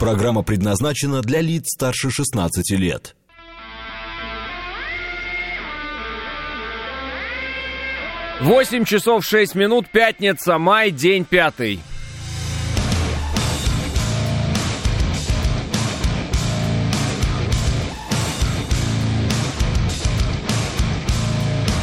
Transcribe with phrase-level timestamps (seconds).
[0.00, 3.14] Программа предназначена для лиц старше 16 лет.
[8.40, 11.80] Восемь часов шесть минут, пятница, май, день пятый.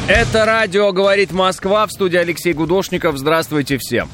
[0.10, 3.20] Это радио «Говорит Москва» в студии Алексей Гудошников.
[3.20, 4.10] Здравствуйте всем.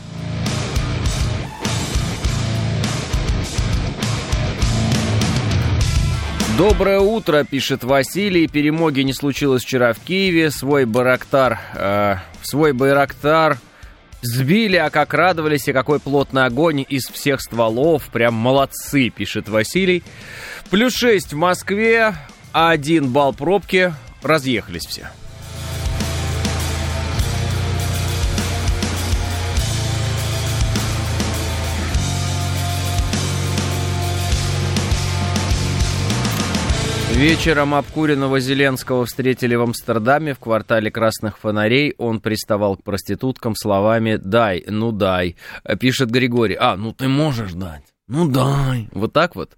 [6.57, 8.47] Доброе утро, пишет Василий.
[8.47, 10.51] Перемоги не случилось вчера в Киеве.
[10.51, 13.57] Свой Байрактар, э, свой Байрактар
[14.21, 18.07] сбили, а как радовались, и какой плотный огонь из всех стволов.
[18.09, 20.03] Прям молодцы, пишет Василий.
[20.69, 22.13] Плюс 6 в Москве,
[22.51, 23.91] один балл пробки.
[24.21, 25.09] Разъехались все.
[37.15, 41.93] Вечером обкуренного Зеленского встретили в Амстердаме в квартале Красных Фонарей.
[41.97, 45.37] Он приставал к проституткам словами «дай, ну дай».
[45.79, 46.57] Пишет Григорий.
[46.59, 47.83] А, ну ты можешь дать.
[48.07, 48.89] Ну дай.
[48.91, 49.51] Вот так вот.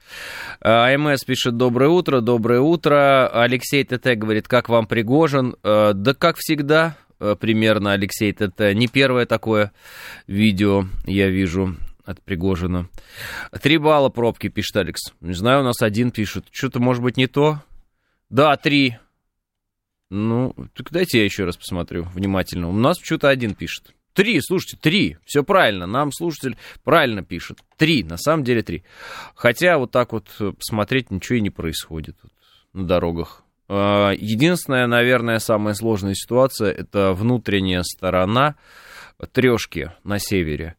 [0.61, 3.27] АМС пишет «Доброе утро, доброе утро».
[3.33, 8.73] Алексей ТТ говорит «Как вам Пригожин?» Да как всегда, примерно, Алексей ТТ.
[8.73, 9.71] Не первое такое
[10.27, 12.89] видео я вижу от Пригожина.
[13.61, 15.13] Три балла пробки, пишет Алекс.
[15.21, 16.45] Не знаю, у нас один пишет.
[16.51, 17.61] Что-то, может быть, не то?
[18.29, 18.97] Да, три.
[20.09, 22.69] Ну, так дайте я еще раз посмотрю внимательно.
[22.69, 23.93] У нас что-то один пишет.
[24.13, 25.17] Три, слушайте, три.
[25.25, 25.85] Все правильно.
[25.85, 27.59] Нам слушатель правильно пишет.
[27.77, 28.83] Три, на самом деле три.
[29.35, 32.31] Хотя вот так вот посмотреть ничего и не происходит вот,
[32.73, 33.43] на дорогах.
[33.67, 38.55] А, единственная, наверное, самая сложная ситуация это внутренняя сторона
[39.31, 40.75] трешки на севере.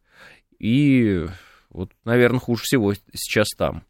[0.59, 1.25] И
[1.69, 3.83] вот, наверное, хуже всего сейчас там.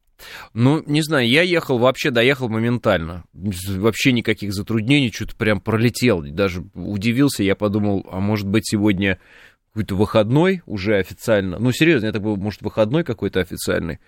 [0.53, 3.23] Ну, не знаю, я ехал, вообще доехал моментально.
[3.33, 6.21] Вообще никаких затруднений, что-то прям пролетел.
[6.21, 9.19] Даже удивился, я подумал, а может быть сегодня
[9.69, 11.59] какой-то выходной уже официально.
[11.59, 13.99] Ну, серьезно, это был, может, выходной какой-то официальный.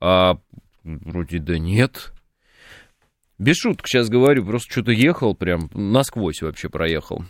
[0.00, 0.38] А
[0.82, 2.12] вроде да нет.
[3.38, 7.24] Без шуток сейчас говорю, просто что-то ехал прям насквозь вообще проехал.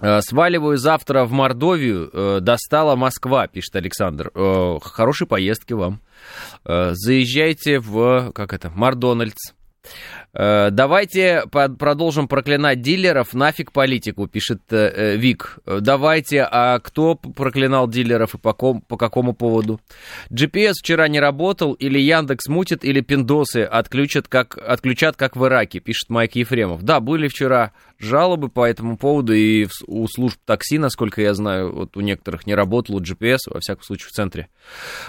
[0.00, 2.10] Э, сваливаю завтра в Мордовию.
[2.12, 4.30] Э, достала Москва, пишет Александр.
[4.34, 6.00] Э, хорошей поездки вам.
[6.64, 9.54] Заезжайте в, как это, Макдональдс.
[10.34, 15.58] Давайте продолжим проклинать дилеров, нафиг политику, пишет Вик.
[15.64, 19.80] Давайте, а кто проклинал дилеров и по, ком, по какому поводу?
[20.30, 25.80] GPS вчера не работал, или Яндекс мутит, или пиндосы отключат как, отключат, как в Ираке,
[25.80, 26.82] пишет Майк Ефремов.
[26.82, 31.96] Да, были вчера жалобы по этому поводу, и у служб такси, насколько я знаю, вот
[31.96, 34.48] у некоторых не работал GPS, во всяком случае, в центре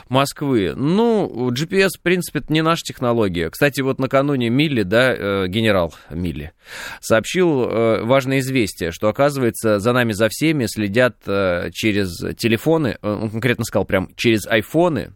[0.09, 0.73] Москвы.
[0.75, 3.49] Ну, GPS, в принципе, это не наша технология.
[3.49, 6.51] Кстати, вот накануне Милли, да, Э, генерал Милли,
[6.99, 13.29] сообщил э, важное известие, что, оказывается, за нами, за всеми следят э, через телефоны, он
[13.29, 15.13] конкретно сказал прям через айфоны,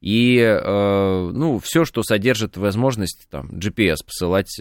[0.00, 4.60] и, ну, все, что содержит возможность там, GPS посылать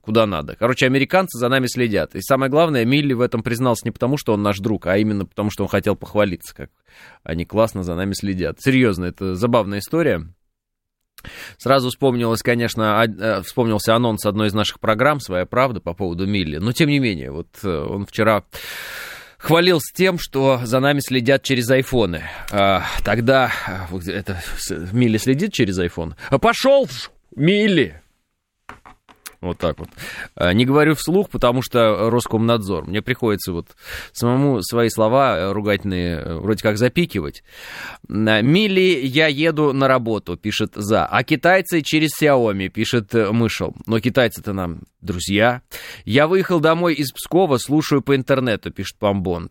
[0.00, 0.56] куда надо.
[0.56, 2.14] Короче, американцы за нами следят.
[2.14, 5.26] И самое главное, Милли в этом признался не потому, что он наш друг, а именно
[5.26, 6.70] потому, что он хотел похвалиться, как
[7.22, 8.60] они классно за нами следят.
[8.60, 10.26] Серьезно, это забавная история.
[11.56, 16.56] Сразу вспомнилось, конечно, э, вспомнился анонс одной из наших программ «Своя правда» по поводу Милли.
[16.56, 18.44] Но, тем не менее, вот э, он вчера
[19.42, 22.22] хвалился тем, что за нами следят через айфоны.
[22.50, 23.52] А, тогда
[23.90, 24.42] э, это
[24.92, 26.14] Милли следит через айфон.
[26.40, 26.88] Пошел,
[27.34, 28.01] Милли!
[29.42, 29.88] Вот так вот.
[30.36, 32.86] А, не говорю вслух, потому что Роскомнадзор.
[32.86, 33.66] Мне приходится вот
[34.12, 37.42] самому свои слова э, ругательные э, вроде как запикивать.
[38.08, 41.06] Мили, я еду на работу, пишет За.
[41.06, 43.74] А китайцы через Xiaomi, пишет э, Мышел.
[43.86, 45.62] Но китайцы-то нам друзья.
[46.04, 49.50] Я выехал домой из Пскова, слушаю по интернету, пишет Памбон.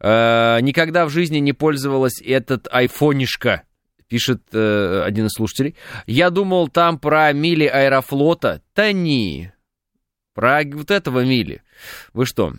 [0.00, 3.64] Никогда в жизни не пользовалась этот айфонишка
[4.08, 5.76] пишет э, один из слушателей.
[6.06, 8.62] Я думал там про мили аэрофлота.
[8.74, 9.52] Да не.
[10.34, 11.62] Про вот этого мили.
[12.12, 12.54] Вы что?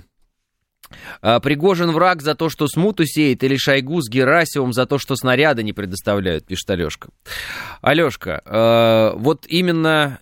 [1.22, 5.16] А, Пригожин враг за то, что смуту сеет, или Шойгу с Герасимом за то, что
[5.16, 7.10] снаряды не предоставляют, пишет Алешка.
[7.82, 10.20] Алешка, э, вот именно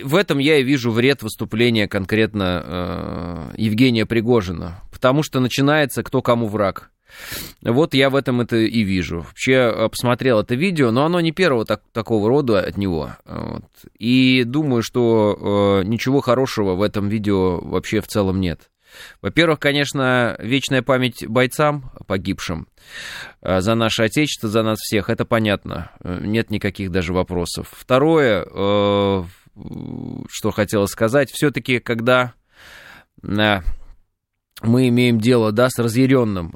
[0.00, 6.22] в этом я и вижу вред выступления конкретно э, Евгения Пригожина, потому что начинается кто
[6.22, 6.90] кому враг.
[7.62, 9.20] Вот я в этом это и вижу.
[9.20, 13.10] Вообще э, посмотрел это видео, но оно не первого так, такого рода от него.
[13.24, 13.64] Вот.
[13.98, 18.70] И думаю, что э, ничего хорошего в этом видео вообще в целом нет.
[19.22, 22.68] Во-первых, конечно, вечная память бойцам погибшим
[23.42, 27.68] э, за наше Отечество, за нас всех, это понятно, нет никаких даже вопросов.
[27.72, 29.24] Второе, э,
[30.28, 32.34] что хотела сказать, все-таки, когда
[34.62, 36.54] мы имеем дело, да, с разъяренным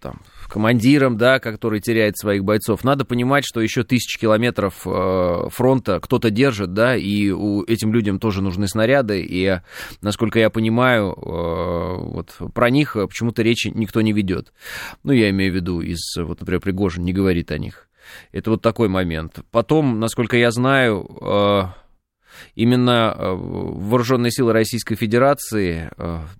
[0.00, 2.84] там, командиром, да, который теряет своих бойцов.
[2.84, 8.18] Надо понимать, что еще тысячи километров э, фронта кто-то держит, да, и у, этим людям
[8.18, 9.58] тоже нужны снаряды, и,
[10.02, 14.52] насколько я понимаю, э, вот про них почему-то речи никто не ведет.
[15.02, 17.88] Ну, я имею в виду из, вот, например, Пригожин не говорит о них.
[18.30, 19.40] Это вот такой момент.
[19.50, 21.62] Потом, насколько я знаю, э,
[22.54, 25.90] именно вооруженные силы Российской Федерации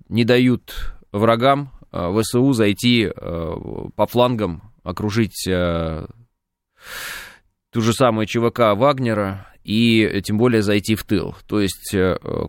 [0.09, 3.55] не дают врагам Э, ВСУ зайти э,
[3.95, 6.07] по флангам, окружить э,
[7.73, 11.35] ту же самую ЧВК Вагнера и тем более зайти в тыл.
[11.49, 11.95] То есть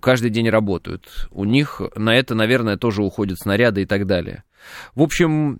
[0.01, 1.27] каждый день работают.
[1.31, 4.43] У них на это, наверное, тоже уходят снаряды и так далее.
[4.93, 5.59] В общем,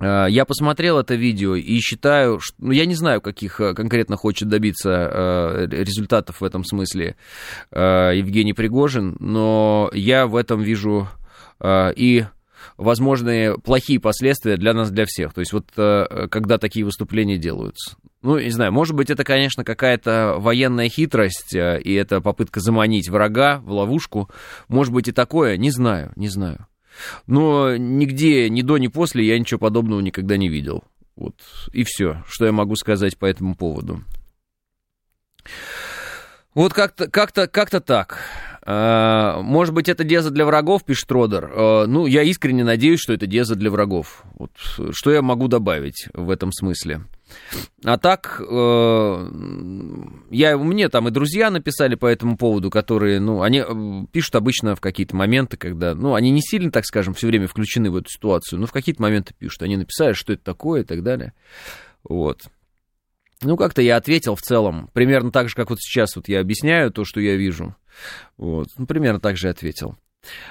[0.00, 5.66] я посмотрел это видео и считаю, что, ну, я не знаю, каких конкретно хочет добиться
[5.70, 7.16] результатов в этом смысле
[7.72, 11.08] Евгений Пригожин, но я в этом вижу
[11.64, 12.24] и
[12.76, 15.32] возможные плохие последствия для нас, для всех.
[15.34, 17.96] То есть вот э, когда такие выступления делаются.
[18.22, 23.08] Ну, не знаю, может быть, это, конечно, какая-то военная хитрость, э, и это попытка заманить
[23.08, 24.30] врага в ловушку.
[24.68, 26.66] Может быть, и такое, не знаю, не знаю.
[27.26, 30.84] Но нигде, ни до, ни после я ничего подобного никогда не видел.
[31.16, 31.34] Вот,
[31.72, 34.02] и все, что я могу сказать по этому поводу.
[36.54, 38.18] Вот как-то как -то, как -то так.
[38.66, 41.50] А, может быть, это деза для врагов, пишет Родер.
[41.52, 44.24] А, ну, я искренне надеюсь, что это деза для врагов.
[44.34, 44.50] Вот,
[44.92, 47.02] что я могу добавить в этом смысле?
[47.84, 49.30] А так, э,
[50.30, 54.74] я, мне там и друзья написали по этому поводу, которые, ну, они э, пишут обычно
[54.74, 58.08] в какие-то моменты, когда, ну, они не сильно, так скажем, все время включены в эту
[58.10, 59.62] ситуацию, но в какие-то моменты пишут.
[59.62, 61.34] Они написали, что это такое и так далее.
[62.02, 62.42] Вот.
[63.42, 66.90] Ну, как-то я ответил в целом, примерно так же, как вот сейчас вот я объясняю
[66.90, 67.76] то, что я вижу.
[68.36, 69.96] Вот, ну, примерно так же ответил.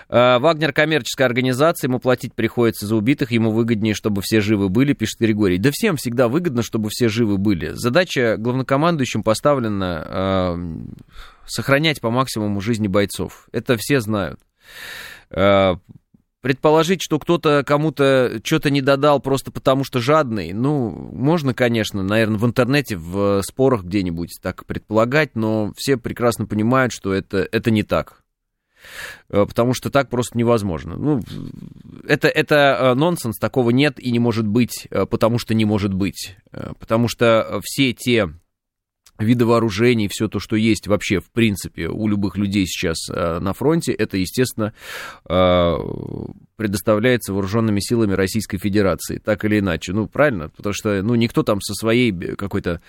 [0.09, 4.93] А, Вагнер коммерческая организация, ему платить приходится за убитых, ему выгоднее, чтобы все живы были,
[4.93, 5.57] пишет Григорий.
[5.57, 7.69] Да всем всегда выгодно, чтобы все живы были.
[7.73, 10.57] Задача главнокомандующим поставлена э,
[11.45, 13.47] сохранять по максимуму жизни бойцов.
[13.51, 14.39] Это все знают.
[15.29, 15.75] Э,
[16.43, 22.37] Предположить, что кто-то кому-то что-то не додал просто потому, что жадный, ну, можно, конечно, наверное,
[22.37, 27.83] в интернете, в спорах где-нибудь так предполагать, но все прекрасно понимают, что это, это не
[27.83, 28.22] так.
[29.29, 30.95] Э, потому что так просто невозможно.
[30.95, 31.21] Ну,
[32.07, 35.93] это, это э, нонсенс, такого нет и не может быть, э, потому что не может
[35.93, 36.37] быть.
[36.79, 38.29] Потому что все те
[39.17, 43.91] виды вооружений, все то, что есть вообще, в принципе, у любых людей сейчас на фронте,
[43.91, 44.73] это, естественно,
[46.55, 49.91] предоставляется вооруженными силами Российской Федерации, так или иначе.
[49.91, 52.79] Ну, правильно, потому что, ну, никто там со своей какой-то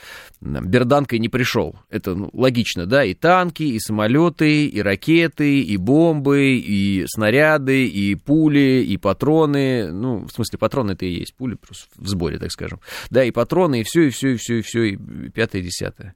[0.40, 1.76] берданкой не пришел.
[1.88, 8.14] Это ну, логично, да, и танки, и самолеты, и ракеты, и бомбы, и снаряды, и
[8.14, 9.90] пули, и патроны.
[9.90, 12.80] Ну, в смысле, патроны это и есть пули, просто в сборе, так скажем.
[13.10, 14.96] Да, и патроны, и все, и все, и все, и все, и
[15.30, 16.14] пятое, и десятое.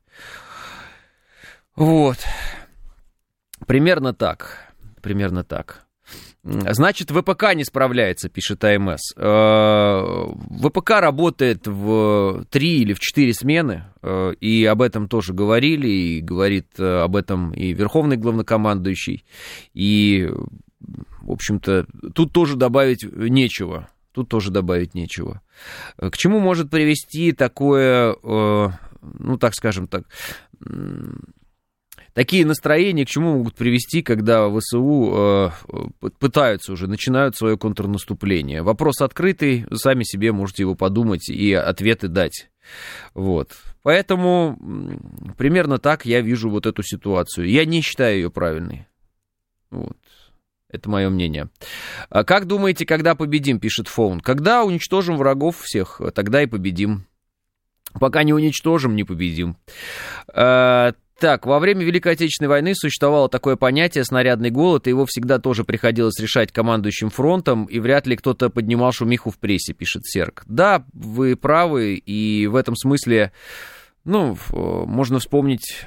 [1.75, 2.19] Вот.
[3.67, 4.75] Примерно так.
[5.01, 5.88] Примерно так.
[6.45, 9.13] Значит, ВПК не справляется, пишет АМС.
[9.17, 10.27] Э,
[10.63, 16.21] ВПК работает в три или в четыре смены, э, и об этом тоже говорили, и
[16.21, 19.25] говорит э, об этом и Верховный главнокомандующий,
[19.75, 20.31] и,
[21.23, 23.89] в общем-то, тут тоже добавить нечего.
[24.13, 25.43] Тут тоже добавить нечего.
[25.97, 30.05] К чему может привести такое, ну, так скажем так,
[32.19, 38.63] такие настроения к чему могут привести, когда ВСУ э, пытаются уже, начинают свое контрнаступление?
[38.63, 42.51] Вопрос открытый, сами себе можете его подумать и ответы дать.
[43.15, 43.53] Вот.
[43.85, 44.59] Поэтому
[45.37, 47.49] примерно так я вижу вот эту ситуацию.
[47.49, 48.89] Я не считаю ее правильной.
[49.71, 49.97] Вот.
[50.73, 51.51] Это мое мнение.
[52.11, 54.21] А как думаете, когда победим, пишет Фоун?
[54.21, 57.07] Когда уничтожим врагов всех, тогда и победим.
[58.01, 59.57] Пока не уничтожим, не победим.
[60.27, 65.39] А, так, во время Великой Отечественной войны существовало такое понятие «снарядный голод», и его всегда
[65.39, 70.45] тоже приходилось решать командующим фронтом, и вряд ли кто-то поднимал шумиху в прессе, пишет Серк.
[70.47, 73.33] Да, вы правы, и в этом смысле,
[74.05, 75.87] ну, можно вспомнить...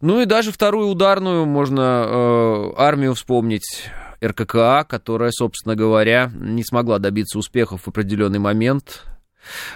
[0.00, 3.88] Ну и даже вторую ударную можно э, армию вспомнить,
[4.20, 9.04] РККА, которая, собственно говоря, не смогла добиться успехов в определенный момент,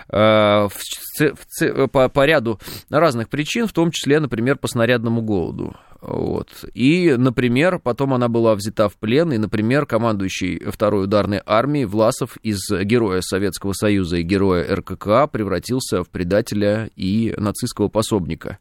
[0.09, 5.77] в, в, по, по ряду разных причин, в том числе, например, по снарядному голоду.
[6.03, 6.49] Вот.
[6.75, 12.37] И, например, потом она была взята в плен, и, например, командующий второй ударной армией Власов
[12.43, 18.59] из героя Советского Союза и героя РККА превратился в предателя и нацистского пособника.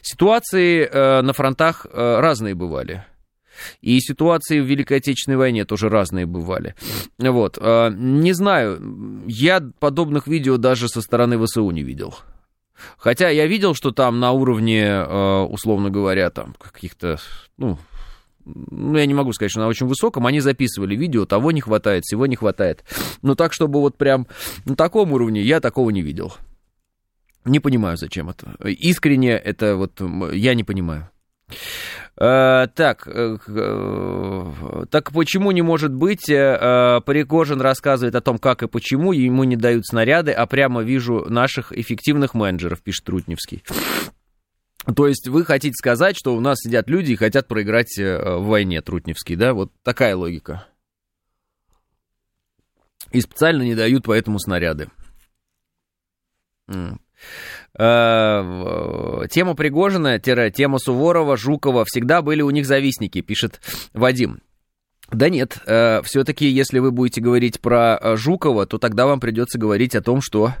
[0.00, 3.04] Ситуации э, на фронтах э, разные бывали.
[3.80, 6.74] И ситуации в Великой Отечественной войне тоже разные бывали.
[7.18, 7.58] Вот.
[7.60, 12.14] Э, не знаю, я подобных видео даже со стороны ВСУ не видел.
[12.98, 17.18] Хотя я видел, что там на уровне, э, условно говоря, там каких-то,
[17.56, 17.78] ну,
[18.44, 22.04] ну, я не могу сказать, что на очень высоком, они записывали видео, того не хватает,
[22.04, 22.84] всего не хватает.
[23.22, 24.26] Но так, чтобы вот прям
[24.64, 26.34] на таком уровне, я такого не видел.
[27.44, 28.56] Не понимаю, зачем это.
[28.64, 30.00] Искренне это вот
[30.32, 31.10] я не понимаю.
[32.18, 33.36] Э, так, э,
[34.90, 36.30] так почему не может быть?
[36.30, 41.26] Э, Пригожин рассказывает о том, как и почему ему не дают снаряды, а прямо вижу
[41.28, 43.62] наших эффективных менеджеров, пишет Трутневский.
[44.94, 48.80] То есть вы хотите сказать, что у нас сидят люди и хотят проиграть в войне,
[48.80, 49.52] Трутневский, да?
[49.52, 50.66] Вот такая логика.
[53.10, 54.88] И специально не дают поэтому снаряды.
[57.78, 63.60] Э, тема Пригожина, тема Суворова, Жукова всегда были у них завистники, пишет
[63.92, 64.40] Вадим.
[65.12, 69.56] Да нет, э, все-таки, если вы будете говорить про э, Жукова, то тогда вам придется
[69.56, 70.54] говорить о том, что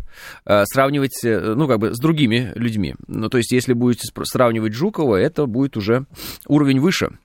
[0.44, 2.94] э, сравнивать, э, ну, как бы, с другими людьми.
[3.08, 6.06] Ну, то есть, если будете сравнивать Жукова, это будет уже
[6.46, 7.18] уровень выше.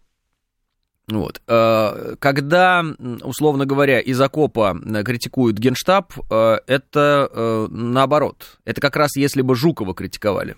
[1.07, 1.41] Вот.
[1.47, 2.83] Э, когда,
[3.23, 8.59] условно говоря, из окопа э, критикуют генштаб, э, это наоборот.
[8.65, 10.55] Это как раз если бы Жукова критиковали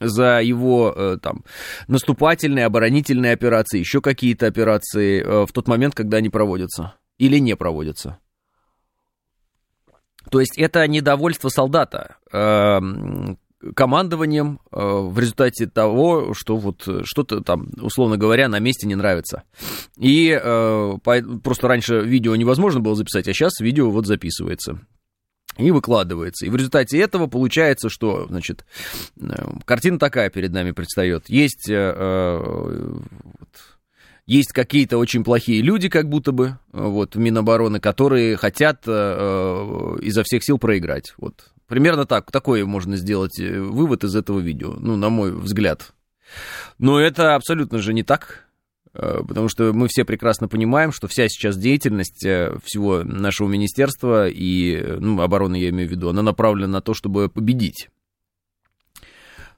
[0.00, 1.44] за его там
[1.86, 8.18] наступательные, оборонительные операции, еще какие-то операции в тот момент, когда они проводятся или не проводятся.
[10.30, 12.16] То есть это недовольство солдата,
[13.74, 19.44] командованием э, в результате того, что вот что-то там, условно говоря, на месте не нравится.
[19.96, 20.98] И э,
[21.42, 24.80] просто раньше видео невозможно было записать, а сейчас видео вот записывается
[25.58, 26.46] и выкладывается.
[26.46, 28.64] И в результате этого получается, что, значит,
[29.20, 29.26] э,
[29.64, 31.28] картина такая перед нами предстает.
[31.28, 31.68] Есть,
[34.26, 40.44] есть какие-то очень плохие люди, как будто бы, вот, в Минобороны, которые хотят изо всех
[40.44, 41.14] сил проиграть.
[41.18, 45.94] Вот Примерно так, такой можно сделать э, вывод из этого видео, ну, на мой взгляд.
[46.78, 48.46] Но это абсолютно же не так,
[48.92, 54.28] э, потому что мы все прекрасно понимаем, что вся сейчас деятельность э, всего нашего министерства
[54.28, 57.88] и, ну, обороны я имею в виду, она направлена на то, чтобы победить.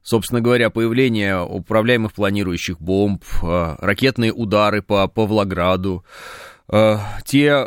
[0.04, 6.04] Собственно говоря, появление управляемых планирующих бомб, ракетные удары по Павлограду,
[6.70, 7.66] те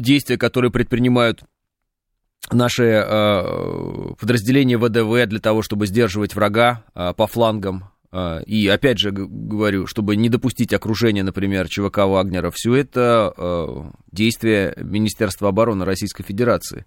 [0.00, 1.44] действия, которые предпринимают
[2.50, 7.90] наши э, подразделения ВДВ для того, чтобы сдерживать врага э, по флангам.
[8.12, 13.82] Э, и опять же говорю, чтобы не допустить окружения, например, ЧВК Вагнера, все это э,
[14.12, 16.86] действие Министерства обороны Российской Федерации.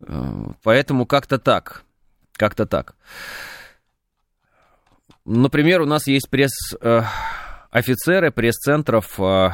[0.00, 1.82] Э, поэтому как-то так.
[2.32, 2.94] Как-то так.
[5.32, 9.50] Например, у нас есть пресс-офицеры э, пресс-центров э,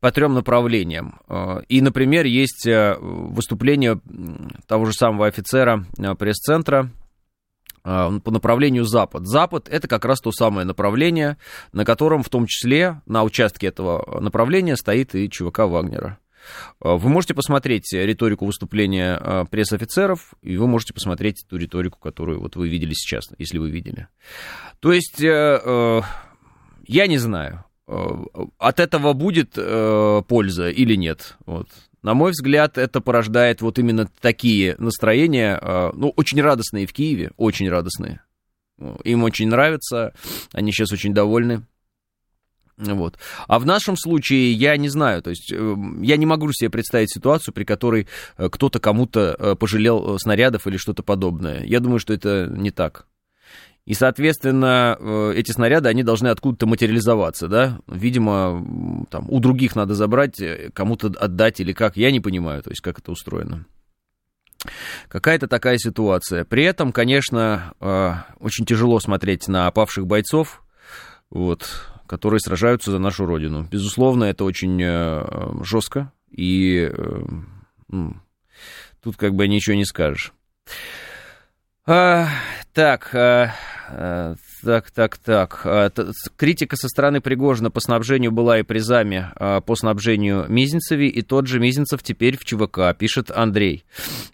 [0.00, 1.20] по трем направлениям.
[1.28, 4.00] Э, и, например, есть выступление
[4.66, 5.86] того же самого офицера
[6.18, 6.90] пресс-центра
[7.84, 9.28] по направлению Запад.
[9.28, 11.36] Запад это как раз то самое направление,
[11.72, 16.18] на котором в том числе на участке этого направления стоит и ЧВК Вагнера.
[16.80, 22.68] Вы можете посмотреть риторику выступления пресс-офицеров, и вы можете посмотреть ту риторику, которую вот вы
[22.68, 24.08] видели сейчас, если вы видели.
[24.80, 26.02] То есть, я
[27.06, 28.24] не знаю, Э,
[28.58, 31.36] от этого будет э, польза или нет?
[31.46, 31.68] Вот.
[32.02, 37.32] На мой взгляд, это порождает вот именно такие настроения, э, ну, очень радостные в Киеве,
[37.36, 38.22] очень радостные.
[39.04, 40.14] Им очень нравится,
[40.52, 41.62] они сейчас очень довольны.
[42.76, 43.18] Вот.
[43.48, 47.12] А в нашем случае я не знаю, то есть э, я не могу себе представить
[47.12, 51.62] ситуацию, при которой э, кто-то кому-то пожалел снарядов или что-то подобное.
[51.64, 53.06] Я думаю, что это не так.
[53.84, 57.80] И, соответственно, э, эти снаряды, они должны откуда-то материализоваться, да?
[57.88, 62.70] Видимо, там, у других надо забрать, э, кому-то отдать или как, я не понимаю, то
[62.70, 63.66] есть, как это устроено.
[65.08, 66.44] Какая-то такая ситуация.
[66.44, 70.62] При этом, конечно, э, очень тяжело смотреть на опавших бойцов,
[71.28, 73.66] вот, которые сражаются за нашу родину.
[73.70, 76.92] Безусловно, это очень жестко, и
[77.88, 78.16] ну,
[79.02, 80.34] тут как бы ничего не скажешь.
[81.86, 82.28] А,
[82.74, 83.54] так, а,
[84.62, 85.62] так, так, так.
[85.64, 85.90] А,
[86.36, 91.46] критика со стороны Пригожина по снабжению была и призами а, по снабжению Мизинцеви, и тот
[91.46, 93.84] же Мизинцев теперь в ЧВК, пишет Андрей.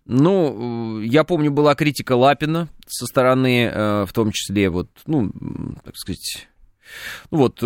[0.05, 5.33] Ну, я помню, была критика Лапина со стороны, а, в том числе, вот, ну,
[5.85, 6.49] так сказать,
[7.31, 7.63] вот,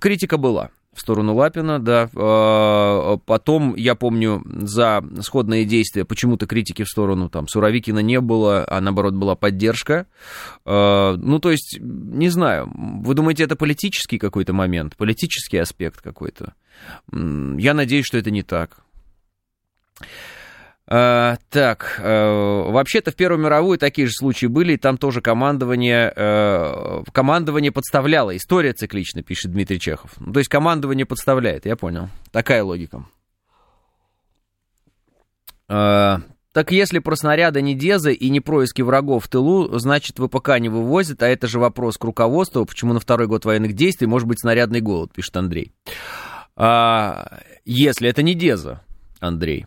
[0.00, 2.10] критика была в сторону Лапина, да.
[2.14, 8.64] А, потом, я помню, за сходные действия почему-то критики в сторону там Суровикина не было,
[8.68, 10.06] а наоборот была поддержка.
[10.64, 16.52] А, ну, то есть, не знаю, вы думаете, это политический какой-то момент, политический аспект какой-то?
[17.12, 18.80] Я надеюсь, что это не так.
[20.90, 26.10] Uh, так, uh, вообще-то в Первую мировую такие же случаи были, и там тоже командование,
[26.16, 28.34] uh, командование подставляло.
[28.34, 30.12] История циклична, пишет Дмитрий Чехов.
[30.18, 32.08] Ну, то есть командование подставляет, я понял.
[32.32, 33.04] Такая логика.
[35.66, 40.70] Так если про снаряды не дезы и не происки врагов в тылу, значит ВПК не
[40.70, 44.40] вывозят, а это же вопрос к руководству, почему на второй год военных действий может быть
[44.40, 45.72] снарядный голод, пишет Андрей.
[46.56, 48.80] Если это не деза,
[49.20, 49.66] Андрей.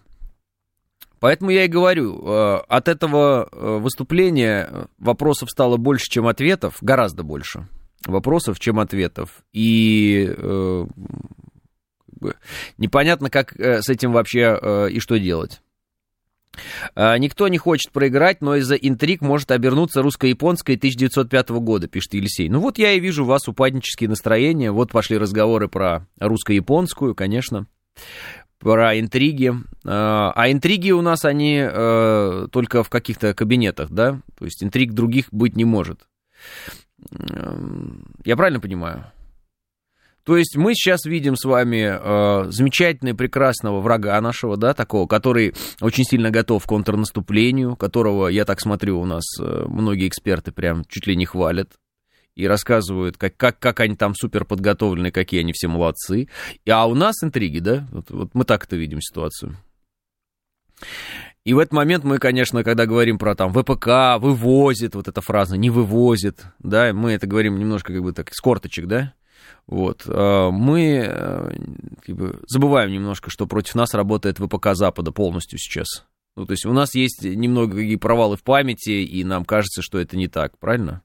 [1.21, 7.21] Поэтому я и говорю, э, от этого э, выступления вопросов стало больше, чем ответов, гораздо
[7.21, 7.67] больше
[8.07, 9.43] вопросов, чем ответов.
[9.53, 10.85] И э,
[12.79, 15.61] непонятно, как с этим вообще и что делать.
[16.95, 22.49] Никто не хочет проиграть, но из-за интриг может обернуться русско-японской 1905 года, пишет Елисей.
[22.49, 24.71] Ну вот я и вижу у вас упаднические настроения.
[24.71, 27.67] Вот пошли разговоры про русско-японскую, конечно
[28.61, 29.53] про интриги.
[29.85, 34.21] А, а интриги у нас, они э, только в каких-то кабинетах, да?
[34.37, 36.07] То есть интриг других быть не может.
[38.23, 39.11] Я правильно понимаю?
[40.23, 45.55] То есть мы сейчас видим с вами э, замечательного, прекрасного врага нашего, да, такого, который
[45.81, 50.85] очень сильно готов к контрнаступлению, которого, я так смотрю, у нас э, многие эксперты прям
[50.87, 51.71] чуть ли не хвалят
[52.35, 56.29] и рассказывают, как, как, как они там супер подготовлены, какие они все молодцы.
[56.69, 57.87] А у нас интриги, да?
[57.91, 59.57] Вот, вот мы так это видим ситуацию.
[61.43, 65.57] И в этот момент мы, конечно, когда говорим про там ВПК, вывозит, вот эта фраза,
[65.57, 69.13] не вывозит, да, мы это говорим немножко как бы так, с корточек, да,
[69.65, 71.55] вот, а мы э,
[72.05, 76.05] как бы, забываем немножко, что против нас работает ВПК Запада полностью сейчас.
[76.35, 79.99] Ну, то есть у нас есть немного какие провалы в памяти, и нам кажется, что
[79.99, 81.01] это не так, правильно?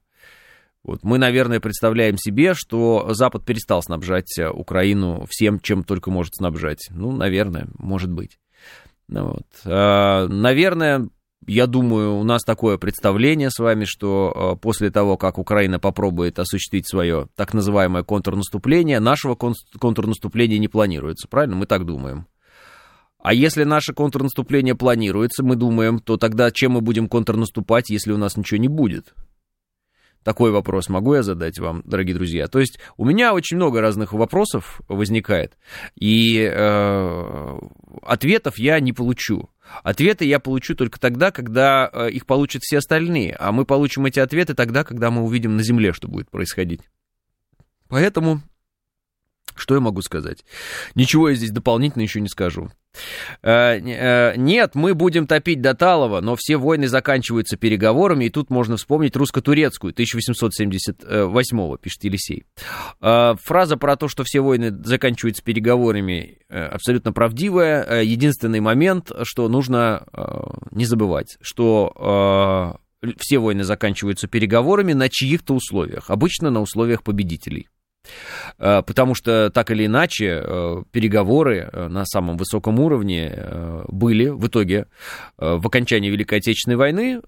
[0.87, 6.37] Вот мы, наверное, представляем себе, что Запад перестал снабжать э, Украину всем, чем только может
[6.37, 6.87] снабжать.
[6.91, 8.39] Ну, наверное, может быть.
[9.09, 9.47] Ну вот.
[9.65, 11.09] А, наверное,
[11.49, 16.39] я думаю, у нас такое представление с вами, что э, после того, как Украина попробует
[16.39, 21.27] осуществить свое так называемое контрнаступление, нашего контрнаступления не планируется.
[21.27, 21.57] Правильно?
[21.57, 22.27] Мы так думаем.
[23.19, 28.19] А если наше контрнаступление планируется, мы думаем, то тогда чем мы будем контрнаступать, если у
[28.19, 29.15] нас ничего не будет?
[30.27, 32.49] Такой вопрос могу я задать вам, дорогие друзья?
[32.49, 35.57] То есть у меня очень много разных вопросов возникает,
[35.95, 37.59] и э,
[38.03, 39.51] ответов я не получу.
[39.85, 44.19] Ответы я получу только тогда, когда э, их получат все остальные, а мы получим эти
[44.19, 46.81] ответы тогда, когда мы увидим на Земле, что будет происходить.
[47.87, 48.43] Поэтому
[49.55, 50.45] что я могу сказать?
[50.97, 52.73] Ничего я здесь дополнительно еще не скажу.
[53.43, 58.51] Э, э, нет, мы будем топить до Талова, но все войны заканчиваются переговорами, и тут
[58.51, 62.45] можно вспомнить русско-турецкую 1878 пишет Елисей.
[63.01, 68.03] Э, фраза про то, что все войны заканчиваются переговорами, абсолютно правдивая.
[68.03, 70.07] Единственный момент, что нужно
[70.71, 72.79] не забывать, что
[73.19, 77.69] все войны заканчиваются переговорами на чьих-то условиях, обычно на условиях победителей.
[78.59, 83.37] Э, потому что так или иначе э, переговоры э, на самом высоком уровне
[83.89, 84.87] были в итоге
[85.37, 87.21] в окончании Великой Отечественной войны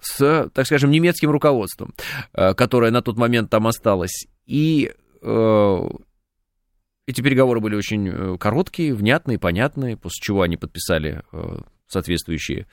[0.00, 1.94] с, так скажем, немецким руководством,
[2.32, 4.26] которое на тот момент там осталось.
[4.46, 11.22] И эти переговоры были очень короткие, внятные, понятные, после чего они подписали
[11.88, 12.66] соответствующие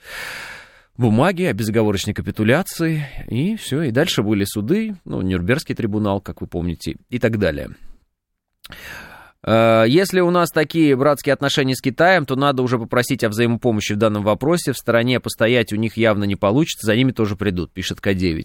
[0.96, 6.46] бумаги о безоговорочной капитуляции, и все, и дальше были суды, ну, Нюрнбергский трибунал, как вы
[6.46, 7.70] помните, и так далее.
[9.44, 13.92] Э, если у нас такие братские отношения с Китаем, то надо уже попросить о взаимопомощи
[13.92, 14.72] в данном вопросе.
[14.72, 18.44] В стороне постоять у них явно не получится, за ними тоже придут, пишет К9.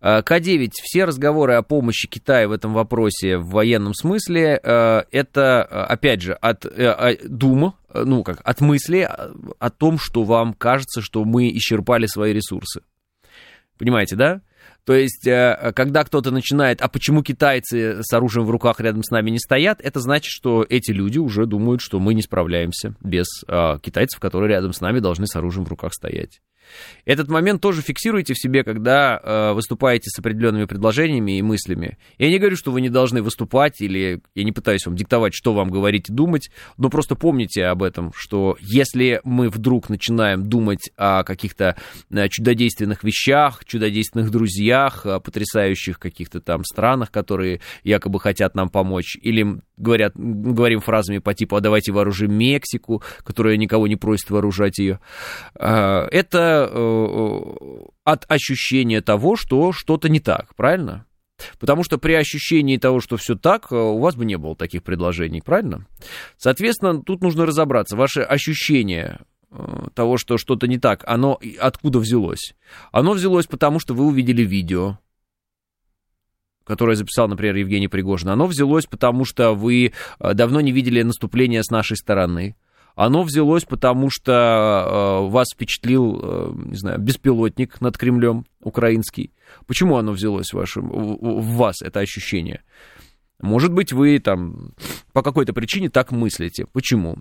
[0.00, 5.62] Э, К9, все разговоры о помощи Китая в этом вопросе в военном смысле, э, это,
[5.62, 6.66] опять же, от
[7.24, 9.08] Дума, ну как, от мысли
[9.58, 12.82] о том, что вам кажется, что мы исчерпали свои ресурсы.
[13.78, 14.40] Понимаете, да?
[14.88, 19.10] То есть, э, когда кто-то начинает, а почему китайцы с оружием в руках рядом с
[19.10, 23.26] нами не стоят, это значит, что эти люди уже думают, что мы не справляемся без
[23.48, 26.40] а, китайцев, которые рядом с нами должны с оружием в руках стоять.
[27.04, 31.98] Этот момент тоже фиксируйте в себе, когда э, выступаете с определенными предложениями и мыслями.
[32.18, 35.54] Я не говорю, что вы не должны выступать, или я не пытаюсь вам диктовать, что
[35.54, 40.90] вам говорить и думать, но просто помните об этом, что если мы вдруг начинаем думать
[40.96, 41.76] о каких-то
[42.10, 49.16] э, чудодейственных вещах, чудодейственных друзьях, о потрясающих каких-то там странах, которые якобы хотят нам помочь,
[49.20, 54.78] или говорят, говорим фразами по типу «а давайте вооружим Мексику», которая никого не просит вооружать
[54.78, 55.00] ее,
[55.54, 57.40] э, это э,
[58.04, 61.06] от ощущения того, что что-то не так, правильно?
[61.58, 64.82] Потому что при ощущении того, что все так, э, у вас бы не было таких
[64.82, 65.86] предложений, правильно?
[66.36, 67.96] Соответственно, тут нужно разобраться.
[67.96, 72.54] Ваше ощущение э, того, что что-то не так, оно откуда взялось?
[72.92, 74.98] Оно взялось потому, что вы увидели видео,
[76.64, 78.28] которое записал, например, Евгений Пригожин.
[78.28, 82.56] Оно взялось потому, что вы э, давно не видели наступления с нашей стороны.
[83.00, 89.30] Оно взялось потому, что э, вас впечатлил, э, не знаю, беспилотник над Кремлем украинский.
[89.68, 92.64] Почему оно взялось в, вашем, в, в вас, это ощущение?
[93.40, 94.72] Может быть, вы там
[95.12, 96.66] по какой-то причине так мыслите.
[96.72, 97.18] Почему?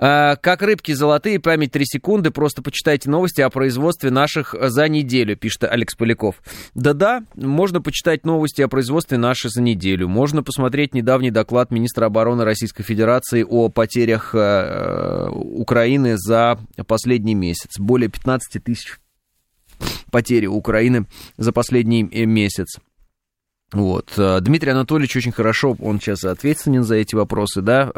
[0.00, 5.36] А, как рыбки золотые, память 3 секунды, просто почитайте новости о производстве наших за неделю,
[5.36, 6.36] пишет Алекс Поляков.
[6.74, 10.06] Да-да, можно почитать новости о производстве наших за неделю.
[10.08, 17.78] Можно посмотреть недавний доклад министра обороны Российской Федерации о потерях э, Украины за последний месяц.
[17.78, 19.00] Более 15 тысяч
[20.12, 21.06] потери Украины
[21.36, 22.78] за последний э, месяц.
[23.72, 24.12] Вот.
[24.16, 27.90] Э, Дмитрий Анатольевич очень хорошо, он сейчас ответственен за эти вопросы, да,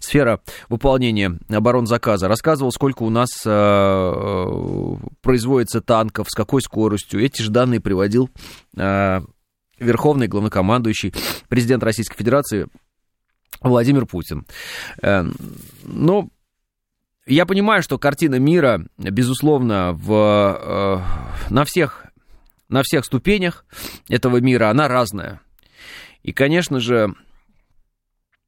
[0.00, 2.28] сфера выполнения оборонзаказа.
[2.28, 7.24] Рассказывал, сколько у нас э, э, производится танков, с какой скоростью.
[7.24, 8.30] Эти же данные приводил
[8.76, 9.20] э,
[9.78, 11.14] верховный главнокомандующий
[11.48, 12.68] президент Российской Федерации
[13.60, 14.46] Владимир Путин.
[15.02, 16.28] Но
[17.26, 21.02] я понимаю, что картина мира, безусловно, в,
[21.50, 22.06] на, всех,
[22.68, 23.64] на всех ступенях
[24.08, 25.40] этого мира, она разная.
[26.22, 27.14] И, конечно же,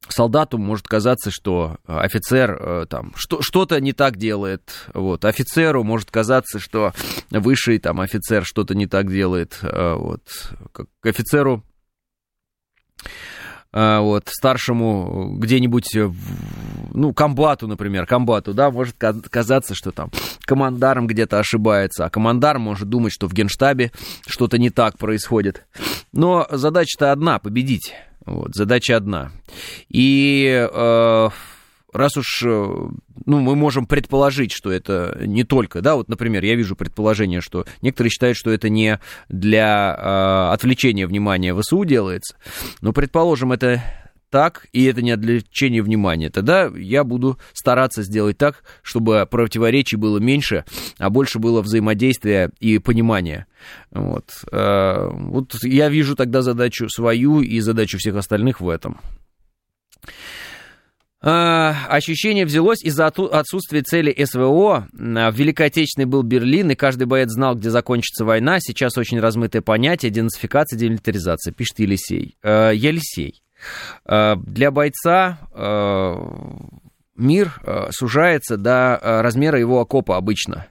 [0.07, 4.87] солдату может казаться, что э, офицер э, там что, что-то не так делает.
[4.93, 5.25] Вот.
[5.25, 6.93] Офицеру может казаться, что
[7.29, 9.59] высший там офицер что-то не так делает.
[9.61, 10.21] Э, вот.
[10.71, 11.63] К офицеру
[13.71, 15.95] вот, старшему где-нибудь,
[16.91, 20.09] ну, комбату, например, комбату, да, может казаться, что там
[20.45, 23.91] командарм где-то ошибается, а командар может думать, что в генштабе
[24.25, 25.67] что-то не так происходит.
[26.11, 27.93] Но задача-то одна— победить.
[28.29, 29.31] Вот, задача одна.
[29.89, 31.29] И э,
[31.93, 36.55] раз уж, э, ну, мы можем предположить, что это не только, да, вот, например, я
[36.55, 42.37] вижу предположение, что некоторые считают, что это не для э, отвлечения внимания ВСУ делается,
[42.81, 43.81] но, предположим, это
[44.29, 50.19] так, и это не отвлечение внимания, тогда я буду стараться сделать так, чтобы противоречий было
[50.19, 50.65] меньше,
[50.97, 53.47] а больше было взаимодействия и понимания.
[53.91, 54.29] Вот.
[54.51, 58.99] Э, вот я вижу тогда задачу свою и задачу всех остальных в этом.
[61.21, 64.87] А, ощущение взялось из-за отсутствия цели СВО.
[64.93, 68.59] В Великой Отечественной был Берлин, и каждый боец знал, где закончится война.
[68.61, 72.37] Сейчас очень размытое понятие денацификация, демилитаризация, пишет Елисей.
[72.41, 73.41] Э, Елисей.
[74.05, 76.15] Э, для бойца э,
[77.15, 80.67] мир э, сужается до размера его окопа обычно.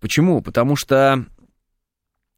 [0.00, 0.42] Почему?
[0.42, 1.24] Потому что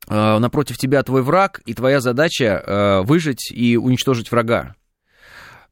[0.06, 4.74] напротив тебя твой враг, и твоя задача выжить и уничтожить врага.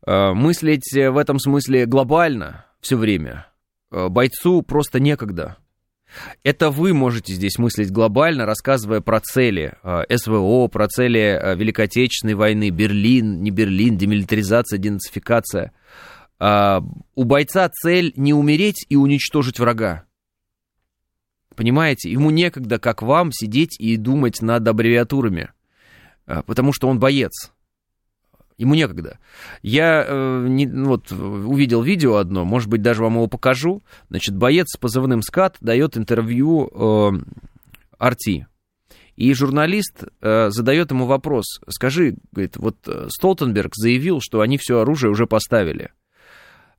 [0.06, 3.46] Мыслить в этом смысле глобально все время
[3.90, 5.58] бойцу просто некогда.
[6.42, 11.86] Это вы можете здесь мыслить глобально, рассказывая про цели э, СВО, про цели э, Великой
[11.86, 15.72] Отечественной войны, Берлин, не Берлин, демилитаризация, денацификация.
[16.38, 16.82] А,
[17.14, 20.04] у бойца цель не умереть и уничтожить врага.
[21.54, 22.10] Понимаете?
[22.10, 25.50] Ему некогда, как вам, сидеть и думать над аббревиатурами,
[26.26, 27.52] э, потому что он боец.
[28.62, 29.18] Ему некогда.
[29.62, 33.82] Я э, не, вот, увидел видео одно, может быть, даже вам его покажу.
[34.08, 37.10] Значит, боец с позывным «Скат» дает интервью э,
[37.98, 38.46] Арти.
[39.16, 41.60] И журналист э, задает ему вопрос.
[41.68, 45.90] Скажи, говорит, вот э, Столтенберг заявил, что они все оружие уже поставили.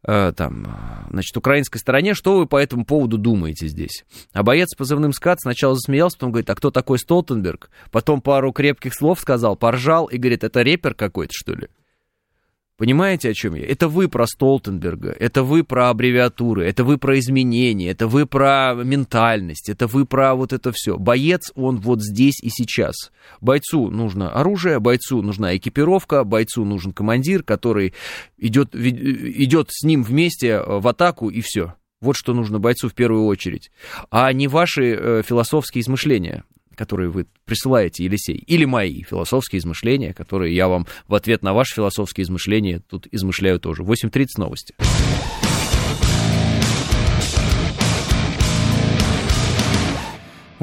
[0.05, 4.03] Э, там, значит, украинской стороне, что вы по этому поводу думаете здесь?
[4.33, 7.69] А боец с позывным «Скат» сначала засмеялся, потом говорит, а кто такой Столтенберг?
[7.91, 11.67] Потом пару крепких слов сказал, поржал и говорит, это репер какой-то, что ли?
[12.83, 13.65] Понимаете, о чем я?
[13.65, 18.73] Это вы про Столтенберга, это вы про аббревиатуры, это вы про изменения, это вы про
[18.73, 20.97] ментальность, это вы про вот это все.
[20.97, 22.93] Боец, он вот здесь и сейчас.
[23.39, 27.93] Бойцу нужно оружие, бойцу нужна экипировка, бойцу нужен командир, который
[28.37, 31.75] идет, идет с ним вместе в атаку и все.
[32.01, 33.71] Вот что нужно бойцу в первую очередь,
[34.11, 36.43] а не ваши э, философские измышления
[36.75, 41.75] которые вы присылаете, Елисей, или мои философские измышления, которые я вам в ответ на ваши
[41.75, 43.83] философские измышления тут измышляю тоже.
[43.83, 44.75] 8.30 новости.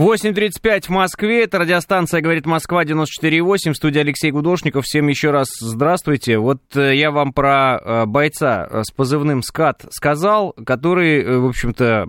[0.00, 4.86] 8.35 в Москве, это радиостанция «Говорит Москва» 94.8, студия Алексей Гудошников.
[4.86, 6.38] Всем еще раз здравствуйте.
[6.38, 12.06] Вот э, я вам про э, бойца э, с позывным «Скат» сказал, который, в общем-то,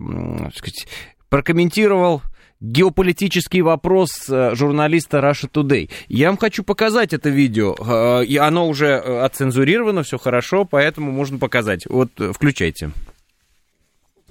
[1.28, 2.22] прокомментировал
[2.62, 5.90] геополитический вопрос журналиста Russia Today.
[6.08, 8.22] Я вам хочу показать это видео.
[8.22, 11.86] И оно уже отцензурировано, все хорошо, поэтому можно показать.
[11.88, 12.92] Вот, включайте.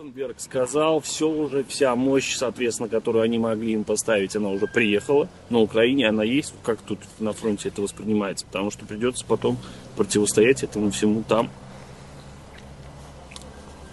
[0.01, 5.29] Столтенберг сказал, все уже, вся мощь, соответственно, которую они могли им поставить, она уже приехала.
[5.51, 6.55] На Украине она есть.
[6.63, 8.47] Как тут на фронте это воспринимается?
[8.47, 9.59] Потому что придется потом
[9.97, 11.51] противостоять этому всему там.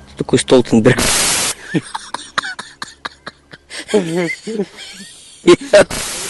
[0.07, 0.97] Что такое Столтенберг?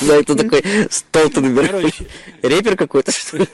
[0.02, 1.94] Да, это такой Столтенберг.
[2.44, 3.48] Репер какой-то, что ли?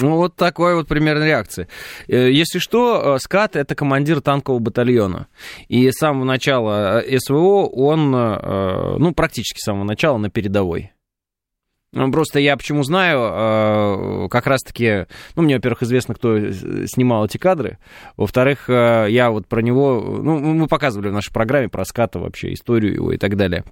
[0.00, 1.68] Ну, вот такой вот примерно реакция.
[2.08, 5.28] Э, если что, э, Скат— это командир танкового батальона.
[5.68, 10.93] И с самого начала э, СВО он, ну, практически с самого начала на передовой.
[11.94, 16.50] Ну, просто я почему знаю, как раз-таки, ну, мне, во-первых, известно, кто
[16.86, 17.78] снимал эти кадры,
[18.16, 22.94] во-вторых, я вот про него, ну, мы показывали в нашей программе про ската вообще, историю
[22.94, 23.64] его и так далее.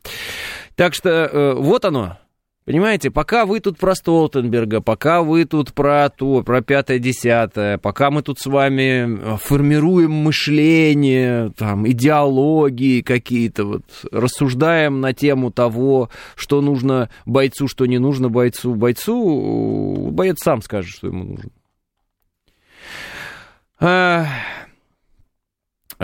[0.76, 2.16] Так что вот оно,
[2.64, 8.22] Понимаете, пока вы тут про Столтенберга, пока вы тут про то, про пятое-десятое, пока мы
[8.22, 16.60] тут с вами э, формируем мышление, там, идеологии какие-то, вот, рассуждаем на тему того, что
[16.60, 18.76] нужно бойцу, что не нужно бойцу.
[18.76, 21.50] Бойцу, боец сам скажет, что ему нужно.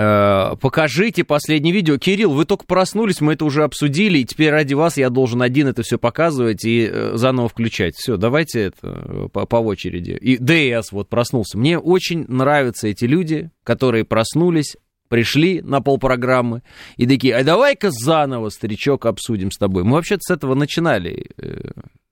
[0.01, 1.99] Э, покажите последнее видео.
[1.99, 5.67] Кирилл, вы только проснулись, мы это уже обсудили, и теперь ради вас я должен один
[5.67, 7.97] это все показывать и э, заново включать.
[7.97, 10.13] Все, давайте это э, по, по очереди.
[10.13, 11.59] И ДС вот проснулся.
[11.59, 14.77] Мне очень нравятся эти люди, которые проснулись,
[15.09, 16.63] пришли на полпрограммы
[16.97, 19.83] и такие, а давай-ка заново, старичок, обсудим с тобой.
[19.83, 21.27] Мы вообще-то с этого начинали,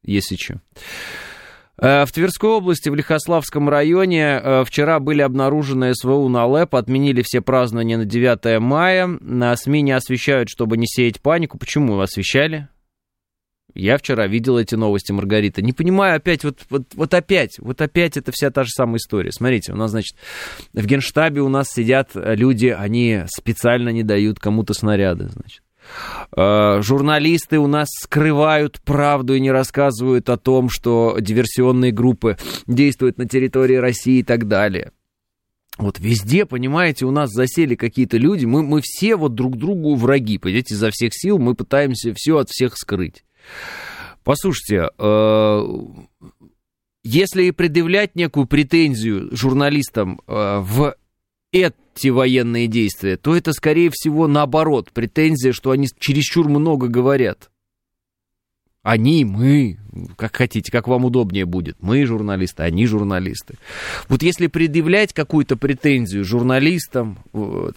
[0.03, 0.61] если что.
[1.79, 7.23] Э, в Тверской области, в Лихославском районе, э, вчера были обнаружены СВУ на ЛЭП, отменили
[7.23, 9.07] все празднования на 9 мая.
[9.21, 11.59] На СМИ не освещают, чтобы не сеять панику.
[11.59, 12.69] Почему освещали?
[13.75, 15.61] Я вчера видел эти новости, Маргарита.
[15.61, 19.33] Не понимаю опять, вот, вот, вот опять, вот опять это вся та же самая история.
[19.33, 20.17] Смотрите, у нас, значит,
[20.73, 25.66] в генштабе у нас сидят люди, они специально не дают кому-то снаряды, значит.
[26.37, 33.19] Э, журналисты у нас скрывают правду и не рассказывают о том, что диверсионные группы действуют
[33.19, 34.93] на территории России и так далее.
[35.79, 40.39] Вот везде, понимаете, у нас засели какие-то люди, мы, мы все вот друг другу враги,
[40.39, 43.25] понимаете, изо всех сил мы пытаемся все от всех скрыть.
[44.25, 45.63] Послушайте, э,
[47.05, 50.97] если предъявлять некую претензию журналистам э, в
[51.57, 57.51] эти военные действия, то это, скорее всего, наоборот, претензия, что они чересчур много говорят.
[58.87, 59.79] Они, мы,
[60.17, 61.77] как хотите, как вам удобнее будет.
[61.81, 63.55] Мы журналисты, они журналисты.
[64.09, 67.19] Вот если предъявлять какую-то претензию журналистам,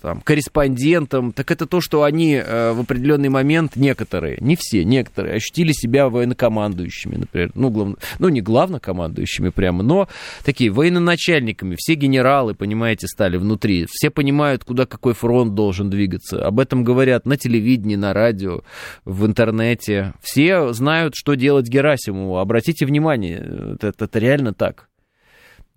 [0.02, 5.36] там, корреспондентам, так это то, что они э, в определенный момент, некоторые, не все, некоторые,
[5.36, 10.08] ощутили себя военнокомандующими, например, ну, главно, ну не главнокомандующими прямо, но
[10.44, 16.60] такие военноначальниками, все генералы, понимаете, стали внутри, все понимают, куда какой фронт должен двигаться, об
[16.60, 18.62] этом говорят на телевидении, на радио,
[19.06, 22.38] в интернете, все знают, что делать Герасимову.
[22.38, 23.38] Обратите внимание,
[23.76, 24.90] это, это реально так.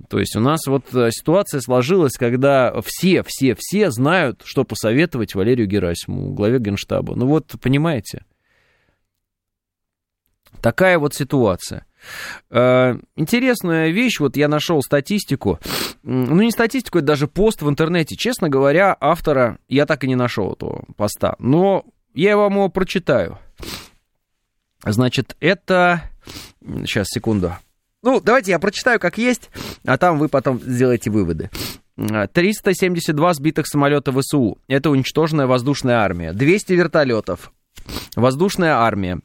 [0.09, 5.35] То есть у нас вот э, ситуация сложилась, когда все, все, все знают, что посоветовать
[5.35, 7.15] Валерию Герасимову, главе Генштаба.
[7.15, 8.25] Ну вот, понимаете,
[10.61, 11.87] такая вот ситуация.
[12.51, 15.61] Э, интересная вещь, вот я нашел статистику,
[16.03, 18.17] ну не статистику, это даже пост в интернете.
[18.17, 23.39] Честно говоря, автора я так и не нашел этого поста, но я вам его прочитаю.
[24.85, 26.03] Значит, это...
[26.61, 27.57] Сейчас, секунду.
[28.03, 29.51] Ну, давайте я прочитаю, как есть,
[29.85, 31.51] а там вы потом сделаете выводы.
[31.97, 34.59] 372 сбитых самолета ВСУ.
[34.67, 36.33] Это уничтоженная воздушная армия.
[36.33, 37.53] 200 вертолетов.
[38.17, 39.21] Воздушная армия.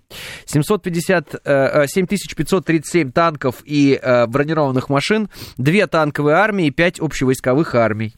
[0.45, 1.41] 750,
[1.87, 5.29] 7537 э, танков и э, бронированных машин.
[5.57, 8.15] 2 танковые армии и 5 общевойсковых армий.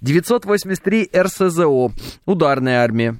[0.00, 1.92] 983 РСЗО.
[2.26, 3.18] Ударная армия.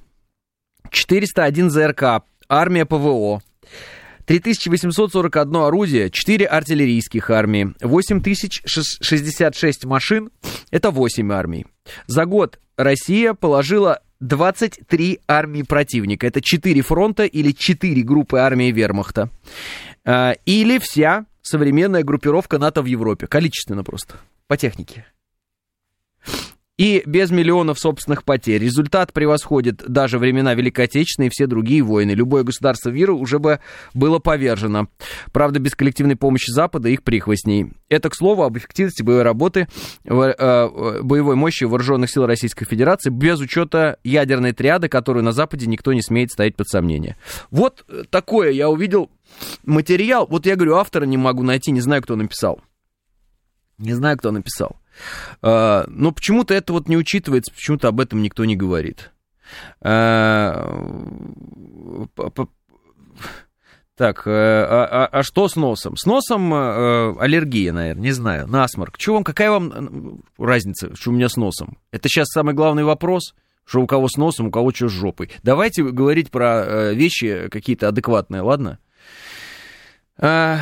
[0.91, 2.25] 401 ЗРК.
[2.49, 3.43] Армия ПВО.
[4.27, 10.31] 3841 орудие, 4 артиллерийских армии, 8066 машин,
[10.71, 11.67] это 8 армий.
[12.07, 16.27] За год Россия положила 23 армии противника.
[16.27, 19.31] Это 4 фронта или 4 группы армии вермахта.
[20.05, 23.27] А, или вся современная группировка НАТО в Европе.
[23.27, 25.07] Количественно просто, по технике
[26.81, 28.63] и без миллионов собственных потерь.
[28.63, 32.13] Результат превосходит даже времена Великой Отечественной и все другие войны.
[32.13, 33.61] Любое государство мира уже бы
[33.93, 34.89] было повержено.
[35.31, 37.75] Правда, без коллективной помощи Запада их прихвостней.
[37.91, 39.69] Это, к слову, об эффективности боевой работы,
[40.07, 45.93] э, боевой мощи вооруженных сил Российской Федерации без учета ядерной триады, которую на Западе никто
[45.93, 47.19] не смеет ставить под сомнение.
[47.51, 49.11] Вот такое я увидел
[49.67, 50.27] материал.
[50.31, 52.63] Вот я говорю, автора не могу найти, не знаю, кто написал.
[53.77, 54.80] Не знаю, кто написал.
[55.43, 59.13] А, но почему-то это вот не учитывается, почему-то об этом никто не говорит.
[59.81, 60.87] А,
[64.01, 65.95] так, э, а, а, а что с носом?
[65.97, 68.97] С носом э, аллергия, наверное, не знаю, насморк.
[68.97, 71.77] Чего вам, какая вам разница, что у меня с носом?
[71.91, 73.35] Это сейчас самый главный вопрос,
[73.67, 75.31] что у кого с носом, у кого что с жопой.
[75.43, 78.79] Давайте говорить про э, вещи какие-то адекватные, ладно?
[80.17, 80.61] А,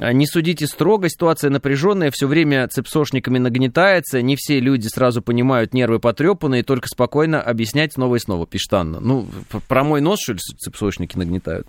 [0.00, 6.00] не судите строго, ситуация напряженная, все время цепсошниками нагнетается, не все люди сразу понимают нервы
[6.00, 8.98] потрепанные, только спокойно объяснять снова и снова, пишет Анна.
[8.98, 9.28] Ну,
[9.68, 11.68] про мой нос, что ли, цепсошники нагнетают?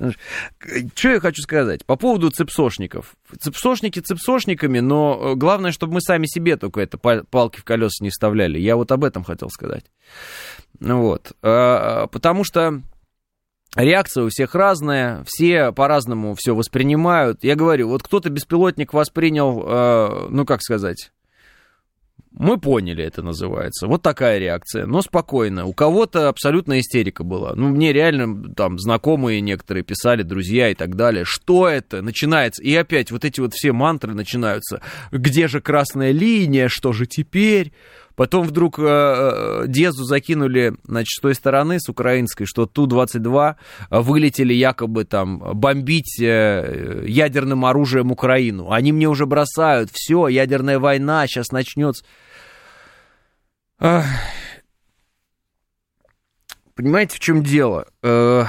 [0.96, 1.86] Что я хочу сказать?
[1.86, 3.16] По поводу цепсошников.
[3.40, 8.10] Цепсошники цепсошниками, но э, главное, чтобы мы сами себе только это палки в колеса не
[8.10, 8.58] вставляли.
[8.58, 9.86] Я вот об этом хотел сказать.
[10.80, 11.34] Вот.
[11.42, 12.82] А, потому что
[13.76, 17.44] Реакция у всех разная, все по-разному все воспринимают.
[17.44, 21.12] Я говорю, вот кто-то беспилотник воспринял, э, ну как сказать,
[22.38, 23.88] мы поняли, это называется.
[23.88, 25.66] Вот такая реакция, но спокойно.
[25.66, 27.54] У кого-то абсолютная истерика была.
[27.56, 31.24] Ну, мне реально там знакомые некоторые писали, друзья и так далее.
[31.26, 32.02] Что это?
[32.02, 32.62] Начинается.
[32.62, 34.82] И опять вот эти вот все мантры начинаются.
[35.14, 36.68] Где же красная линия?
[36.68, 37.72] Что же теперь?
[38.16, 43.56] Потом вдруг э, э, Дезу закинули, значит, с той стороны, с украинской, что Ту-22
[43.90, 48.72] вылетели якобы там бомбить э, ядерным оружием Украину.
[48.72, 52.06] Они мне уже бросают, все, ядерная война сейчас начнется.
[56.76, 57.88] Понимаете, в чем дело?
[58.04, 58.44] Э,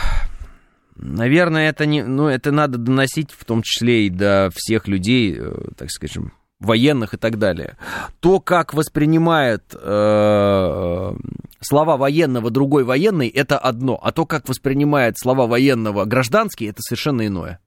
[0.97, 5.53] наверное, это не, ну, это надо доносить, в том числе и до всех людей, э,
[5.77, 7.77] так скажем, военных и так далее.
[8.21, 11.13] То, как воспринимает э,
[11.61, 17.27] слова военного другой военный, это одно, а то, как воспринимает слова военного гражданский, это совершенно
[17.27, 17.61] иное.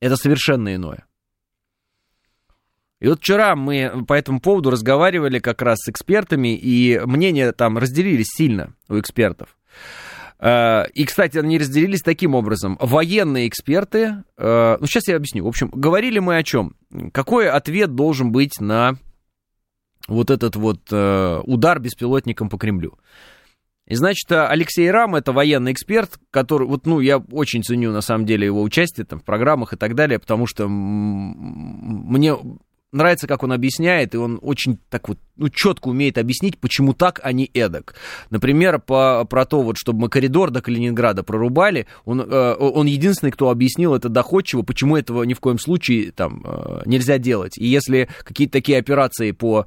[0.00, 1.04] Это совершенно иное.
[3.00, 7.76] И вот вчера мы по этому поводу разговаривали как раз с экспертами, и мнения там
[7.76, 9.56] разделились сильно у экспертов.
[10.38, 12.76] Э, и, кстати, они разделились таким образом.
[12.80, 15.44] Военные эксперты, э, ну, сейчас я объясню.
[15.44, 16.76] В общем, говорили мы о чем?
[17.12, 18.96] Какой ответ должен быть на
[20.06, 22.98] вот этот вот э, удар беспилотником по Кремлю?
[23.86, 28.24] И значит, Алексей Рам, это военный эксперт, который, вот, ну, я очень ценю, на самом
[28.24, 32.34] деле, его участие там в программах и так далее, потому что мне
[32.94, 37.20] нравится, как он объясняет, и он очень так вот, ну, четко умеет объяснить, почему так,
[37.22, 37.94] а не эдак.
[38.30, 43.32] Например, по, про то, вот, чтобы мы коридор до Калининграда прорубали, он, э, он единственный,
[43.32, 47.58] кто объяснил это доходчиво, почему этого ни в коем случае там э, нельзя делать.
[47.58, 49.66] И если какие-то такие операции по,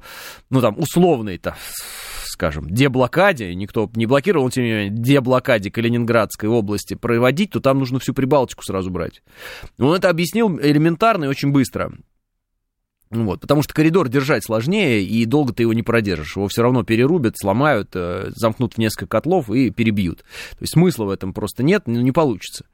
[0.50, 1.56] ну, там, условной-то,
[2.24, 7.98] скажем, деблокаде, никто не блокировал, тем не менее, деблокаде Калининградской области проводить, то там нужно
[7.98, 9.22] всю Прибалтику сразу брать.
[9.78, 11.92] Он это объяснил элементарно и очень быстро.
[13.10, 16.36] Вот, потому что коридор держать сложнее, и долго ты его не продержишь.
[16.36, 20.18] Его все равно перерубят, сломают, э, замкнут в несколько котлов и перебьют.
[20.18, 22.66] То есть смысла в этом просто нет, ну, не получится.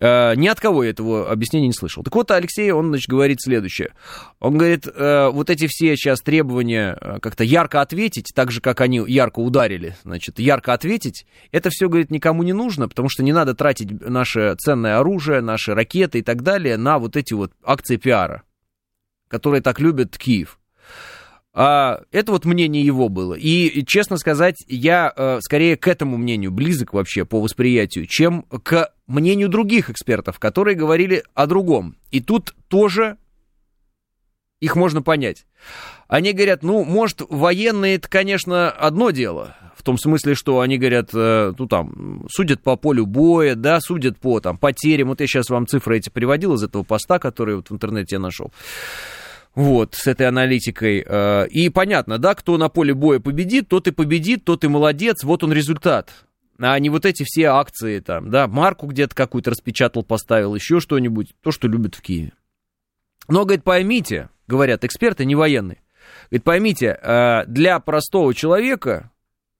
[0.00, 2.02] Э, ни от кого я этого объяснения не слышал.
[2.02, 3.92] Так вот, Алексей, он, значит, говорит следующее.
[4.40, 9.00] Он говорит, э, вот эти все сейчас требования как-то ярко ответить, так же, как они
[9.06, 13.54] ярко ударили, значит, ярко ответить, это все, говорит, никому не нужно, потому что не надо
[13.54, 18.42] тратить наше ценное оружие, наши ракеты и так далее на вот эти вот акции пиара
[19.32, 20.58] которые так любят Киев.
[21.54, 23.32] А, это вот мнение его было.
[23.32, 28.92] И, честно сказать, я э, скорее к этому мнению близок вообще по восприятию, чем к
[29.06, 31.96] мнению других экспертов, которые говорили о другом.
[32.10, 33.16] И тут тоже
[34.60, 35.46] их можно понять.
[36.08, 39.56] Они говорят, ну, может, военные это, конечно, одно дело.
[39.74, 44.18] В том смысле, что они говорят, э, ну, там, судят по полю боя, да, судят
[44.18, 45.08] по, там, потерям.
[45.08, 48.20] Вот я сейчас вам цифры эти приводил из этого поста, который вот в интернете я
[48.20, 48.52] нашел
[49.54, 51.04] вот, с этой аналитикой.
[51.06, 55.24] Э, и понятно, да, кто на поле боя победит, тот и победит, тот и молодец,
[55.24, 56.10] вот он результат.
[56.58, 61.34] а не вот эти все акции там, да, марку где-то какую-то распечатал, поставил, еще что-нибудь,
[61.42, 62.32] то, что любят в Киеве.
[63.28, 65.82] Но, говорит, поймите, говорят эксперты, не военные,
[66.30, 69.10] говорит, поймите, э, для простого человека,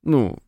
[0.02, 0.38] ну,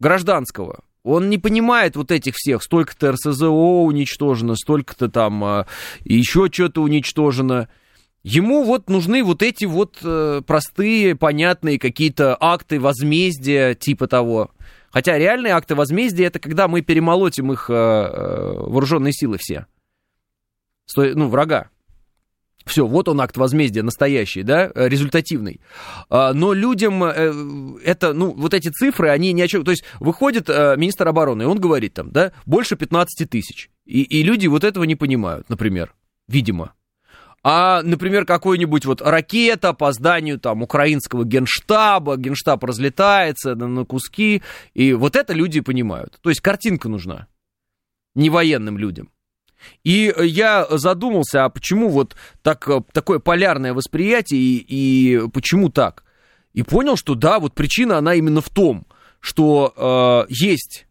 [0.00, 5.64] гражданского, он не понимает вот этих всех, столько-то РСЗО уничтожено, столько-то там э,
[6.04, 7.68] еще что-то уничтожено.
[8.26, 14.50] Ему вот нужны вот эти вот э, простые, понятные какие-то акты возмездия, типа того.
[14.90, 19.66] Хотя реальные акты возмездия это когда мы перемолотим их э, э, вооруженные силы все.
[20.96, 21.70] Ну, врага.
[22.64, 25.60] Все, вот он акт возмездия настоящий, да, результативный.
[26.10, 29.62] А, но людям это, ну, вот эти цифры, они ни о чем...
[29.64, 33.70] То есть выходит министр обороны, и он говорит там, да, больше 15 тысяч.
[33.84, 35.94] И, и люди вот этого не понимают, например,
[36.26, 36.72] видимо.
[37.48, 44.42] А, например, какой-нибудь вот ракета по зданию там украинского генштаба, генштаб разлетается на, куски,
[44.74, 46.18] и вот это люди понимают.
[46.22, 47.28] То есть картинка нужна,
[48.16, 49.10] не военным людям.
[49.84, 56.02] И я задумался, а почему вот так, такое полярное восприятие и, и почему так?
[56.52, 58.88] И понял, что да, вот причина, она именно в том,
[59.20, 60.85] что э, есть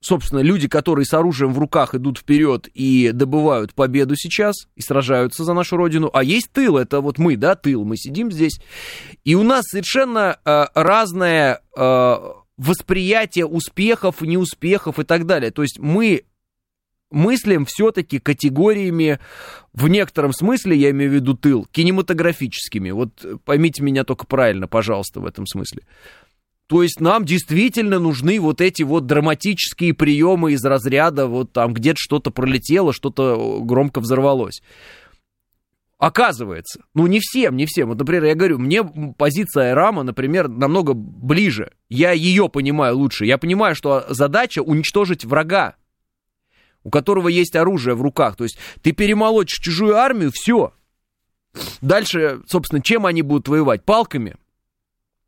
[0.00, 5.44] собственно, люди, которые с оружием в руках идут вперед и добывают победу сейчас, и сражаются
[5.44, 8.60] за нашу родину, а есть тыл, это вот мы, да, тыл, мы сидим здесь,
[9.24, 12.16] и у нас совершенно э, разное э,
[12.56, 15.50] восприятие успехов, неуспехов и так далее.
[15.50, 16.24] То есть мы
[17.10, 19.18] мыслим все-таки категориями,
[19.72, 22.90] в некотором смысле, я имею в виду тыл, кинематографическими.
[22.90, 25.82] Вот поймите меня только правильно, пожалуйста, в этом смысле.
[26.70, 31.98] То есть нам действительно нужны вот эти вот драматические приемы из разряда, вот там где-то
[31.98, 34.62] что-то пролетело, что-то громко взорвалось.
[35.98, 37.88] Оказывается, ну не всем, не всем.
[37.88, 41.72] Вот, например, я говорю, мне позиция Рама, например, намного ближе.
[41.88, 43.26] Я ее понимаю лучше.
[43.26, 45.74] Я понимаю, что задача уничтожить врага,
[46.84, 48.36] у которого есть оружие в руках.
[48.36, 50.72] То есть ты перемолочишь чужую армию, все.
[51.80, 53.84] Дальше, собственно, чем они будут воевать?
[53.84, 54.36] Палками?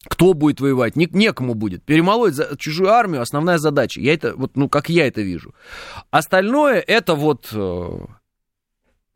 [0.05, 0.97] Кто будет воевать?
[0.97, 1.85] Не, некому будет.
[1.85, 4.01] Перемолоть за чужую армию основная задача.
[4.01, 5.55] Я это, вот, ну, как я это вижу.
[6.11, 7.99] Остальное это вот э,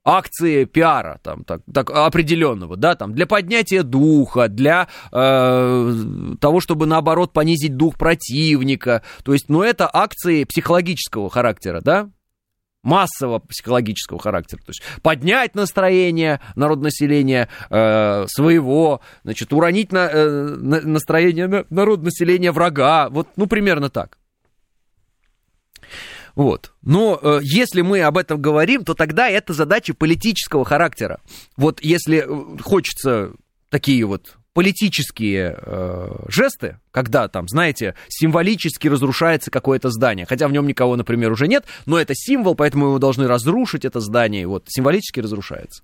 [0.05, 5.93] акции пиара, там, так, так, определенного, да, там, для поднятия духа, для э,
[6.41, 9.03] того, чтобы, наоборот, понизить дух противника.
[9.25, 12.09] То есть, ну, это акции психологического характера, да,
[12.87, 14.61] массового психологического характера.
[14.61, 23.09] То есть поднять настроение народонаселения э, своего, значит, уронить на, э, настроение народонаселения врага.
[23.11, 24.19] Вот, ну, примерно так.
[26.37, 26.75] Вот.
[26.83, 31.21] Но э, если мы об этом говорим, то тогда это задача политического характера.
[31.57, 33.33] Вот если э, хочется
[33.69, 40.67] такие вот политические э, жесты, когда там, знаете, символически разрушается какое-то здание, хотя в нем
[40.67, 45.21] никого, например, уже нет, но это символ, поэтому мы должны разрушить это здание, вот символически
[45.21, 45.83] разрушается.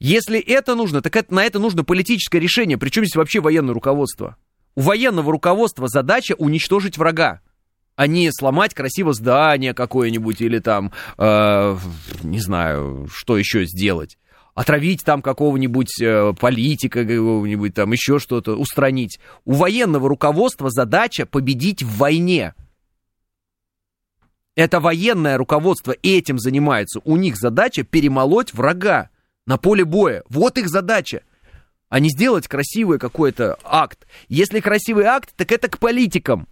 [0.00, 4.36] Если это нужно, так это, на это нужно политическое решение, причем здесь вообще военное руководство.
[4.74, 7.40] У военного руководства задача уничтожить врага,
[7.94, 11.76] а не сломать красиво здание какое-нибудь или там, э,
[12.24, 14.18] не знаю, что еще сделать
[14.54, 19.18] отравить там какого-нибудь э, политика, какого-нибудь там еще что-то, устранить.
[19.44, 22.54] У военного руководства задача победить в войне.
[24.56, 27.00] Это военное руководство этим занимается.
[27.04, 29.10] У них задача перемолоть врага
[29.46, 30.22] на поле боя.
[30.28, 31.22] Вот их задача.
[31.88, 34.06] А не сделать красивый какой-то акт.
[34.28, 36.48] Если красивый акт, так это к политикам.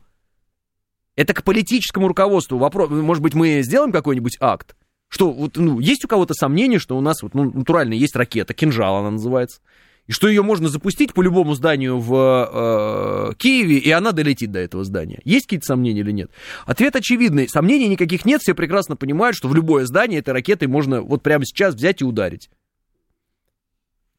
[1.16, 2.58] Это к политическому руководству.
[2.58, 4.76] Вопрос, может быть, мы сделаем какой-нибудь акт?
[5.08, 8.52] Что, вот, ну, есть у кого-то сомнение, что у нас вот, ну, натурально есть ракета,
[8.52, 9.60] кинжал она называется,
[10.06, 14.58] и что ее можно запустить по любому зданию в э, Киеве, и она долетит до
[14.58, 15.20] этого здания.
[15.24, 16.30] Есть какие-то сомнения или нет?
[16.64, 17.48] Ответ очевидный.
[17.48, 21.44] Сомнений никаких нет, все прекрасно понимают, что в любое здание этой ракетой можно вот прямо
[21.44, 22.50] сейчас взять и ударить.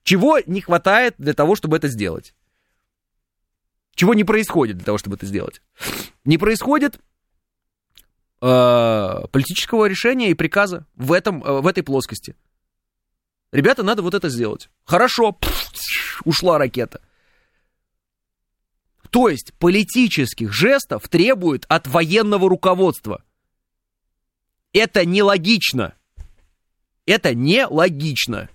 [0.03, 2.33] Чего не хватает для того, чтобы это сделать?
[3.95, 5.61] Чего не происходит для того, чтобы это сделать?
[6.23, 6.99] Не происходит
[8.41, 12.35] политического решения и приказа в, этом, э, в этой плоскости.
[13.51, 14.69] Ребята, надо вот это сделать.
[14.85, 17.01] Хорошо, Пфф, ушла ракета.
[19.09, 23.23] То есть политических жестов требует от военного руководства.
[24.71, 25.95] Это нелогично.
[27.05, 28.49] Это нелогично.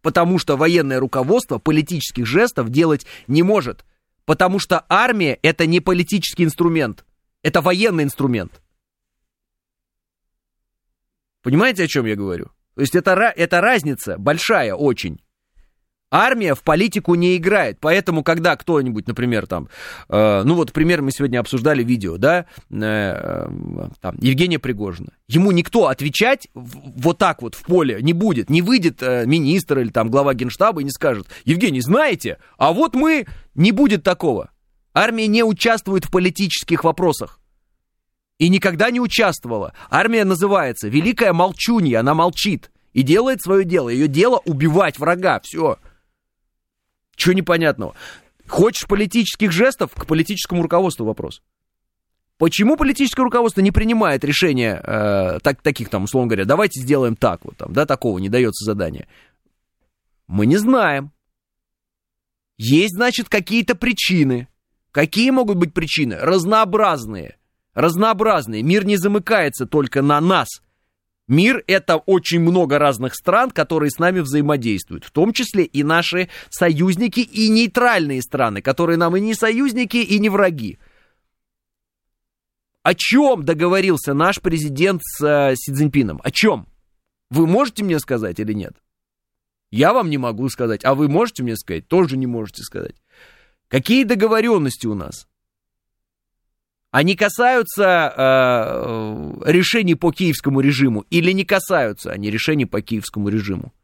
[0.00, 3.84] Потому что военное руководство политических жестов делать не может.
[4.24, 7.04] Потому что армия это не политический инструмент.
[7.42, 8.60] Это военный инструмент.
[11.46, 12.46] Понимаете, о чем я говорю?
[12.74, 15.20] То есть это, это разница большая очень.
[16.10, 19.68] Армия в политику не играет, поэтому, когда кто-нибудь, например, там,
[20.08, 23.48] э, ну вот, пример, мы сегодня обсуждали видео, да, э, э,
[24.00, 29.00] там, Евгения Пригожина, ему никто отвечать вот так вот в поле не будет, не выйдет
[29.00, 33.24] э, министр или там глава генштаба и не скажет, Евгений, знаете, а вот мы,
[33.54, 34.50] не будет такого.
[34.94, 37.38] Армия не участвует в политических вопросах.
[38.38, 39.72] И никогда не участвовала.
[39.88, 43.88] Армия называется Великая Молчунья, она молчит и делает свое дело.
[43.88, 45.78] Ее дело убивать врага, все.
[47.14, 47.94] Чего непонятного?
[48.46, 49.92] Хочешь политических жестов?
[49.92, 51.42] К политическому руководству вопрос.
[52.38, 57.44] Почему политическое руководство не принимает решения э, так, таких там, условно говоря, давайте сделаем так,
[57.46, 59.08] вот там, да, такого не дается задание?
[60.26, 61.12] Мы не знаем.
[62.58, 64.48] Есть, значит, какие-то причины.
[64.92, 66.16] Какие могут быть причины?
[66.16, 67.36] Разнообразные.
[67.76, 68.62] Разнообразные.
[68.62, 70.48] Мир не замыкается только на нас.
[71.28, 76.30] Мир— это очень много разных стран, которые с нами взаимодействуют, в том числе и наши
[76.48, 80.78] союзники и нейтральные страны, которые нам и не союзники, и не враги.
[82.82, 86.18] О чем договорился наш президент с э, Си Цзиньпином?
[86.24, 86.68] О чем?
[87.28, 88.72] Вы можете мне сказать или нет?
[89.70, 90.82] Я вам не могу сказать.
[90.84, 91.88] А вы можете мне сказать?
[91.88, 92.96] Тоже не можете сказать.
[93.68, 95.26] Какие договоренности у нас?
[96.96, 103.74] Они касаются э, решений по киевскому режиму или не касаются они решений по киевскому режиму?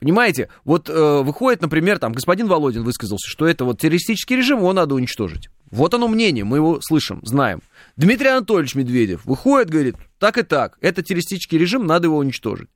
[0.00, 4.74] Понимаете, вот э, выходит, например, там господин Володин высказался, что это вот террористический режим, его
[4.74, 5.48] надо уничтожить.
[5.70, 7.62] Вот оно мнение, мы его слышим, знаем.
[7.96, 12.68] Дмитрий Анатольевич Медведев выходит, говорит, так и так, это террористический режим, надо его уничтожить.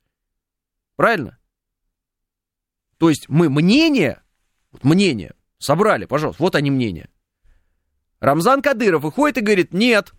[0.95, 1.37] Правильно?
[2.97, 4.23] То есть мы мнение,
[4.81, 7.09] мнение собрали, пожалуйста, вот они мнения.
[8.19, 10.13] Рамзан Кадыров выходит и говорит, нет,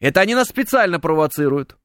[0.00, 1.76] это они нас специально провоцируют.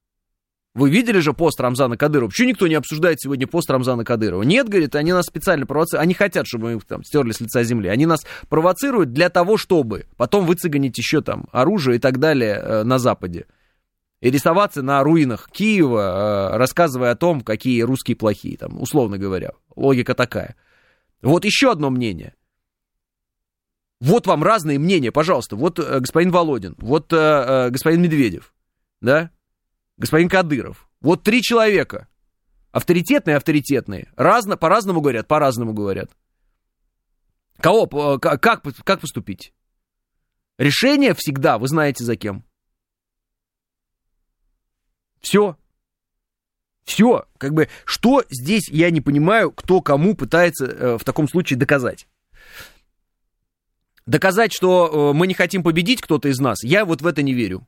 [0.75, 2.29] Вы видели же пост Рамзана Кадырова?
[2.29, 4.41] Почему никто не обсуждает сегодня пост Рамзана Кадырова?
[4.41, 6.03] Нет, говорит, они нас специально провоцируют.
[6.03, 7.89] Они хотят, чтобы мы их там стерли с лица земли.
[7.89, 12.83] Они нас провоцируют для того, чтобы потом выцегонить еще там оружие и так далее э,
[12.83, 13.45] на Западе.
[14.19, 19.51] И рисоваться на руинах Киева, э, рассказывая о том, какие русские плохие, там, условно говоря.
[19.75, 20.55] Логика такая.
[21.21, 22.33] Вот еще одно мнение.
[24.03, 25.55] Вот вам разные мнения, пожалуйста.
[25.55, 28.53] Вот э, господин Володин, вот э, э господин Медведев,
[28.99, 29.31] да?
[29.95, 30.89] господин Кадыров.
[30.99, 32.09] Вот три человека.
[32.71, 34.11] Авторитетные, авторитетные.
[34.17, 36.11] Разно, по-разному говорят, по-разному говорят.
[37.61, 39.53] Кого, как, как поступить?
[40.57, 42.43] Решение всегда, вы знаете за кем.
[45.21, 45.57] Все.
[46.83, 47.25] Все.
[47.37, 52.05] Как бы, что здесь, я не понимаю, кто кому пытается э, в таком случае доказать.
[54.05, 57.33] Доказать, что э, мы не хотим победить кто-то из нас, я вот в это не
[57.33, 57.67] верю.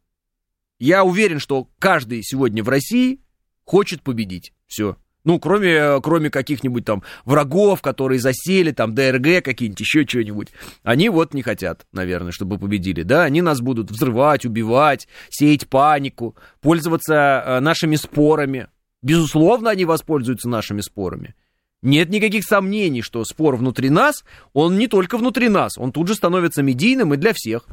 [0.80, 3.22] Я уверен, что каждый сегодня в России
[3.64, 4.54] хочет победить.
[4.68, 4.98] Все.
[5.24, 10.50] Ну, кроме, кроме каких-нибудь там врагов, которые засели, там, ДРГ какие-нибудь, еще что-нибудь.
[10.84, 13.24] Они вот не хотят, наверное, чтобы победили, да?
[13.24, 18.68] Они нас будут взрывать, убивать, сеять панику, пользоваться э, нашими спорами.
[19.02, 21.34] Безусловно, они воспользуются нашими спорами.
[21.86, 26.16] Нет никаких сомнений, что спор внутри нас, он не только внутри нас, он тут же
[26.16, 27.68] становится медийным и для всех.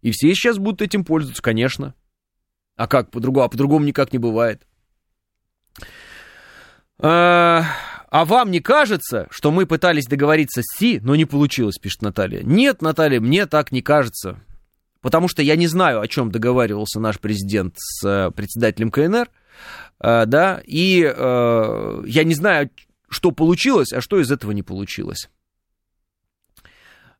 [0.00, 1.94] И все сейчас будут этим пользоваться, конечно.
[2.76, 3.46] А как по-другому?
[3.46, 4.62] А по-другому никак не бывает.
[7.00, 7.64] А,
[8.08, 12.44] а вам не кажется, что мы пытались договориться с Си, но не получилось, пишет Наталья.
[12.44, 14.38] Нет, Наталья, мне так не кажется.
[15.00, 19.28] Потому что я не знаю, о чем договаривался наш президент с э, председателем КНР,
[20.00, 22.70] э, да, и э, я не знаю,
[23.08, 25.28] что получилось, а что из этого не получилось.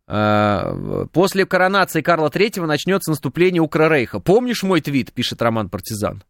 [0.08, 4.20] Э, после коронации Карла III начнется наступление Укрорейха.
[4.20, 6.22] Помнишь мой твит, пишет Роман Партизан?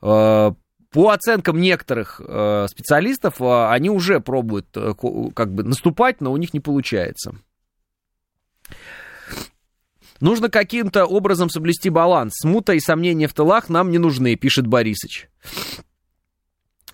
[0.00, 0.52] Э,
[0.90, 6.60] по оценкам некоторых э, специалистов, они уже пробуют как бы наступать, но у них не
[6.60, 7.34] получается.
[10.20, 12.34] Нужно каким-то образом соблюсти баланс.
[12.36, 15.28] Смута и сомнения в тылах нам не нужны, пишет Борисыч.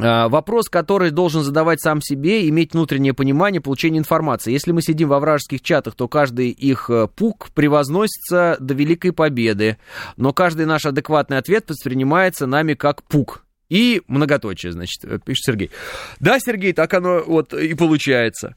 [0.02, 4.52] А, вопрос, который должен задавать сам себе, иметь внутреннее понимание получения информации.
[4.52, 9.78] Если мы сидим во вражеских чатах, то каждый их э, пук превозносится до великой победы.
[10.16, 13.44] Но каждый наш адекватный ответ воспринимается нами как пук.
[13.68, 15.70] И многоточие, значит, э, пишет Сергей.
[16.18, 18.56] Да, Сергей, так оно вот и получается.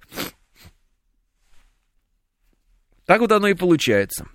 [3.06, 4.28] Так вот оно и получается.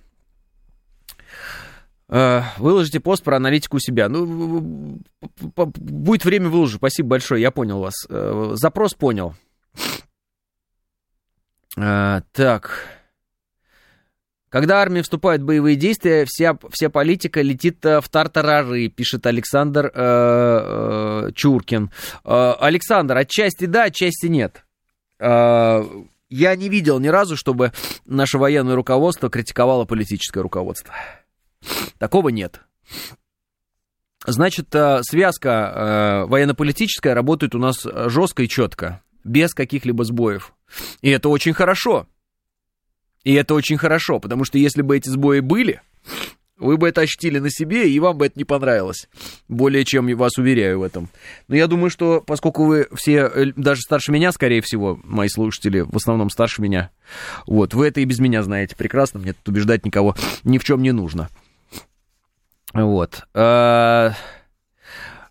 [2.09, 4.09] Э, выложите пост про аналитику у себя.
[4.09, 4.99] Ну,
[5.55, 6.77] будет время выложу.
[6.77, 7.93] Спасибо большое, я понял вас.
[8.09, 9.35] Э, запрос понял.
[11.77, 12.87] Э, так.
[14.49, 21.27] Когда армия вступает в боевые действия, вся, вся политика летит в тартарары, пишет Александр э,
[21.27, 21.91] э, Чуркин.
[22.25, 24.65] Э, Александр, отчасти да, отчасти нет.
[25.19, 25.83] Э,
[26.29, 27.73] я не видел ни разу, чтобы
[28.05, 30.95] наше военное руководство критиковало политическое руководство.
[31.97, 32.61] Такого нет.
[34.25, 40.53] Значит, э, связка э, военно-политическая работает у нас жестко и четко, без каких-либо сбоев.
[41.01, 42.07] И это очень хорошо.
[43.23, 45.81] И это очень хорошо, потому что если бы эти сбои были,
[46.57, 49.07] вы бы это ощутили на себе, и вам бы это не понравилось.
[49.47, 51.09] Более чем я вас уверяю в этом.
[51.47, 55.81] Но я думаю, что поскольку вы все, э, даже старше меня, скорее всего, мои слушатели,
[55.81, 56.91] в основном старше меня,
[57.47, 60.81] вот, вы это и без меня знаете прекрасно, мне тут убеждать никого ни в чем
[60.81, 61.29] не нужно.
[62.73, 63.23] Вот.
[63.33, 64.13] А,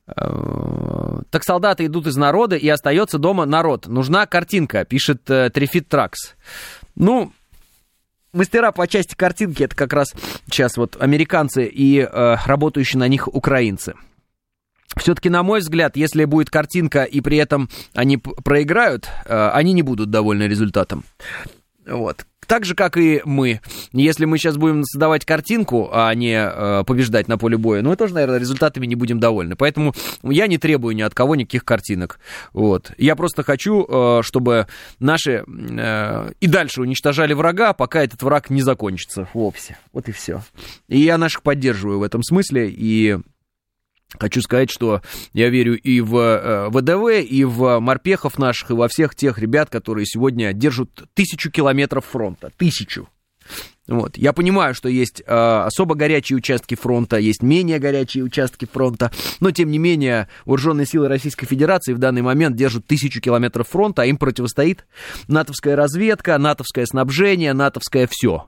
[0.06, 3.86] а, так солдаты идут из народа, и остается дома народ.
[3.86, 6.34] Нужна картинка, пишет э, Трифит Тракс.
[6.94, 7.32] Ну,
[8.32, 10.12] мастера по части картинки это как раз
[10.46, 13.94] сейчас вот американцы и э, работающие на них украинцы.
[14.96, 19.82] Все-таки, на мой взгляд, если будет картинка и при этом они проиграют, э, они не
[19.82, 21.04] будут довольны результатом.
[21.86, 22.26] Вот.
[22.48, 23.60] Так же, как и мы.
[23.92, 27.96] Если мы сейчас будем создавать картинку, а не э, побеждать на поле боя, ну, мы
[27.96, 29.54] тоже, наверное, результатами не будем довольны.
[29.54, 29.92] Поэтому
[30.22, 32.18] я не требую ни от кого никаких картинок.
[32.54, 32.92] Вот.
[32.96, 34.66] Я просто хочу, э, чтобы
[34.98, 39.76] наши э, и дальше уничтожали врага, пока этот враг не закончится вовсе.
[39.92, 40.40] Вот и все.
[40.88, 43.18] И я наших поддерживаю в этом смысле, и
[44.18, 45.02] Хочу сказать, что
[45.34, 49.68] я верю и в э, ВДВ, и в морпехов наших, и во всех тех ребят,
[49.68, 52.50] которые сегодня держат тысячу километров фронта.
[52.56, 53.08] Тысячу.
[53.86, 54.18] Вот.
[54.18, 59.50] Я понимаю, что есть э, особо горячие участки фронта, есть менее горячие участки фронта, но
[59.50, 64.06] тем не менее вооруженные силы Российской Федерации в данный момент держат тысячу километров фронта, а
[64.06, 64.86] им противостоит
[65.26, 68.46] натовская разведка, натовское снабжение, натовское все.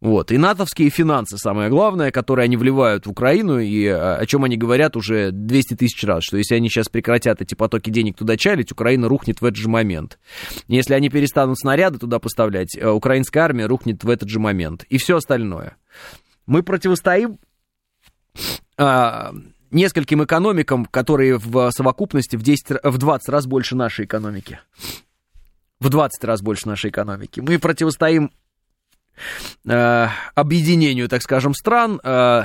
[0.00, 0.30] Вот.
[0.30, 4.56] И натовские финансы, самое главное, которые они вливают в Украину, и а, о чем они
[4.56, 8.70] говорят уже 200 тысяч раз, что если они сейчас прекратят эти потоки денег туда чалить,
[8.70, 10.18] Украина рухнет в этот же момент.
[10.68, 14.84] Если они перестанут снаряды туда поставлять, э, украинская армия рухнет в этот же момент.
[14.84, 15.76] И все остальное.
[16.46, 17.38] Мы противостоим
[18.76, 19.32] а,
[19.70, 24.60] нескольким экономикам, которые в совокупности в, 10, в 20 раз больше нашей экономики.
[25.80, 27.40] В 20 раз больше нашей экономики.
[27.40, 28.47] Мы противостоим э,
[29.64, 32.44] объединению, так скажем, стран, э,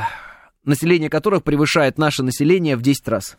[0.64, 3.38] население которых превышает наше население в 10 раз.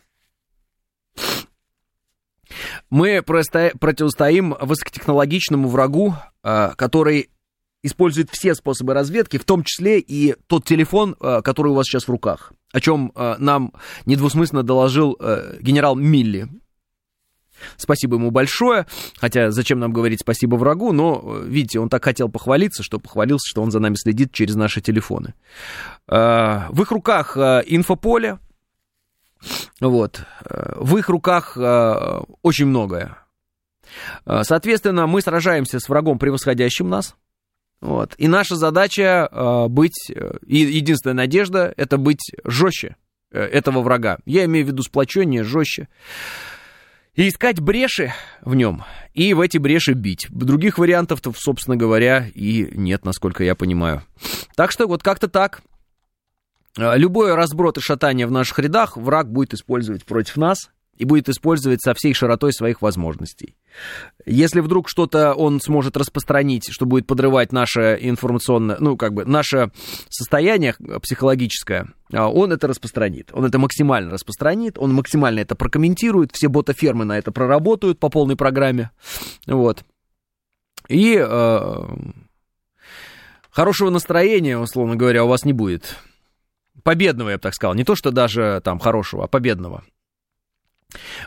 [2.89, 7.29] Мы просто противостоим высокотехнологичному врагу, э, который
[7.83, 12.07] использует все способы разведки, в том числе и тот телефон, э, который у вас сейчас
[12.07, 13.73] в руках, о чем э, нам
[14.05, 16.47] недвусмысленно доложил э, генерал Милли,
[17.77, 18.85] Спасибо ему большое.
[19.17, 23.47] Хотя зачем нам говорить спасибо врагу, но, э, видите, он так хотел похвалиться, что похвалился,
[23.49, 25.33] что он за нами следит через наши телефоны.
[26.07, 28.39] Э, в их руках э, инфополе.
[29.79, 30.23] Вот.
[30.39, 31.55] В их руках
[32.41, 33.17] очень многое.
[34.25, 37.15] Соответственно, мы сражаемся с врагом, превосходящим нас.
[37.79, 38.15] Вот.
[38.17, 40.09] И наша задача быть,
[40.47, 42.95] единственная надежда, это быть жестче
[43.29, 44.17] этого врага.
[44.25, 45.89] Я имею в виду сплоченнее, жестче
[47.15, 50.27] и искать бреши в нем, и в эти бреши бить.
[50.29, 54.03] Других вариантов-то, собственно говоря, и нет, насколько я понимаю.
[54.55, 55.61] Так что вот как-то так.
[56.77, 61.29] А, любой разброд и шатание в наших рядах враг будет использовать против нас и будет
[61.29, 63.55] использовать со всей широтой своих возможностей.
[64.25, 69.71] Если вдруг что-то он сможет распространить, что будет подрывать наше информационное, ну, как бы, наше
[70.09, 73.29] состояние психологическое, а, он это распространит.
[73.33, 78.35] Он это максимально распространит, он максимально это прокомментирует, все ботафермы на это проработают по полной
[78.35, 78.91] программе.
[79.45, 79.83] Вот.
[80.87, 81.85] И э,
[83.51, 85.97] хорошего настроения, условно говоря, у вас не будет.
[86.83, 87.73] Победного, я бы так сказал.
[87.73, 89.83] Не то, что даже там хорошего, а победного.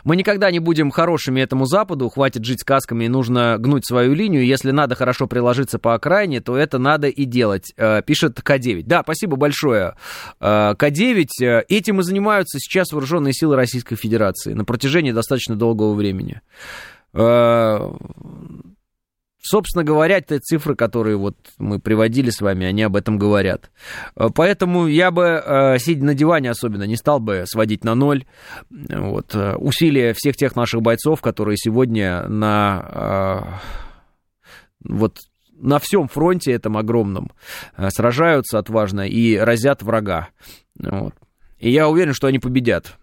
[0.03, 4.45] Мы никогда не будем хорошими этому Западу, хватит жить сказками, нужно гнуть свою линию.
[4.45, 8.83] Если надо хорошо приложиться по окраине, то это надо и делать, э, пишет К9.
[8.85, 9.95] Да, спасибо большое,
[10.39, 11.27] э, К9.
[11.41, 16.41] Э, этим и занимаются сейчас вооруженные силы Российской Федерации на протяжении достаточно долгого времени.
[19.41, 23.71] Собственно говоря, те цифры, которые вот мы приводили с вами, они об этом говорят.
[24.15, 28.25] Э, поэтому я бы, э, сидя на диване особенно, не стал бы сводить на ноль
[28.69, 33.61] вот, э, усилия всех тех наших бойцов, которые сегодня на,
[34.83, 35.17] вот,
[35.53, 37.31] на всем фронте этом огромном
[37.89, 40.29] сражаются отважно и разят врага.
[40.77, 41.13] Вот.
[41.59, 42.97] И я уверен, что они победят.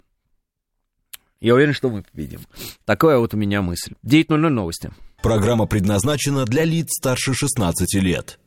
[1.41, 2.41] Я уверен, что мы победим.
[2.84, 3.95] Такая вот у меня мысль.
[4.05, 4.91] 9.00 новости.
[5.23, 8.39] Программа предназначена для лиц старше 16 лет.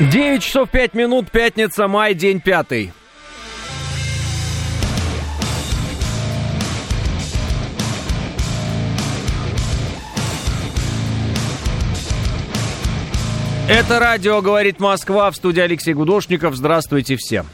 [0.00, 2.92] Девять часов пять минут, пятница, май, день пятый.
[13.68, 16.56] Это радио «Говорит Москва» в студии Алексей Гудошников.
[16.56, 17.46] Здравствуйте всем.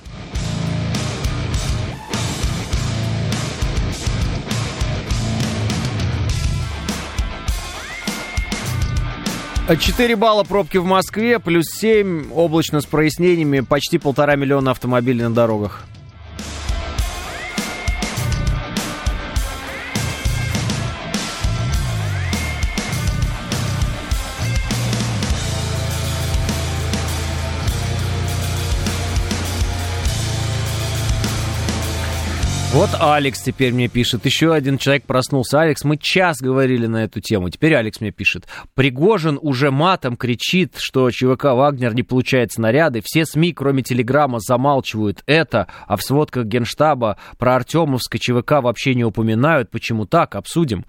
[9.67, 15.35] 4 балла пробки в Москве, плюс 7, облачно с прояснениями, почти полтора миллиона автомобилей на
[15.35, 15.87] дорогах.
[32.85, 34.27] Вот Алекс теперь мне пишет.
[34.27, 35.59] Еще один человек проснулся.
[35.59, 37.49] Алекс, мы час говорили на эту тему.
[37.49, 38.47] Теперь Алекс мне пишет.
[38.75, 43.01] Пригожин уже матом кричит, что ЧВК «Вагнер» не получает снаряды.
[43.03, 45.67] Все СМИ, кроме Телеграма, замалчивают это.
[45.87, 49.71] А в сводках Генштаба про Артемовск ЧВК вообще не упоминают.
[49.71, 50.35] Почему так?
[50.35, 50.85] Обсудим.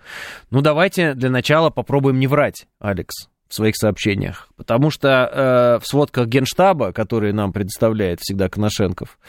[0.51, 4.49] Ну, давайте для начала попробуем не врать, Алекс в своих сообщениях.
[4.55, 9.19] Потому что э, в сводках Генштаба, которые нам предоставляет всегда Коношенков,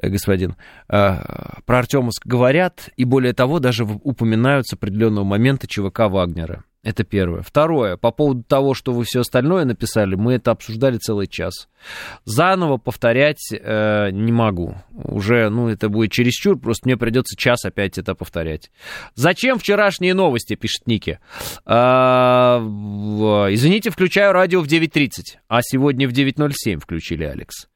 [0.00, 0.56] э, господин,
[0.88, 1.16] э,
[1.64, 6.64] про Артемовск говорят, и более того, даже упоминаются определенного момента ЧВК Вагнера.
[6.86, 7.42] Это первое.
[7.42, 11.66] Второе, по поводу того, что вы все остальное написали, мы это обсуждали целый час.
[12.24, 14.76] Заново повторять э, не могу.
[14.94, 18.70] Уже, ну, это будет чересчур, просто мне придется час опять это повторять.
[19.16, 21.18] Зачем вчерашние новости, пишет Ники.
[21.66, 27.66] Э, извините, включаю радио в 9.30, а сегодня в 9.07 включили, Алекс.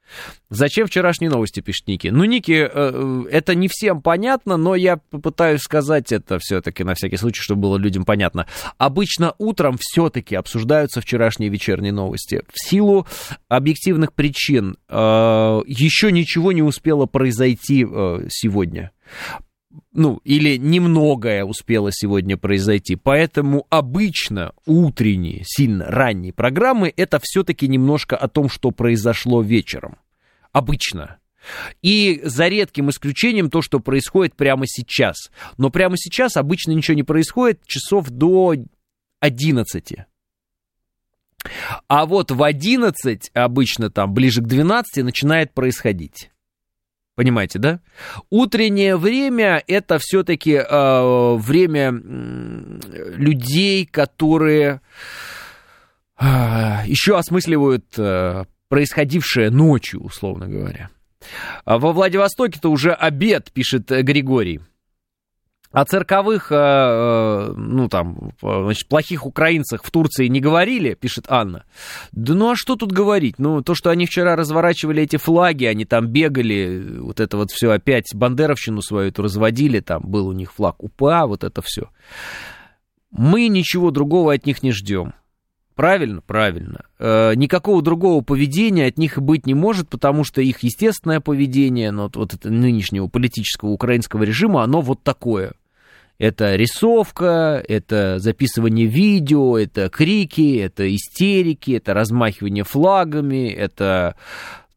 [0.48, 2.08] Зачем вчерашние новости, пишет Ники?
[2.08, 6.94] Ну, Ники, э, э, это не всем понятно, но я попытаюсь сказать это все-таки на
[6.94, 8.46] всякий случай, чтобы было людям понятно.
[8.78, 12.42] Обычно утром все-таки обсуждаются вчерашние вечерние новости.
[12.52, 13.06] В силу
[13.48, 14.94] объективных причин э,
[15.66, 17.86] еще ничего не успело произойти
[18.28, 18.92] сегодня
[19.92, 22.96] ну, или немногое успело сегодня произойти.
[22.96, 29.98] Поэтому обычно утренние, сильно ранние программы это все-таки немножко о том, что произошло вечером.
[30.52, 31.18] Обычно.
[31.82, 35.30] И за редким исключением то, что происходит прямо сейчас.
[35.56, 38.54] Но прямо сейчас обычно ничего не происходит часов до
[39.20, 39.94] 11.
[41.88, 46.30] А вот в 11, обычно там ближе к 12, начинает происходить.
[47.20, 47.80] Понимаете, да?
[48.30, 54.80] Утреннее время это все-таки э, время э, людей, которые
[56.18, 56.24] э,
[56.86, 60.88] еще осмысливают э, происходившее ночью, условно говоря.
[61.66, 64.62] А во Владивостоке-то уже обед, пишет Григорий.
[65.72, 71.64] О цирковых, э, э, ну там, значит, плохих украинцах в Турции не говорили, пишет Анна.
[72.10, 73.38] Да ну а что тут говорить?
[73.38, 77.70] Ну, то, что они вчера разворачивали эти флаги, они там бегали, вот это вот все
[77.70, 81.90] опять бандеровщину свою эту разводили, там был у них флаг УПА, вот это все.
[83.12, 85.14] Мы ничего другого от них не ждем.
[85.76, 86.20] Правильно?
[86.20, 86.84] Правильно.
[86.98, 92.02] Э, никакого другого поведения от них быть не может, потому что их естественное поведение, ну,
[92.02, 95.52] вот, вот это нынешнего политического украинского режима, оно вот такое.
[96.20, 104.16] Это рисовка, это записывание видео, это крики, это истерики, это размахивание флагами, это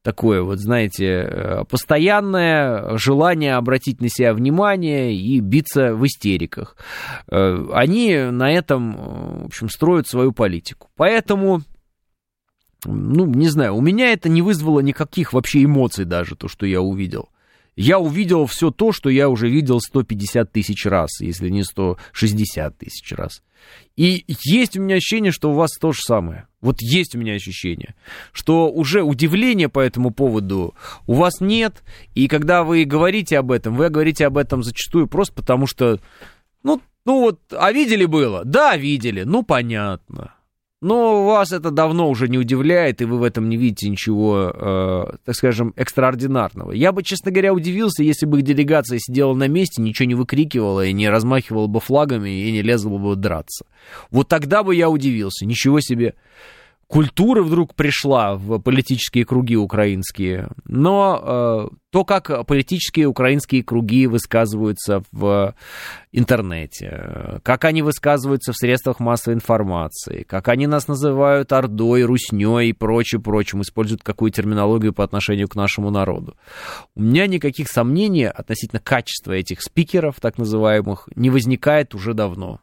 [0.04, 6.78] такое вот, знаете, э, постоянное желание обратить на себя внимание и биться в истериках.
[7.30, 10.88] Э, они на этом, э, в общем, строят свою политику.
[10.96, 11.60] Поэтому
[12.86, 16.82] ну, не знаю, у меня это не вызвало никаких вообще эмоций даже, то, что я
[16.82, 17.30] увидел
[17.76, 23.12] я увидел все то, что я уже видел 150 тысяч раз, если не 160 тысяч
[23.14, 23.42] раз.
[23.96, 26.48] И есть у меня ощущение, что у вас то же самое.
[26.62, 27.96] Вот есть у меня ощущение,
[28.32, 30.76] что уже удивления по этому поводу
[31.08, 31.84] у вас нет.
[32.16, 36.00] И когда вы говорите об этом, вы говорите об этом зачастую просто потому, что,
[36.64, 38.44] ну, ну вот, а видели было?
[38.46, 40.34] Да, видели, ну понятно.
[40.84, 45.16] Но вас это давно уже не удивляет, и вы в этом не видите ничего, э,
[45.24, 46.74] так скажем, экстраординарного.
[46.74, 50.86] Я бы, честно говоря, удивился, если бы их делегация сидела на месте, ничего не выкрикивала
[50.86, 53.66] и не размахивала бы флагами и не лезла бы драться.
[54.12, 55.46] Вот тогда бы я удивился.
[55.46, 56.16] Ничего себе
[56.94, 65.02] культура вдруг пришла в политические круги украинские, но э, то, как политические украинские круги высказываются
[65.12, 65.56] в
[66.12, 72.74] интернете, как они высказываются в средствах массовой информации, как они нас называют ордой, русней и
[72.74, 76.36] прочее, прочим, используют какую терминологию по отношению к нашему народу.
[76.94, 82.60] У меня никаких сомнений относительно качества этих спикеров, так называемых, не возникает уже давно.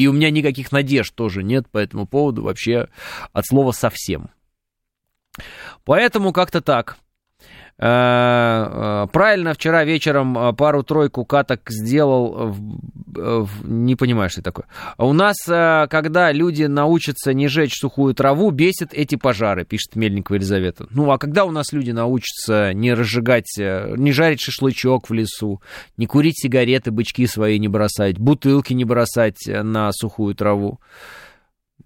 [0.00, 2.88] И у меня никаких надежд тоже нет по этому поводу вообще
[3.34, 4.30] от слова совсем.
[5.84, 6.96] Поэтому как-то так.
[7.82, 12.54] Э, э, правильно, вчера вечером э, пару-тройку каток сделал,
[13.64, 14.66] не понимаю, что это такое.
[14.98, 20.86] У нас, когда люди научатся не жечь сухую траву, бесит эти пожары, пишет Мельникова Елизавета.
[20.90, 25.60] Ну, а когда у нас люди научатся не разжигать, не жарить шашлычок в лесу,
[25.96, 30.78] не курить сигареты, бычки свои не бросать, бутылки не бросать на сухую траву,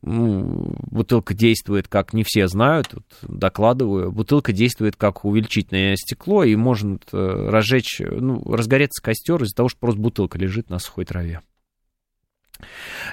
[0.04, 7.02] бутылка действует, как не все знают, вот, докладываю, бутылка действует как увеличительное стекло, и может
[7.12, 11.40] э, разжечь, ну, разгореться костер из-за того, что просто бутылка лежит на сухой траве.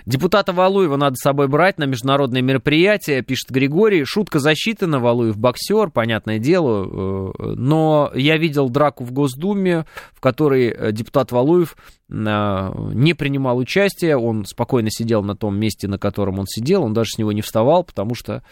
[0.05, 4.03] Депутата Валуева надо с собой брать на международные мероприятия, пишет Григорий.
[4.05, 7.33] Шутка засчитана, Валуев боксер, понятное дело.
[7.37, 11.75] Э, но я видел драку в Госдуме, в которой э, депутат Валуев
[12.09, 16.93] э, не принимал участие, он спокойно сидел на том месте, на котором он сидел, он
[16.93, 18.43] даже с него не вставал, потому что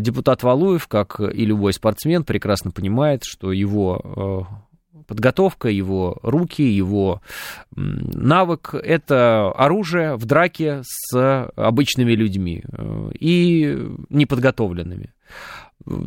[0.00, 4.48] депутат Валуев, как и любой спортсмен, прекрасно понимает, что его
[5.10, 7.20] подготовка, его руки, его
[7.74, 13.76] навык— это оружие в драке с обычными людьми э, и
[14.08, 15.12] неподготовленными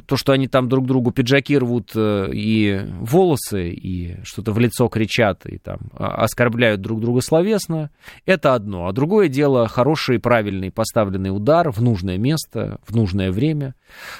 [0.05, 4.87] то, что они там друг другу пиджаки рвут э, и волосы, и что-то в лицо
[4.87, 7.89] кричат, и там а, оскорбляют друг друга словесно,
[8.25, 8.87] это одно.
[8.87, 13.73] А другое дело хороший, правильный поставленный удар в нужное место, в нужное время,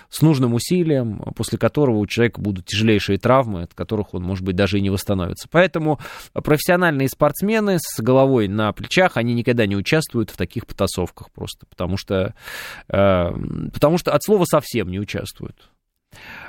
[0.10, 4.56] с нужным усилием, после которого у человека будут тяжелейшие травмы, от которых он, может быть,
[4.56, 5.48] даже и не восстановится.
[5.52, 6.00] Поэтому
[6.34, 11.98] профессиональные спортсмены с головой на плечах, они никогда не участвуют в таких потасовках просто, потому
[11.98, 12.34] что,
[12.90, 13.32] э,
[13.74, 15.70] потому что от слова совсем не участвуют участвует.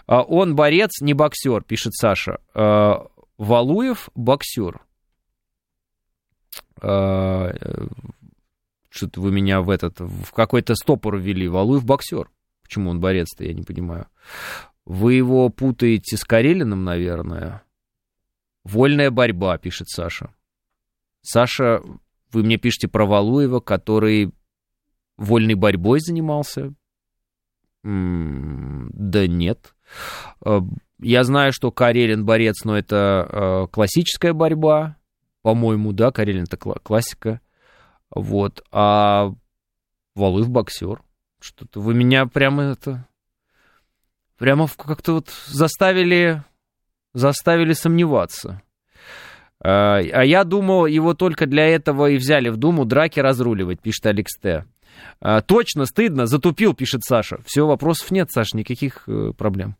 [0.06, 2.38] А, он борец, не боксер, пишет Саша.
[2.54, 3.06] А,
[3.38, 4.80] Валуев боксер.
[6.80, 7.52] А,
[8.90, 11.48] что-то вы меня в этот, в какой-то стопор ввели.
[11.48, 12.30] Валуев боксер.
[12.62, 14.06] Почему он борец-то, я не понимаю.
[14.84, 17.62] Вы его путаете с Карелиным, наверное.
[18.64, 20.34] Вольная борьба, пишет Саша.
[21.22, 21.82] Саша,
[22.32, 24.32] вы мне пишете про Валуева, который
[25.16, 26.74] вольной борьбой занимался.
[27.84, 29.74] Да нет.
[30.44, 30.60] Э,
[31.00, 34.96] я знаю, что Карелин борец, но это э, классическая борьба.
[35.42, 37.40] По-моему, да, Карелин это классика.
[38.10, 38.64] Вот.
[38.72, 39.34] А
[40.14, 41.02] Валыв боксер.
[41.40, 43.06] Что-то вы меня прямо это...
[44.38, 46.42] Прямо как-то вот заставили...
[47.12, 48.62] Заставили сомневаться.
[49.60, 54.06] Э, а я думал, его только для этого и взяли в Думу драки разруливать, пишет
[54.06, 54.64] Алекс Т.
[55.20, 57.38] А, точно, стыдно, затупил, пишет Саша.
[57.46, 59.76] Все, вопросов нет, Саша, никаких э, проблем.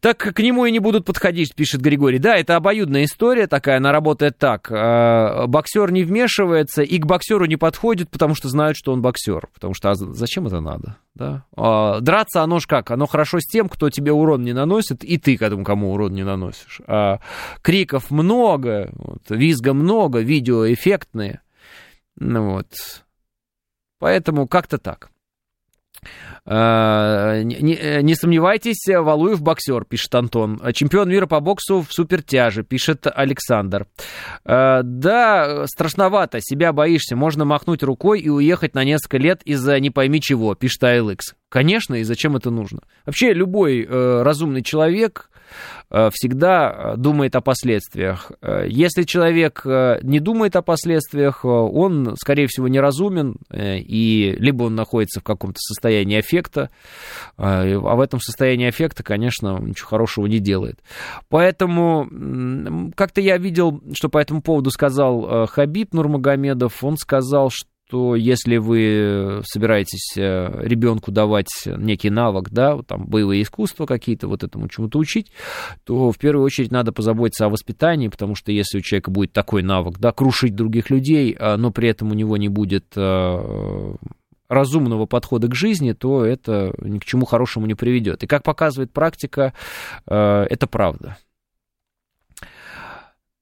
[0.00, 2.18] Так к нему и не будут подходить, пишет Григорий.
[2.18, 4.70] Да, это обоюдная история такая, она работает так.
[4.70, 9.48] А, боксер не вмешивается и к боксеру не подходит, потому что знают, что он боксер.
[9.52, 10.96] Потому что а зачем это надо?
[11.14, 11.44] Да?
[11.56, 12.90] А, драться оно ж как?
[12.90, 16.12] Оно хорошо с тем, кто тебе урон не наносит, и ты к этому кому урон
[16.12, 16.80] не наносишь.
[17.62, 18.90] Криков много,
[19.28, 21.40] визга много, видео эффектные.
[22.18, 22.66] Ну вот.
[23.98, 25.10] Поэтому как-то так.
[26.44, 30.60] А, не, не сомневайтесь, Валуев боксер, пишет Антон.
[30.72, 33.86] Чемпион мира по боксу в супертяже, пишет Александр.
[34.44, 37.16] А, да, страшновато, себя боишься.
[37.16, 41.18] Можно махнуть рукой и уехать на несколько лет из-за не пойми чего, пишет ALX.
[41.48, 42.80] Конечно, и зачем это нужно?
[43.06, 45.35] Вообще, любой э, разумный человек Э,
[46.10, 48.32] всегда э, думает о последствиях.
[48.42, 55.20] Э, если человек не думает о последствиях, он, скорее всего, неразумен, и либо он находится
[55.20, 56.70] в каком-то состоянии аффекта,
[57.36, 60.80] а в этом состоянии аффекта, конечно, ничего хорошего не делает.
[61.28, 68.16] Поэтому как-то я видел, что по этому поводу сказал Хабиб Нурмагомедов, он сказал, что что
[68.16, 74.68] если вы собираетесь э, ребенку давать некий навык, да, там боевые искусства какие-то, вот этому
[74.68, 75.30] чему-то учить,
[75.84, 79.62] то в первую очередь надо позаботиться о воспитании, потому что если у человека будет такой
[79.62, 83.94] навык, да, крушить других людей, а, но при этом у него не будет э,
[84.48, 88.22] разумного подхода к жизни, то это ни к чему хорошему не приведет.
[88.24, 89.52] И как показывает практика,
[90.06, 91.18] э, это правда.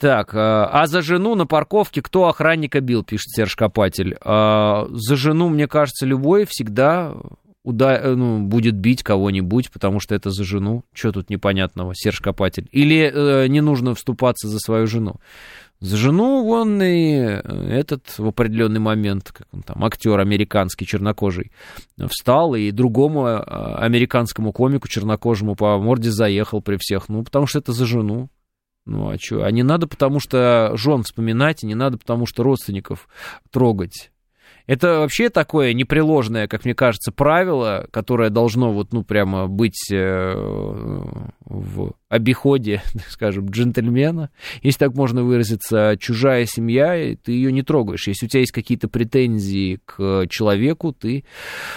[0.05, 4.19] Так, э, а за жену на парковке кто охранника бил, пишет Серж Копатель.
[4.21, 7.15] А за жену, мне кажется, любой всегда
[7.63, 10.85] уда- э, ну, будет бить кого-нибудь, потому что это за жену.
[10.93, 12.69] Что тут непонятного, Серж Копатель?
[12.71, 15.15] Или э, не нужно вступаться за свою жену?
[15.81, 21.51] За жену он и этот в определенный момент, как он там, актер американский, чернокожий,
[22.09, 27.09] встал и другому американскому комику чернокожему по морде заехал при всех.
[27.09, 28.29] Ну, потому что это за жену.
[28.87, 29.45] Ну а что?
[29.45, 33.09] А не надо потому что жен вспоминать, и не надо потому что родственников
[33.51, 34.11] трогать.
[34.67, 40.35] Это вообще такое непреложное, как мне кажется, правило, которое должно вот, ну, прямо быть э,
[41.45, 44.31] в обиходе, скажем, джентльмена,
[44.63, 48.07] если так можно выразиться, чужая семья, ты ее не трогаешь.
[48.07, 51.25] Если у тебя есть какие-то претензии к человеку, ты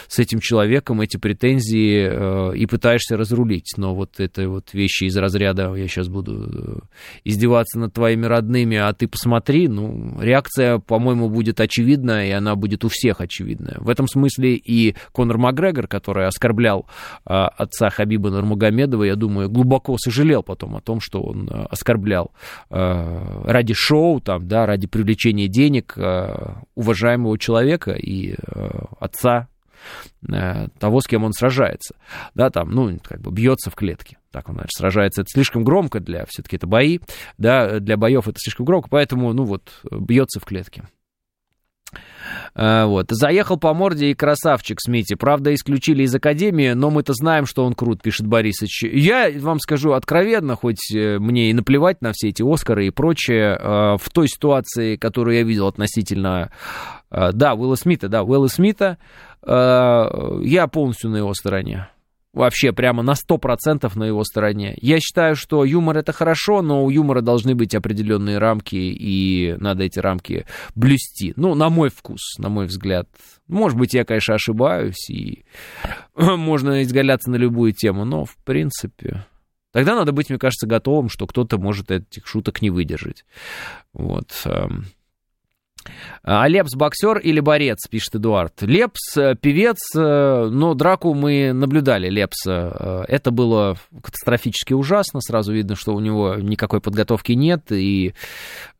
[0.07, 3.73] с этим человеком эти претензии э, и пытаешься разрулить.
[3.77, 6.79] Но вот это вот вещи из разряда, я сейчас буду э,
[7.23, 12.76] издеваться над твоими родными, а ты посмотри, ну, реакция, по-моему, будет очевидна, и она будет
[12.85, 13.77] у всех очевидная.
[13.79, 16.85] В этом смысле и Конор Макгрегор, который оскорблял
[17.25, 21.65] э, отца Хабиба Нурмагомедова, я думаю, глубоко сожалеет жалел потом о том, что он э,
[21.69, 22.31] оскорблял
[22.69, 28.35] э, ради шоу, там, да, ради привлечения денег э, уважаемого человека и
[28.99, 29.47] отца
[30.79, 31.95] того, с кем он сражается.
[32.33, 34.17] Да, там, ну, как бы бьется в клетке.
[34.31, 35.21] Так он, значит, сражается.
[35.21, 36.99] Это слишком громко для, все-таки это бои,
[37.37, 40.83] да, для боев это слишком громко, поэтому, ну, вот, бьется в клетке.
[42.55, 43.07] А, вот.
[43.09, 45.15] Заехал по морде и красавчик Смити.
[45.15, 48.83] Правда, исключили из Академии, но мы-то знаем, что он крут, пишет Борисович.
[48.83, 53.57] Я вам скажу откровенно, хоть э, мне и наплевать на все эти Оскары и прочее,
[53.59, 56.51] а, в той ситуации, которую я видел относительно...
[57.09, 58.97] Да, Уилла Смита, да, Уилла Смита,
[59.45, 61.87] я полностью на его стороне
[62.37, 64.77] вообще прямо на 100% на его стороне.
[64.79, 69.83] Я считаю, что юмор это хорошо, но у юмора должны быть определенные рамки, и надо
[69.83, 71.33] эти рамки блюсти.
[71.35, 73.09] Ну, на мой вкус, на мой взгляд.
[73.47, 75.45] Может быть, я, конечно, ошибаюсь, и
[76.15, 79.25] можно изгаляться на любую тему, но, в принципе...
[79.73, 83.25] Тогда надо быть, мне кажется, готовым, что кто-то может этих шуток не выдержать.
[83.93, 84.31] Вот.
[86.23, 88.61] А Лепс боксер или борец, пишет Эдуард.
[88.61, 92.75] Лепс э, певец, э, но драку мы наблюдали Лепса.
[92.79, 95.21] Э, это было катастрофически ужасно.
[95.21, 98.13] Сразу видно, что у него никакой подготовки нет, и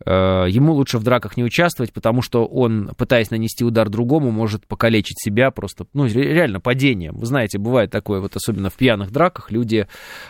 [0.05, 5.19] ему лучше в драках не участвовать, потому что он, пытаясь нанести удар другому, может покалечить
[5.19, 7.17] себя просто, ну, реально падением.
[7.17, 9.87] Вы знаете, бывает такое, вот особенно в пьяных драках, люди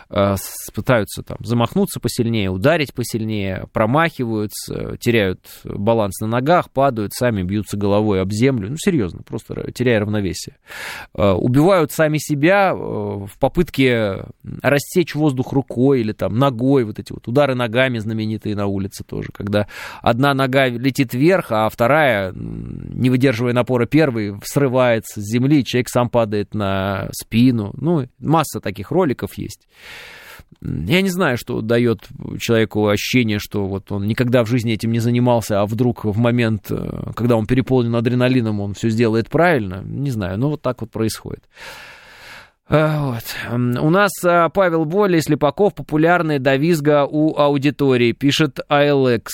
[0.08, 7.78] пытаются там замахнуться посильнее, ударить посильнее, промахиваются, теряют баланс на ногах, ногах, падают, сами бьются
[7.78, 8.70] головой об землю.
[8.70, 10.56] Ну, серьезно, просто теряя равновесие.
[11.16, 14.26] Э, убивают сами себя э, в попытке
[14.62, 19.30] рассечь воздух рукой или там ногой, вот эти вот удары ногами знаменитые на улице тоже,
[19.34, 19.68] когда
[20.02, 26.10] одна нога летит вверх, а вторая, не выдерживая напора первой, срывается с земли, человек сам
[26.10, 27.74] падает на спину.
[27.78, 29.68] Ну, масса таких роликов есть.
[30.62, 32.08] Я не знаю, что дает
[32.40, 36.72] человеку ощущение, что вот он никогда в жизни этим не занимался, а вдруг в момент,
[36.72, 39.82] э, когда он переполнен адреналином, он все сделает правильно.
[39.86, 41.44] Не знаю, но вот так вот происходит.
[42.70, 43.24] Э, вот.
[43.52, 49.28] У нас э, Павел Воля, Слепаков, популярный до визга у аудитории, пишет ALX.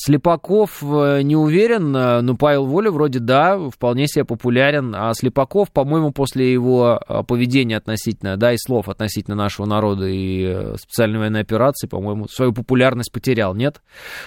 [0.00, 4.94] Слепаков э, не уверен, э, но Павел Воля вроде да, вполне себе популярен.
[4.94, 10.76] А Слепаков, по-моему, после его э, поведения относительно, да, и слов относительно нашего народа и
[10.76, 13.82] специальной военной операции, по-моему, свою популярность потерял, нет?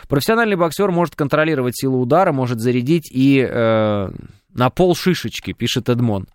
[0.07, 4.09] Профессиональный боксер может контролировать силу удара, может зарядить и э,
[4.53, 6.27] на пол шишечки, пишет Эдмон.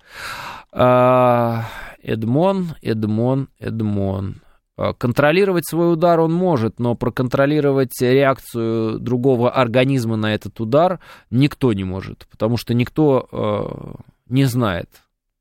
[0.73, 1.61] Э,
[2.03, 4.37] Эдмон, Эдмон, Эдмон.
[4.79, 11.01] Э, контролировать свой удар он может, но проконтролировать реакцию другого организма на этот удар
[11.31, 14.89] никто не может, потому что никто э, не знает,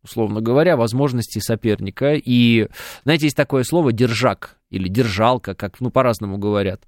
[0.04, 2.14] условно говоря, возможностей соперника.
[2.14, 2.70] И,
[3.04, 6.84] знаете, есть такое слово «держак» или «держалка», как ну, по-разному говорят.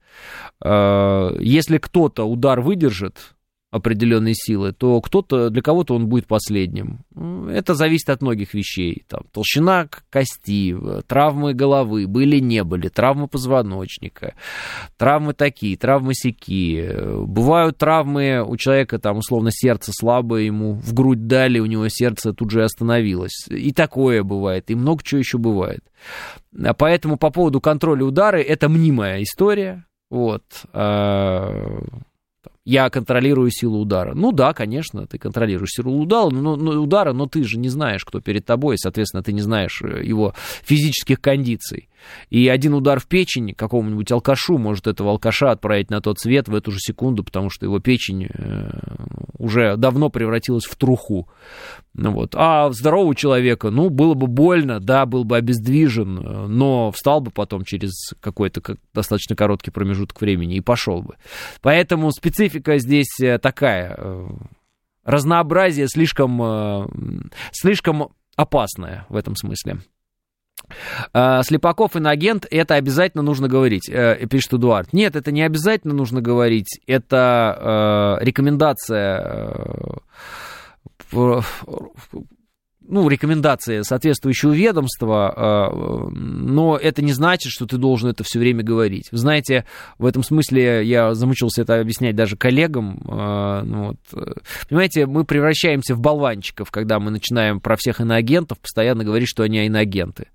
[0.64, 3.36] Э, если кто-то удар выдержит,
[3.70, 7.02] определенной силы, то кто-то, для кого-то он будет последним.
[7.50, 9.04] Это зависит от многих вещей.
[9.10, 10.74] Там, толщина кости,
[11.06, 14.36] травмы головы, были, не были, травмы позвоночника,
[14.96, 17.26] травмы такие, травмы сякие.
[17.26, 22.32] Бывают травмы у человека, там, условно, сердце слабое, ему в грудь дали, у него сердце
[22.34, 23.48] тут же остановилось.
[23.50, 25.84] И такое бывает, и много чего еще бывает.
[26.78, 29.86] Поэтому по поводу контроля удара, это мнимая история.
[30.10, 30.44] Вот.
[32.70, 34.14] Я контролирую силу удара.
[34.14, 38.04] Ну да, конечно, ты контролируешь силу удара но, но, удара, но ты же не знаешь,
[38.04, 40.34] кто перед тобой, и, соответственно, ты не знаешь э, его
[40.66, 41.88] физических кондиций.
[42.30, 46.56] И один удар в печень какому-нибудь алкашу может этого алкаша отправить на тот свет в
[46.56, 48.70] эту же секунду, потому что его печень э,
[49.38, 51.30] уже давно превратилась в труху.
[51.94, 52.34] Ну вот.
[52.36, 57.32] А здорового человека, ну, было бы больно, да, был бы обездвижен, э, но встал бы
[57.32, 58.62] потом через какой-то
[58.94, 61.16] достаточно короткий промежуток времени и пошел бы.
[61.62, 63.98] Поэтому специфика здесь э, такая.
[65.04, 66.90] Разнообразие слишком,
[67.54, 69.80] слишком опасное в этом смысле.
[71.14, 74.94] А, Слепаков инагент, это обязательно нужно говорить, э, пишет Эдуард.
[74.94, 79.54] Нет, это не обязательно нужно говорить, это э, рекомендация
[81.12, 81.42] э,
[82.90, 89.10] ну, рекомендации соответствующего ведомства, но это не значит, что ты должен это все время говорить.
[89.12, 89.66] Знаете,
[89.98, 93.02] в этом смысле я замучился это объяснять даже коллегам.
[93.06, 93.98] Ну, вот.
[94.70, 99.66] Понимаете, мы превращаемся в болванчиков, когда мы начинаем про всех иноагентов постоянно говорить, что они
[99.66, 100.28] иноагенты.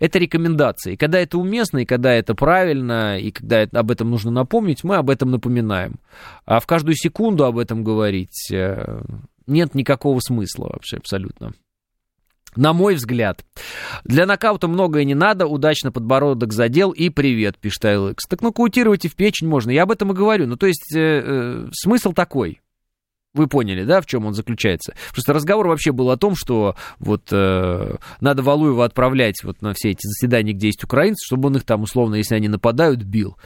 [0.00, 0.96] Это рекомендации.
[0.96, 5.10] Когда это уместно, и когда это правильно, и когда об этом нужно напомнить, мы об
[5.10, 6.00] этом напоминаем.
[6.46, 9.02] А в каждую секунду об этом говорить э,
[9.46, 11.52] нет никакого смысла вообще абсолютно.
[12.56, 13.44] На мой взгляд.
[14.04, 18.16] Для нокаута многое не надо, удачно подбородок задел и привет, пишет ILX.
[18.28, 20.46] Так нокаутировать и в печень можно, я об этом и говорю.
[20.46, 22.60] Ну, то есть, э, э, смысл такой.
[23.32, 24.94] Вы поняли, да, в чем он заключается?
[25.12, 29.90] Просто разговор вообще был о том, что вот э, надо Валуева отправлять вот на все
[29.90, 33.36] эти заседания, где есть украинцы, чтобы он их там, условно, если они нападают, бил.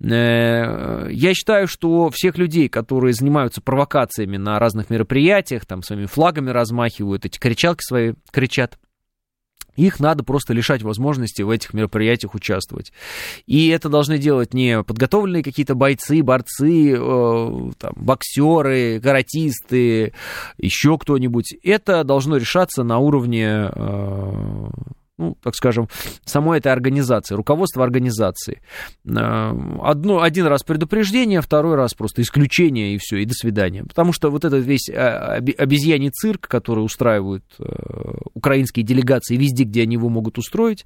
[0.00, 6.50] Э, я считаю, что всех людей, которые занимаются провокациями на разных мероприятиях, там своими флагами
[6.50, 8.78] размахивают, эти кричалки свои кричат,
[9.76, 12.92] их надо просто лишать возможности в этих мероприятиях участвовать.
[13.46, 20.14] И это должны делать не подготовленные какие-то бойцы, борцы, э, там, боксеры, каратисты,
[20.58, 21.54] еще кто-нибудь.
[21.62, 24.68] Это должно решаться на уровне э,
[25.16, 25.88] ну, так скажем,
[26.24, 28.62] самой этой организации, руководство организации.
[29.04, 29.52] Э,
[29.82, 33.84] одно, один раз предупреждение, второй раз просто исключение и все, и до свидания.
[33.84, 37.64] Потому что вот этот весь э, обезьяний цирк, который устраивают э,
[38.34, 40.84] украинские делегации везде, где они его могут устроить,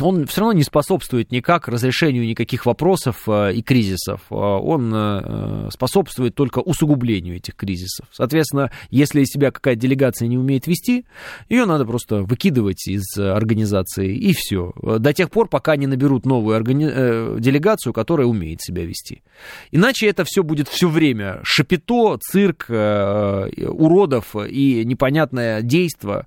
[0.00, 4.20] он все равно не способствует никак разрешению никаких вопросов э, и кризисов.
[4.30, 8.06] Э, он э, способствует только усугублению этих кризисов.
[8.12, 11.04] Соответственно, если себя какая-то делегация не умеет вести,
[11.48, 14.72] ее надо просто выкидывать из организации, и все.
[14.82, 17.40] До тех пор, пока не наберут новую органи...
[17.40, 19.22] делегацию, которая умеет себя вести.
[19.70, 26.26] Иначе это все будет все время шапито, цирк, уродов и непонятное действо,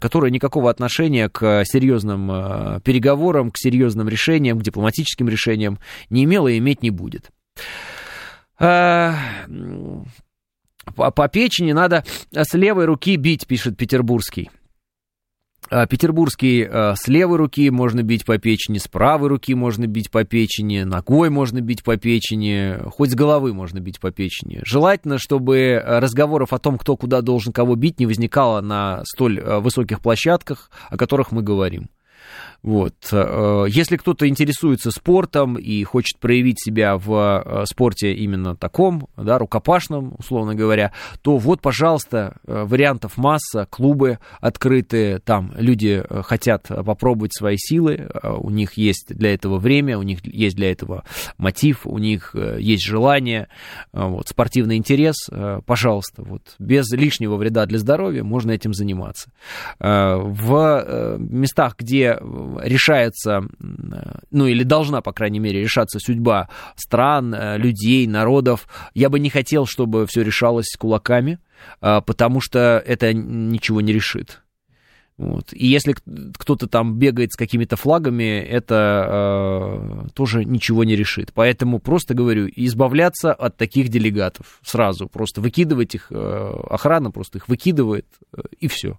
[0.00, 5.80] которое никакого отношения к серьезным переговорам переговорам, к серьезным решениям, к дипломатическим решениям
[6.10, 7.30] не имела и иметь не будет.
[8.56, 9.16] А,
[10.94, 14.50] по, по печени надо с левой руки бить, пишет Петербургский.
[15.70, 20.12] А, Петербургский а, с левой руки можно бить по печени, с правой руки можно бить
[20.12, 24.60] по печени, ногой можно бить по печени, хоть с головы можно бить по печени.
[24.64, 30.00] Желательно, чтобы разговоров о том, кто куда должен кого бить, не возникало на столь высоких
[30.00, 31.88] площадках, о которых мы говорим.
[32.64, 32.94] Вот.
[33.12, 39.36] Э, если кто-то интересуется спортом и хочет проявить себя в э, спорте именно таком, да,
[39.38, 47.34] рукопашном, условно говоря, то вот, пожалуйста, э, вариантов масса, клубы открыты, там люди хотят попробовать
[47.34, 51.04] свои силы, у них есть для этого время, у них есть для этого
[51.36, 53.48] мотив, у них есть желание,
[53.92, 55.28] вот, спортивный интерес,
[55.66, 59.30] пожалуйста, вот, без лишнего вреда для здоровья можно этим заниматься.
[59.78, 62.18] В местах, где
[62.62, 63.42] решается,
[64.30, 68.66] ну или должна, по крайней мере, решаться судьба стран, э, людей, народов.
[68.94, 71.38] Я бы не хотел, чтобы все решалось кулаками,
[71.80, 74.40] а, потому что это ничего не решит.
[75.16, 75.52] Вот.
[75.52, 75.94] И если
[76.36, 81.32] кто-то там бегает с какими-то флагами, это э, тоже ничего не решит.
[81.32, 85.08] Поэтому просто говорю, избавляться от таких делегатов сразу.
[85.08, 88.98] Просто выкидывать их, э, охрана просто их выкидывает, э, и все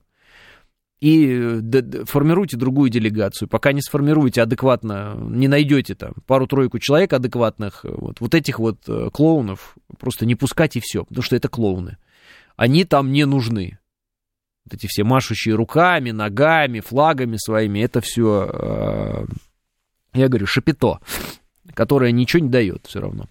[1.00, 3.48] и э, формируйте другую делегацию.
[3.48, 8.80] Пока не сформируете адекватно, не найдете там пару-тройку человек адекватных, э, вот, вот этих вот
[8.88, 11.98] э, клоунов просто не пускать и все, потому что это клоуны.
[12.56, 13.80] Они там не нужны.
[14.66, 19.28] Вот эти все машущие руками, ногами, флагами своими, это все,
[20.12, 21.00] я говорю, шапито,
[21.76, 23.28] которое ничего не дает все равно.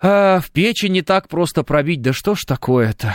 [0.00, 3.14] А, в печи не так просто пробить, да что ж такое-то?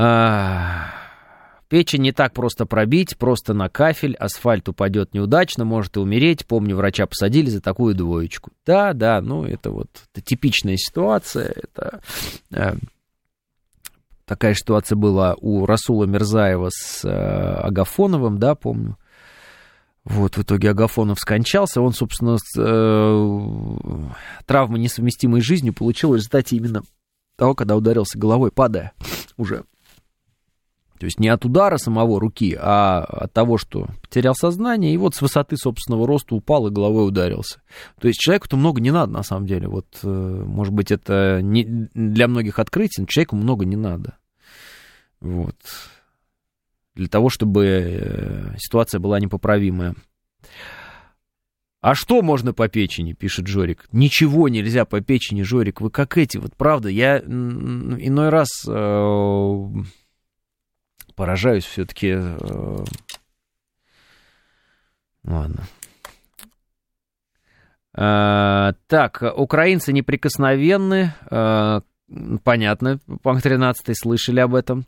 [0.00, 0.92] А,
[1.66, 6.46] печень не так просто пробить, просто на кафель, асфальт упадет неудачно, может и умереть.
[6.46, 8.52] Помню, врача посадили за такую двоечку.
[8.64, 11.52] Да, да, ну это вот это типичная ситуация.
[11.56, 12.00] Это
[12.52, 12.76] э,
[14.24, 18.96] такая ситуация была у Расула Мирзаева с э, Агафоновым, да, помню.
[20.04, 21.80] Вот, в итоге Агафонов скончался.
[21.80, 24.12] Он, собственно, с, э,
[24.46, 26.82] травмы, несовместимой жизнью, получил в результате именно
[27.36, 28.92] того, когда ударился головой, падая
[29.36, 29.64] уже
[30.98, 35.14] то есть не от удара самого руки, а от того, что потерял сознание, и вот
[35.14, 37.62] с высоты собственного роста упал и головой ударился.
[38.00, 39.68] То есть человеку-то много не надо, на самом деле.
[39.68, 41.64] Вот, э, может быть, это не
[41.94, 44.18] для многих открытие, но человеку много не надо.
[45.20, 45.56] Вот.
[46.94, 49.94] Для того, чтобы э, ситуация была непоправимая.
[51.80, 53.86] А что можно по печени, пишет Жорик.
[53.92, 55.80] Ничего нельзя по печени, Жорик.
[55.80, 59.68] Вы как эти, вот правда, я иной раз э,
[61.18, 62.14] поражаюсь все-таки.
[62.14, 62.84] Э,
[65.24, 65.64] ладно.
[67.92, 71.12] Э, так, украинцы неприкосновенны.
[71.28, 71.80] Э,
[72.44, 74.86] понятно, панк 13 слышали об этом.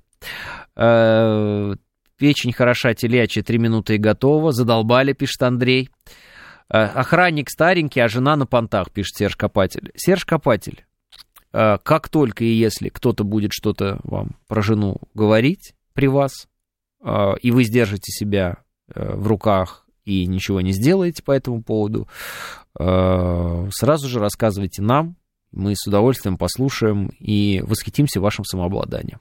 [2.17, 4.53] Печень хороша, телячья, три минуты и готово.
[4.53, 5.91] Задолбали, пишет Андрей.
[6.69, 9.91] Охранник старенький, а жена на понтах, пишет Серж Копатель.
[9.97, 10.85] Серж Копатель,
[11.51, 16.49] как только и если кто-то будет что-то вам про жену говорить при вас,
[17.03, 18.59] э, и вы сдержите себя
[18.93, 22.09] в руках и ничего не сделаете по этому поводу,
[22.75, 25.17] сразу же рассказывайте нам,
[25.53, 29.21] мы с удовольствием послушаем и восхитимся вашим самообладанием.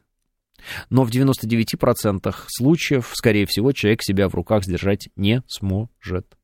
[0.89, 6.37] Но в 99% случаев, скорее всего, человек себя в руках сдержать не сможет.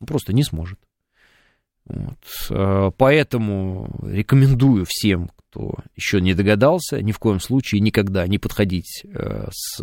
[0.00, 0.78] Он просто не сможет.
[1.86, 2.18] Вот.
[2.50, 9.02] Э, поэтому рекомендую всем, кто еще не догадался, ни в коем случае никогда не подходить
[9.04, 9.82] э, с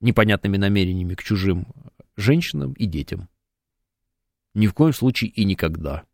[0.00, 1.66] непонятными намерениями к чужим
[2.16, 3.28] женщинам и детям.
[4.54, 6.04] Ни в коем случае и никогда.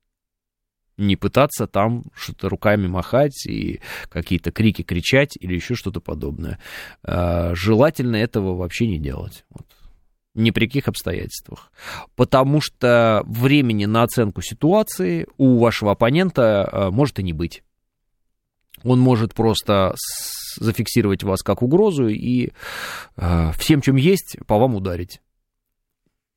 [0.96, 6.58] Не пытаться там что-то руками махать и какие-то крики кричать или еще что-то подобное.
[7.02, 9.44] Э, желательно этого вообще не делать.
[9.50, 9.66] Вот
[10.36, 11.72] ни при каких обстоятельствах.
[12.14, 17.62] Потому что времени на оценку ситуации у вашего оппонента э, может и не быть.
[18.84, 19.94] Он может просто
[20.58, 22.50] зафиксировать вас как угрозу и
[23.16, 25.20] э, всем, чем есть, по вам ударить.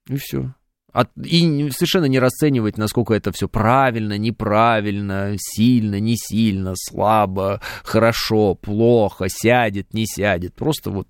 [0.07, 0.53] И все.
[0.91, 8.55] От, и совершенно не расценивать, насколько это все правильно, неправильно, сильно, не сильно, слабо, хорошо,
[8.55, 10.55] плохо, сядет, не сядет.
[10.55, 11.07] Просто вот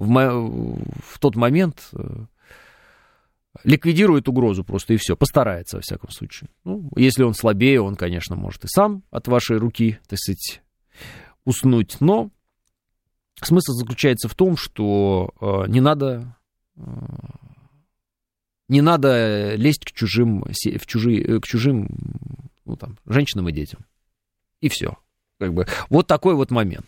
[0.00, 2.24] в, в тот момент э,
[3.64, 6.48] ликвидирует угрозу просто и все, постарается во всяком случае.
[6.64, 10.62] Ну, если он слабее, он, конечно, может и сам от вашей руки, так сказать,
[11.44, 12.30] уснуть, но
[13.42, 16.34] смысл заключается в том, что э, не надо
[16.76, 16.82] э,
[18.68, 21.88] не надо лезть к чужим, в чужие, э, к чужим
[22.64, 23.84] ну, там, женщинам и детям.
[24.62, 24.96] И все.
[25.38, 26.86] Как бы, вот такой вот момент.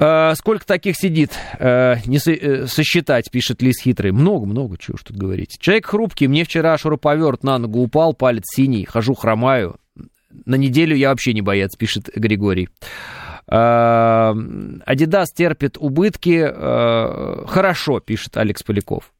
[0.00, 1.32] А, сколько таких сидит?
[1.58, 4.12] А, не э, сосчитать, пишет Лис Хитрый.
[4.12, 5.58] Много-много, чего уж тут говорить.
[5.58, 9.76] Человек хрупкий, мне вчера шуруповерт на ногу упал, палец синий, хожу, хромаю.
[10.44, 12.68] На неделю я вообще не боец, пишет Григорий.
[13.46, 16.46] Адидас терпит убытки.
[17.46, 19.10] Хорошо, пишет Алекс Поляков.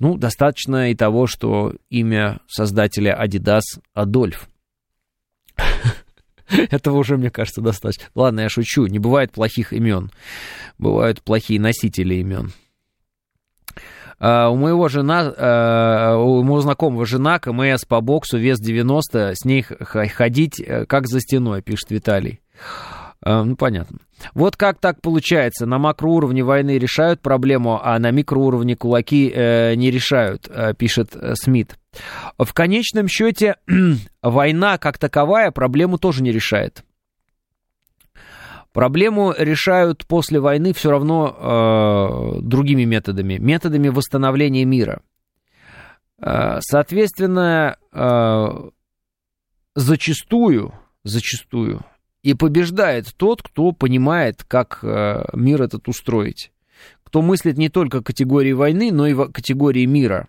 [0.00, 3.62] Ну, достаточно и того, что имя создателя Адидас
[3.94, 4.48] Адольф.
[6.70, 8.06] Этого уже, мне кажется, достаточно.
[8.14, 8.86] Ладно, я шучу.
[8.86, 10.10] Не бывает плохих имен.
[10.78, 12.52] Бывают плохие носители имен.
[14.20, 19.44] Uh, у моего жена, uh, у моего знакомого жена, КМС по боксу, вес 90, с
[19.44, 22.40] ней ходить э, как за стеной, пишет Виталий.
[23.24, 23.98] Uh, ну, понятно.
[24.34, 25.66] Вот как так получается?
[25.66, 31.34] На макроуровне войны решают проблему, а на микроуровне кулаки э, не решают, э, пишет э,
[31.34, 31.78] Смит.
[32.38, 33.56] В конечном счете,
[34.22, 36.84] война как таковая проблему тоже не решает.
[38.72, 45.02] Проблему решают после войны все равно э, другими методами, методами восстановления мира.
[46.20, 48.46] Э, соответственно, э,
[49.74, 50.72] зачастую,
[51.02, 51.84] зачастую
[52.22, 56.52] и побеждает тот, кто понимает, как э, мир этот устроить.
[57.04, 60.28] Кто мыслит не только категории войны, но и категории мира.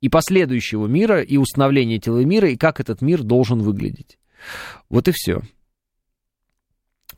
[0.00, 4.18] И последующего мира, и установления этого мира, и как этот мир должен выглядеть.
[4.88, 5.40] Вот и все.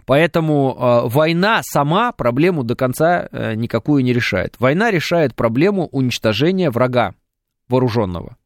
[0.06, 4.56] Поэтому э, война сама проблему до конца э, никакую не решает.
[4.58, 7.14] Война решает проблему уничтожения врага
[7.68, 8.36] вооруженного.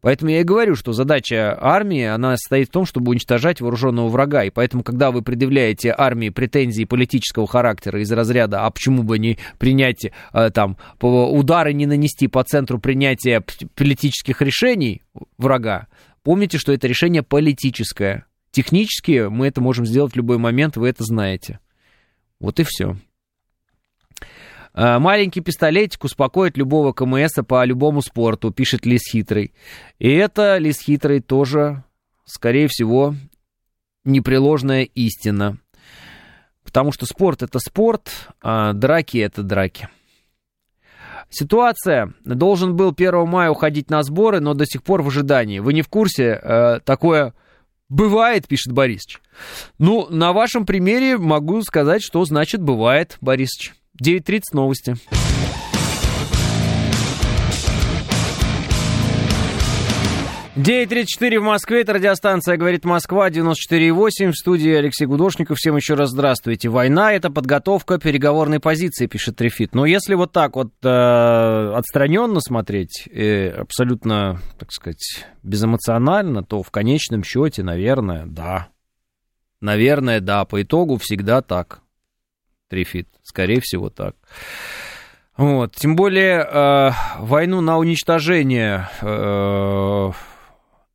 [0.00, 4.44] Поэтому я и говорю, что задача армии, она состоит в том, чтобы уничтожать вооруженного врага.
[4.44, 9.38] И поэтому, когда вы предъявляете армии претензии политического характера из разряда, а почему бы не
[9.58, 13.44] принять э, там удары не нанести по центру принятия
[13.74, 15.02] политических решений
[15.36, 15.88] врага,
[16.22, 18.24] помните, что это решение политическое.
[18.52, 21.60] Технически мы это можем сделать в любой момент, вы это знаете.
[22.40, 22.96] Вот и все.
[24.74, 29.52] Э, маленький пистолетик успокоит любого КМСа по любому спорту, пишет Лис Хитрый.
[29.98, 31.84] И это, Лис Хитрый, тоже,
[32.24, 33.14] скорее всего,
[34.04, 35.58] непреложная истина.
[36.64, 38.10] Потому что спорт это спорт,
[38.42, 39.88] а драки это драки.
[41.28, 42.12] Ситуация.
[42.24, 45.60] Должен был 1 мая уходить на сборы, но до сих пор в ожидании.
[45.60, 46.40] Вы не в курсе?
[46.42, 47.34] Э, такое
[47.90, 49.20] Бывает, пишет Борисович.
[49.78, 53.74] Ну, на вашем примере могу сказать, что значит бывает, Борисович.
[54.02, 54.96] 9.30 новости.
[60.56, 65.56] 9.34 в Москве, это радиостанция «Говорит Москва», 94.8, в студии Алексей Гудошников.
[65.56, 66.68] Всем еще раз здравствуйте.
[66.68, 69.74] Война– это подготовка переговорной позиции, пишет Трефит.
[69.74, 76.70] Но если вот так вот э, отстраненно смотреть, э, абсолютно, так сказать, безэмоционально, то в
[76.70, 78.68] конечном счете, наверное, да.
[79.62, 81.80] Наверное, да, по итогу всегда так.
[82.70, 84.14] Трефит, скорее всего, так.
[85.36, 85.74] Вот.
[85.74, 90.10] Тем более э, войну на уничтожение э,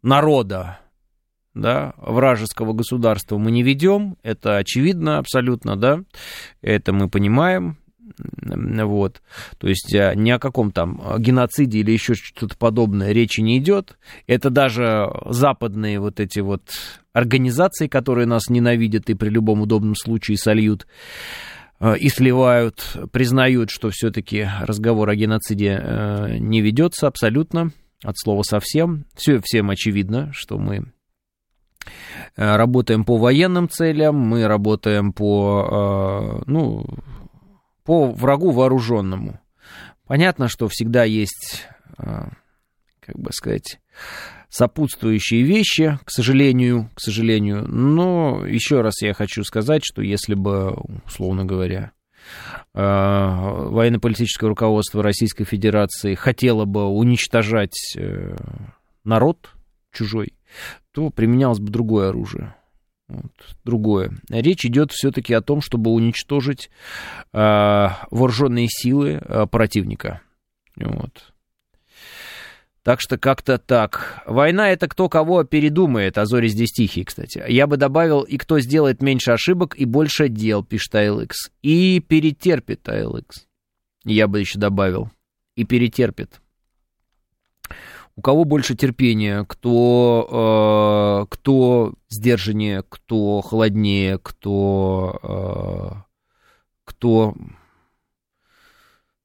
[0.02, 0.80] народа,
[1.54, 6.00] да, вражеского государства мы не ведем, это очевидно абсолютно, да,
[6.62, 7.78] это мы понимаем,
[8.18, 9.22] вот,
[9.58, 13.98] то есть а, ни о каком там геноциде или еще что-то подобное речи не идет,
[14.28, 16.62] это даже западные вот эти вот
[17.14, 20.86] организации, которые нас ненавидят и при любом удобном случае сольют,
[21.82, 27.72] и сливают, признают, что все-таки разговор о геноциде э, не ведется абсолютно,
[28.04, 29.06] от слова совсем.
[29.16, 30.94] Все всем очевидно, что мы
[32.36, 36.86] э, работаем по военным целям, мы работаем по, э, ну,
[37.84, 39.40] по врагу вооруженному.
[40.08, 42.30] Понятно, что всегда есть, э,
[43.00, 43.80] как бы сказать,
[44.56, 47.68] сопутствующие вещи, к сожалению, к сожалению.
[47.68, 50.76] Но еще раз я хочу сказать, что если бы,
[51.06, 51.92] условно говоря,
[52.74, 58.36] Э, военно-политическое руководство Российской Федерации хотело бы уничтожать э,
[59.04, 59.50] народ
[59.94, 60.34] чужой,
[60.92, 62.56] то применялось бы другое оружие.
[63.08, 63.32] Вот,
[63.64, 64.18] другое.
[64.30, 66.70] Речь идет все-таки о том, чтобы уничтожить
[67.32, 70.22] э, вооруженные силы э, противника.
[70.76, 71.34] Вот.
[72.86, 74.22] Так что как-то так.
[74.28, 77.44] Война это кто кого передумает, а зори здесь тихие, кстати.
[77.48, 81.32] Я бы добавил, и кто сделает меньше ошибок и больше дел, пишет ALX.
[81.64, 83.26] И перетерпит ALX.
[84.04, 85.10] Я бы еще добавил.
[85.56, 86.40] И перетерпит.
[88.16, 96.04] У кого больше терпения, кто, э, кто сдержаннее, кто холоднее, кто, э,
[96.84, 97.34] кто,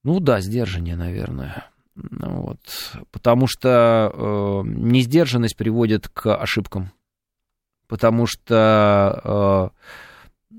[0.03, 1.70] ну да, сдержаннее, наверное.
[2.11, 2.59] Вот.
[3.11, 6.93] Потому что э, несдержанность приводит к ошибкам.
[7.87, 9.73] Потому что
[10.51, 10.57] э,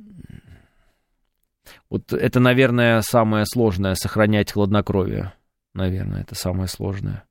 [1.89, 5.33] вот это, наверное, самое сложное сохранять хладнокровие.
[5.73, 7.23] Наверное, это самое сложное.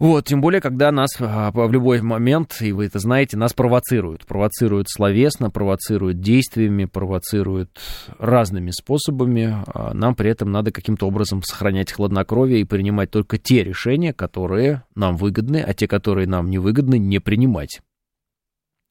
[0.00, 4.26] Вот, тем более, когда нас а, в любой момент, и вы это знаете, нас провоцируют.
[4.26, 7.80] Провоцируют словесно, провоцируют действиями, провоцируют
[8.18, 9.62] разными способами.
[9.72, 14.82] А нам при этом надо каким-то образом сохранять хладнокровие и принимать только те решения, которые
[14.96, 17.80] нам выгодны, а те, которые нам невыгодны, не принимать.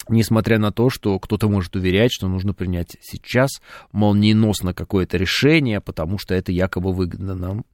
[0.08, 3.50] Несмотря на то, что кто-то может уверять, что нужно принять сейчас
[3.92, 7.66] молниеносно какое-то решение, потому что это якобы выгодно нам.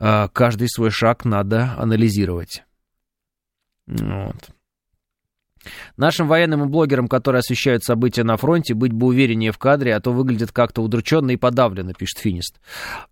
[0.00, 2.64] А, каждый свой шаг надо анализировать.
[3.86, 4.50] Вот.
[5.98, 10.00] Нашим военным и блогерам, которые освещают события на фронте, быть бы увереннее в кадре, а
[10.00, 12.60] то выглядит как-то удрученно и подавленно, пишет Финист.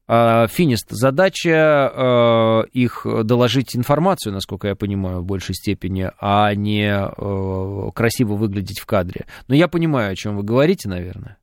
[0.06, 6.88] А, Финист, задача э, их доложить информацию, насколько я понимаю, в большей степени, а не
[6.88, 9.26] э, красиво выглядеть в кадре.
[9.46, 11.36] Но я понимаю, о чем вы говорите, наверное.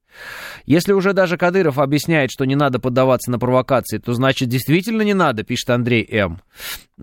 [0.65, 5.13] Если уже даже Кадыров объясняет, что не надо поддаваться на провокации, то значит действительно не
[5.13, 6.41] надо, пишет Андрей М.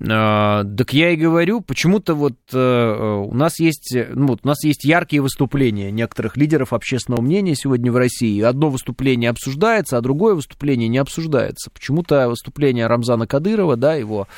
[0.09, 4.65] А, так я и говорю, почему-то вот а, у нас есть, ну, вот у нас
[4.65, 8.41] есть яркие выступления некоторых лидеров общественного мнения сегодня в России.
[8.41, 11.71] Одно выступление обсуждается, а другое выступление не обсуждается.
[11.71, 14.29] Почему-то выступление Рамзана Кадырова, да, его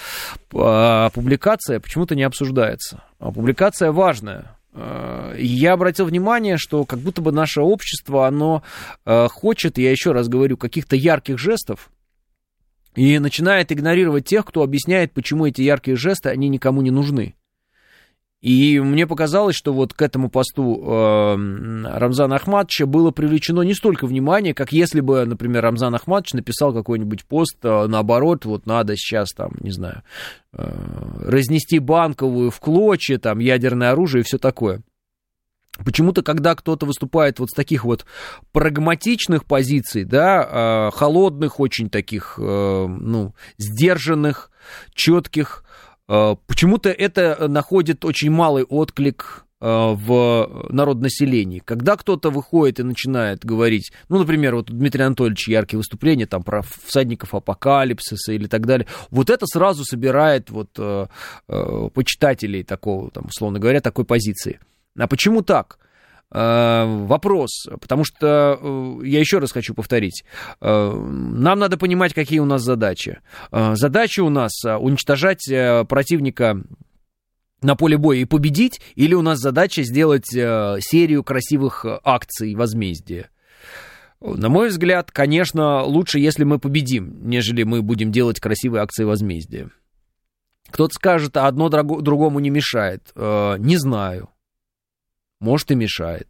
[0.53, 3.03] а, публикация почему-то не обсуждается.
[3.19, 4.57] А публикация важная.
[4.75, 8.63] Э, я обратил внимание, что как будто бы наше общество, оно
[9.05, 11.91] э, хочет, я еще раз говорю, каких-то ярких жестов,
[12.95, 17.35] и начинает игнорировать тех, кто объясняет, почему эти яркие жесты, они никому не нужны.
[18.45, 21.35] И мне показалось, что вот к этому посту э,
[21.97, 27.25] Рамзана Ахматовича было привлечено не столько внимания, как если бы, например, Рамзан Ахматович написал какой-нибудь
[27.25, 30.03] пост, э, наоборот, вот надо сейчас там, не знаю,
[30.53, 30.71] э,
[31.25, 34.83] разнести банковую в клочья, там, ядерное оружие и все такое.
[35.83, 38.05] Почему-то, когда кто-то выступает вот с таких вот
[38.53, 44.51] прагматичных позиций, да, э, холодных, очень таких, э, ну, сдержанных,
[44.93, 45.64] четких,
[46.07, 51.61] почему-то это находит очень малый отклик э, в народонаселении.
[51.61, 56.43] Когда кто-то выходит и начинает говорить, ну, например, вот у Дмитрия Анатольевича яркие выступления там
[56.43, 61.07] про всадников апокалипсиса или так далее, вот это сразу собирает вот э,
[61.95, 64.61] почитателей такого, там, условно говоря, такой позиции.
[64.99, 65.79] А почему так?
[66.35, 70.25] Э, вопрос, потому что, э, я еще раз хочу повторить,
[70.61, 73.21] э, нам надо понимать, какие у нас задачи.
[73.53, 75.49] Задача у нас уничтожать
[75.89, 76.61] противника
[77.63, 83.31] на поле боя и победить, или у нас задача сделать серию красивых акций возмездия?
[84.21, 89.71] На мой взгляд, конечно, лучше, если мы победим, нежели мы будем делать красивые акции возмездия.
[90.71, 93.13] Кто-то скажет, а одно другому не мешает.
[93.15, 94.31] Не знаю
[95.41, 96.29] может и мешает.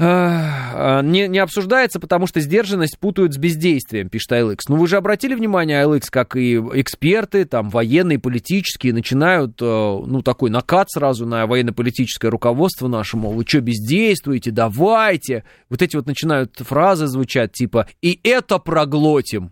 [0.00, 4.58] Не, не обсуждается, потому что сдержанность путают с бездействием, пишет ILX.
[4.68, 10.22] Ну, вы же обратили внимание, ILX, как и эксперты, там, военные, политические, начинают, э, ну,
[10.22, 15.42] такой накат сразу на военно-политическое руководство наше, мол, вы что, бездействуете, давайте.
[15.68, 19.50] Вот эти вот начинают фразы звучать, типа, и это проглотим.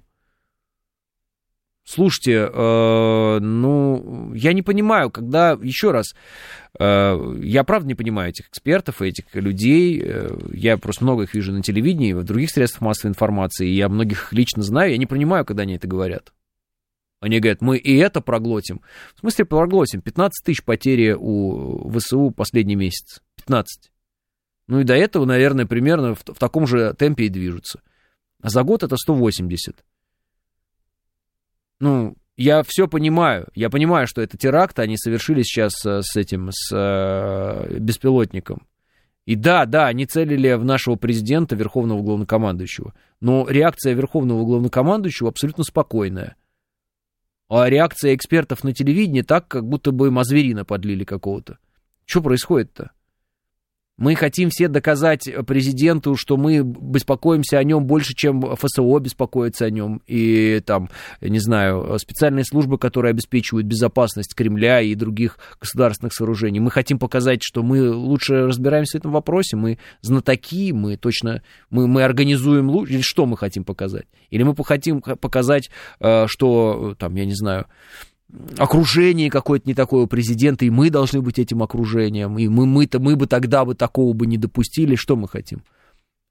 [1.88, 6.16] Слушайте, э, ну, я не понимаю, когда, еще раз,
[6.80, 11.52] э, я правда не понимаю этих экспертов, этих людей, э, я просто много их вижу
[11.52, 15.62] на телевидении, в других средствах массовой информации, я многих лично знаю, я не понимаю, когда
[15.62, 16.32] они это говорят.
[17.20, 18.80] Они говорят, мы и это проглотим.
[19.14, 20.00] В смысле проглотим?
[20.00, 23.22] 15 тысяч потери у ВСУ последний месяц.
[23.36, 23.92] 15.
[24.66, 27.80] Ну и до этого, наверное, примерно в, в таком же темпе и движутся.
[28.42, 29.84] А за год это 180
[31.80, 33.48] ну, я все понимаю.
[33.54, 38.66] Я понимаю, что это теракт, они совершили сейчас э, с этим, с э, беспилотником.
[39.24, 42.94] И да, да, они целили в нашего президента, верховного главнокомандующего.
[43.20, 46.36] Но реакция верховного главнокомандующего абсолютно спокойная.
[47.48, 51.58] А реакция экспертов на телевидении так, как будто бы мазверина подлили какого-то.
[52.04, 52.92] Что происходит-то?
[53.98, 59.70] Мы хотим все доказать президенту, что мы беспокоимся о нем больше, чем ФСО беспокоится о
[59.70, 60.02] нем.
[60.06, 60.90] И там,
[61.22, 66.60] не знаю, специальные службы, которые обеспечивают безопасность Кремля и других государственных сооружений.
[66.60, 71.88] Мы хотим показать, что мы лучше разбираемся в этом вопросе, мы знатоки, мы точно, мы,
[71.88, 72.92] мы организуем лучше.
[72.92, 74.06] Или что мы хотим показать?
[74.28, 75.70] Или мы хотим показать,
[76.00, 77.66] э, что, там, я не знаю,
[78.58, 82.98] окружение какое-то не такое у президента, и мы должны быть этим окружением, и мы, мы-то,
[82.98, 85.62] мы бы тогда бы такого бы не допустили, что мы хотим?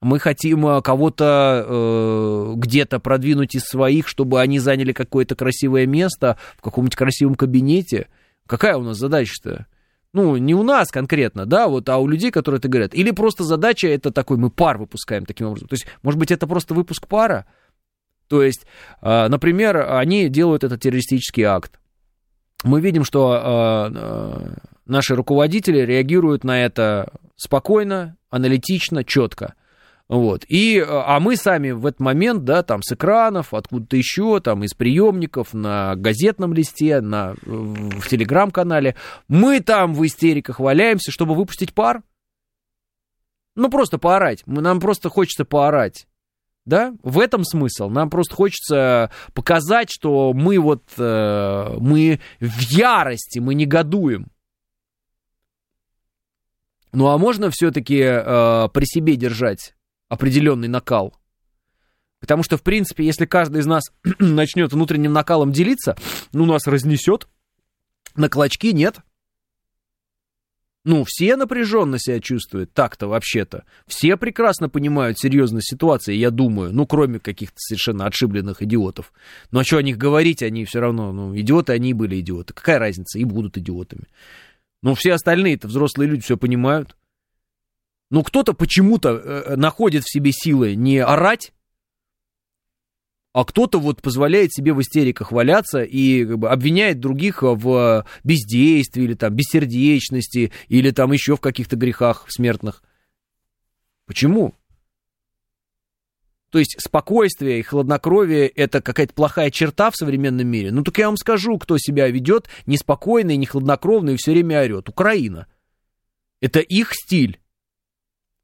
[0.02, 6.38] Мы хотим э, кого-то э, где-то продвинуть из своих, чтобы они заняли какое-то красивое место
[6.58, 8.08] в каком-нибудь красивом кабинете.
[8.46, 9.66] Какая у нас задача-то?
[10.14, 12.94] Ну, не у нас конкретно, да, вот, а у людей, которые это говорят.
[12.94, 15.70] Или просто задача это такой, мы пар выпускаем таким образом.
[15.70, 17.46] То есть, может быть, это просто выпуск пара?
[18.28, 18.66] То есть,
[19.02, 21.80] э, например, они делают этот террористический акт
[22.64, 24.54] мы видим, что э, э,
[24.86, 29.56] наши руководители реагируют на это спокойно, аналитично, четко.
[30.08, 30.46] Вот.
[30.48, 34.64] И, э, а мы сами в этот момент, да, там с экранов, откуда-то еще, там
[34.64, 38.96] из приемников, на газетном листе, на, в телеграм-канале,
[39.28, 42.04] мы там в истериках валяемся, чтобы выпустить пар.
[43.56, 44.44] Ну, просто поорать.
[44.46, 46.08] Нам просто хочется поорать.
[46.66, 47.90] Да, в этом смысл.
[47.90, 54.32] Нам просто хочется показать, что мы вот, э, мы в ярости, мы негодуем.
[56.92, 59.76] Ну а можно все-таки э, при себе держать
[60.10, 61.14] определенный накал?
[62.20, 63.84] Потому что, в принципе, если каждый из нас
[64.20, 65.96] начнет внутренним накалом делиться,
[66.34, 67.28] ну, нас разнесет.
[68.16, 69.02] На клочки нет.
[70.86, 73.66] Ну, все напряженно себя чувствуют, так-то вообще-то.
[73.88, 79.12] Все прекрасно понимают серьезность ситуации, я думаю, ну, кроме каких-то совершенно отшибленных идиотов.
[79.50, 82.54] Но а что о них говорить, они все равно, ну, идиоты они были идиоты.
[82.54, 84.04] Какая разница, и будут идиотами.
[84.84, 86.96] Но все остальные-то взрослые люди все понимают.
[88.12, 91.52] Ну, кто-то почему-то э, находит в себе силы не орать,
[93.36, 99.04] а кто-то вот позволяет себе в истериках валяться и как бы, обвиняет других в бездействии
[99.04, 102.82] или там бессердечности или там еще в каких-то грехах смертных.
[104.06, 104.56] Почему?
[106.50, 110.72] То есть спокойствие и хладнокровие это какая-то плохая черта в современном мире.
[110.72, 114.62] Ну так я вам скажу, кто себя ведет неспокойно и не хладнокровно и все время
[114.62, 114.88] орет.
[114.88, 115.48] Украина.
[116.40, 117.42] Это их стиль.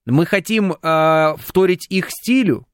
[0.05, 2.67] Мы хотим э, вторить их стилю.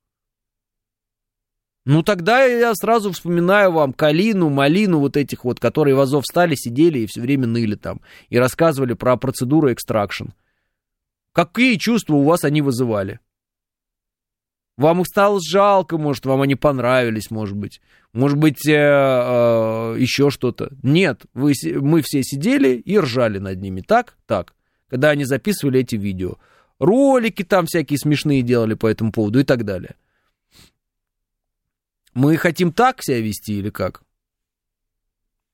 [1.90, 6.54] Ну, тогда я сразу вспоминаю вам Калину, Малину, вот этих вот, которые в Азов стали,
[6.54, 8.02] сидели и все время ныли там.
[8.28, 10.26] И рассказывали про процедуру экстракшн.
[11.32, 13.22] Какие чувства у вас они вызывали?
[14.76, 17.80] Вам их стало жалко, может, вам они понравились, может быть.
[18.12, 20.72] Может быть, э, э, еще что-то.
[20.84, 23.80] Нет, вы, мы все сидели и ржали над ними.
[23.80, 24.18] Так?
[24.26, 24.56] Так.
[24.90, 26.36] Когда они записывали эти видео.
[26.80, 29.96] Ролики там всякие смешные делали по этому поводу и так далее.
[32.18, 34.02] Мы хотим так себя вести или как?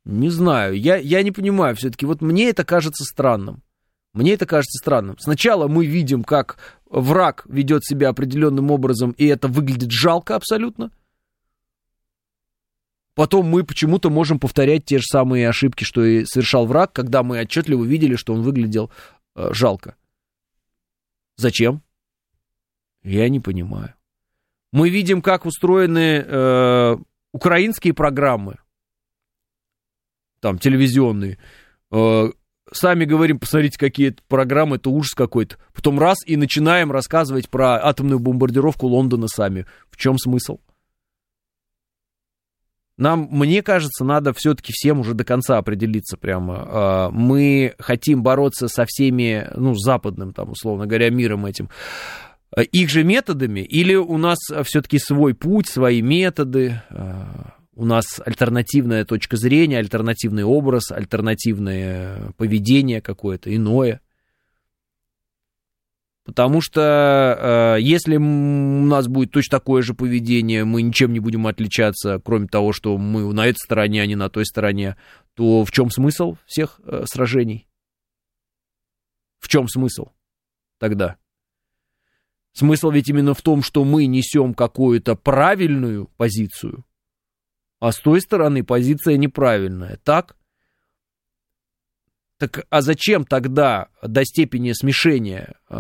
[0.06, 2.06] Не знаю, я, я не понимаю все-таки.
[2.06, 3.62] Вот мне это кажется странным.
[4.14, 5.18] Мне это кажется странным.
[5.20, 10.90] Сначала мы видим, как враг ведет себя определенным образом, и это выглядит жалко абсолютно.
[13.14, 17.42] Потом мы почему-то можем повторять те же самые ошибки, что и совершал враг, когда мы
[17.42, 18.90] отчетливо видели, что он выглядел
[19.36, 19.98] э, жалко.
[21.36, 21.84] Зачем?
[23.04, 23.96] Я не понимаю.
[24.74, 26.98] Мы видим, как устроены э,
[27.32, 28.56] украинские программы,
[30.42, 31.38] там, телевизионные.
[31.92, 32.32] Э,
[32.72, 35.58] сами говорим, посмотрите, какие это программы, это ужас какой-то.
[35.76, 39.68] Потом раз и начинаем рассказывать про атомную бомбардировку Лондона сами.
[39.92, 40.58] В чем смысл?
[42.98, 46.66] Нам, мне кажется, надо все-таки всем уже до конца определиться прямо.
[46.68, 51.70] А, мы хотим бороться со всеми, ну, западным, там, условно говоря, миром этим,
[52.62, 59.06] их же методами, или у нас все-таки свой путь, свои методы, а, у нас альтернативная
[59.06, 64.02] точка зрения, альтернативный образ, альтернативное поведение какое-то, иное.
[66.26, 68.22] Потому что э, если у
[68.86, 73.34] нас будет точно такое же поведение, мы ничем не будем отличаться, кроме того, что мы
[73.34, 74.96] на этой стороне, а не на той стороне,
[75.34, 77.68] то в чем смысл всех э, сражений?
[79.40, 80.12] В чем смысл
[80.80, 81.18] тогда?
[82.54, 86.86] Смысл ведь именно в том, что мы несем какую-то правильную позицию,
[87.80, 90.00] а с той стороны позиция неправильная.
[90.04, 90.38] Так?
[92.38, 95.76] Так а зачем тогда до степени смешения э,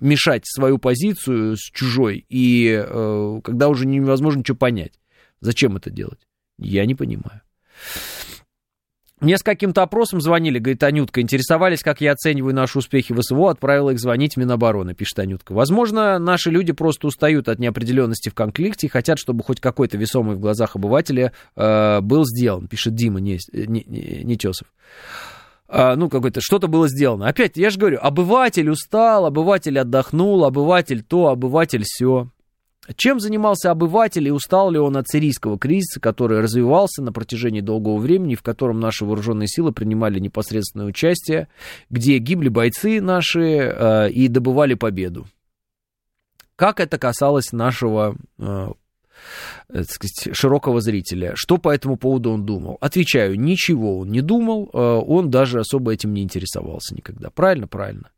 [0.00, 4.98] мешать свою позицию с чужой, и э, когда уже невозможно ничего понять?
[5.40, 6.26] Зачем это делать?
[6.58, 7.42] Я не понимаю.
[9.24, 13.50] Мне с каким-то опросом звонили, говорит Анютка, интересовались, как я оцениваю наши успехи в СВО,
[13.50, 15.54] отправила их звонить Минобороны, пишет Анютка.
[15.54, 20.36] Возможно, наши люди просто устают от неопределенности в конфликте и хотят, чтобы хоть какой-то весомый
[20.36, 23.54] в глазах обывателя э, был сделан, пишет Дима Нетесов.
[23.54, 24.38] Не, не, не
[25.68, 27.26] а, ну, какое-то, что-то было сделано.
[27.26, 32.28] Опять, я же говорю, обыватель устал, обыватель отдохнул, обыватель то, обыватель все.
[32.96, 37.98] Чем занимался обыватель и устал ли он от сирийского кризиса, который развивался на протяжении долгого
[37.98, 41.48] времени, в котором наши вооруженные силы принимали непосредственное участие,
[41.88, 45.26] где гибли бойцы наши э, и добывали победу?
[46.56, 48.68] Как это касалось нашего э,
[49.68, 51.32] Э, так сказать, широкого зрителя.
[51.34, 52.78] Что по этому поводу он думал?
[52.80, 57.30] Отвечаю, ничего он не думал, э, он даже особо этим не интересовался никогда.
[57.30, 57.66] Правильно?
[57.66, 58.10] Правильно.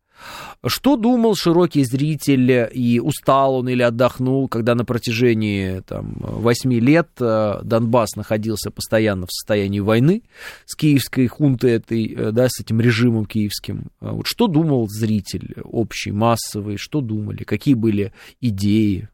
[0.67, 7.09] Что думал широкий зритель, и устал он или отдохнул, когда на протяжении там, 8 лет
[7.21, 10.23] э, Донбасс находился постоянно в состоянии войны
[10.65, 13.91] с киевской хунтой этой, да, с этим режимом киевским?
[14.01, 19.09] Вот что думал зритель общий, массовый, что думали, какие были идеи?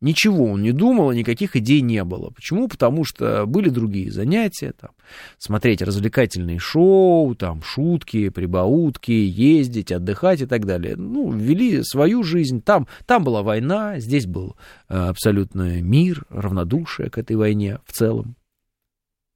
[0.00, 2.30] Ничего он не думал, никаких идей не было.
[2.30, 2.68] Почему?
[2.68, 4.92] Потому что были другие занятия, там,
[5.36, 10.96] смотреть развлекательные шоу, там, шутки, прибаутки, ездить, отдыхать и так далее.
[10.96, 12.62] Ну, вели свою жизнь.
[12.62, 14.56] Там, там была война, здесь был
[14.88, 18.36] э, абсолютно мир, равнодушие к этой войне в целом.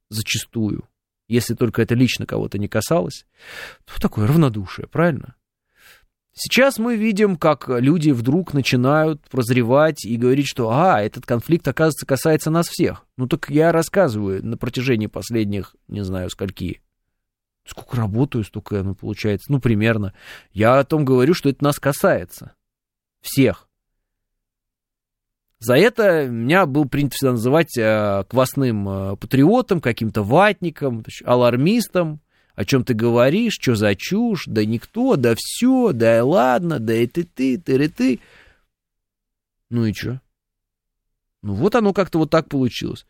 [0.09, 0.85] Зачастую.
[1.27, 3.27] Если только это лично кого-то не касалось.
[3.85, 5.35] То такое равнодушие, правильно?
[6.37, 12.05] Сейчас мы видим, как люди вдруг начинают прозревать и говорить, что а, этот конфликт, оказывается,
[12.05, 13.05] касается нас всех.
[13.15, 16.81] Ну так я рассказываю на протяжении последних, не знаю, скольки.
[17.65, 20.13] Сколько работаю, столько, ну, получается, ну, примерно.
[20.51, 22.53] Я о том говорю, что это нас касается.
[23.21, 23.67] Всех.
[25.59, 32.19] За это меня был принято всегда называть э, квасным э, патриотом, каким-то ватником, алармистом,
[32.55, 36.93] о чем ты говоришь, что за чушь, да никто, да все, да и ладно, да
[36.95, 38.19] и ты ты, ты ты.
[39.69, 40.21] Ну и что?
[41.41, 43.05] Ну вот оно как-то вот так получилось.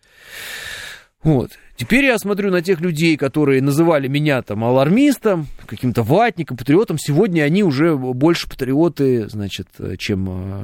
[1.26, 1.53] Вот.
[1.76, 6.99] Теперь я смотрю на тех людей, которые называли меня там алармистом, каким-то ватником, патриотом.
[6.99, 10.64] Сегодня они уже больше патриоты, значит, чем э,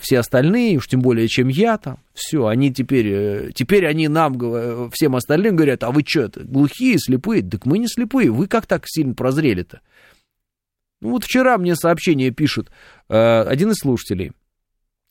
[0.00, 1.98] все остальные, уж тем более, чем я там.
[2.14, 7.42] Все, они теперь, э, теперь они нам, всем остальным говорят, а вы что, глухие, слепые?
[7.42, 9.80] Так мы не слепые, вы как так сильно прозрели-то?
[11.00, 12.70] Ну вот вчера мне сообщение пишут,
[13.08, 14.30] э, один из слушателей–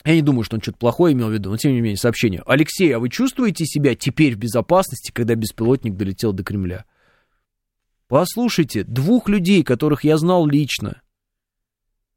[0.09, 2.43] я не думаю, что он что-то плохое имел в виду, но тем не менее сообщение.
[2.45, 6.85] Алексей, а вы чувствуете себя теперь в безопасности, когда беспилотник долетел до Кремля?
[8.07, 11.01] Послушайте, двух людей, которых я знал лично.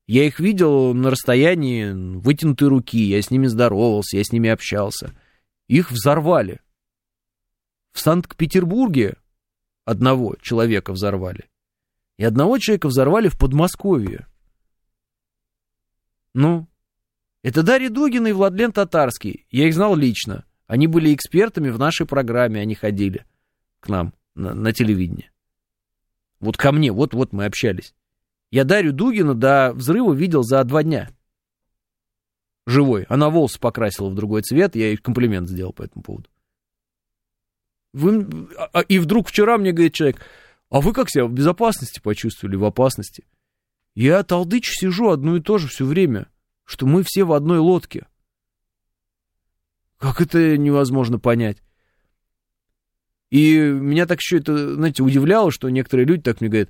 [0.06, 5.19] Я их видел на расстоянии вытянутой руки, я с ними здоровался, я с ними общался.
[5.66, 6.60] Их взорвали.
[7.93, 9.16] В Санкт-Петербурге
[9.86, 11.48] одного человека взорвали.
[12.19, 14.27] И одного человека взорвали в Подмосковье.
[16.35, 16.69] Ну,
[17.43, 19.47] это Дарья Дугина и Владлен Татарский.
[19.51, 20.44] Я их знал лично.
[20.66, 23.24] Они были экспертами в нашей программе, они ходили
[23.81, 25.31] к нам на, на телевидение.
[26.40, 27.94] Вот ко мне, вот-вот мы общались.
[28.51, 31.10] Я Дарью Дугина до взрыва видел за два дня.
[32.66, 33.05] Живой.
[33.09, 36.28] Она волосы покрасила в другой цвет, я ей комплимент сделал по этому поводу.
[37.94, 38.27] Вы...
[38.59, 40.20] а- а- И вдруг вчера мне говорит человек,
[40.70, 43.24] а вы как себя в безопасности почувствовали, в опасности?
[43.94, 46.28] Я толдычу сижу одно и то же все время,
[46.69, 48.07] что мы все в одной лодке.
[49.97, 51.62] Как это невозможно понять?
[53.31, 56.69] И меня так еще это, знаете, удивляло, что некоторые люди так мне говорят,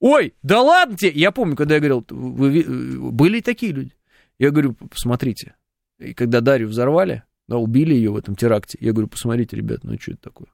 [0.00, 1.12] ой, да ладно тебе!
[1.12, 3.94] Я помню, когда я говорил, вы, были такие люди.
[4.38, 5.56] Я говорю, посмотрите.
[5.98, 9.98] И когда Дарью взорвали, да, убили ее в этом теракте, я говорю, посмотрите, ребят, ну
[9.98, 10.48] что это такое?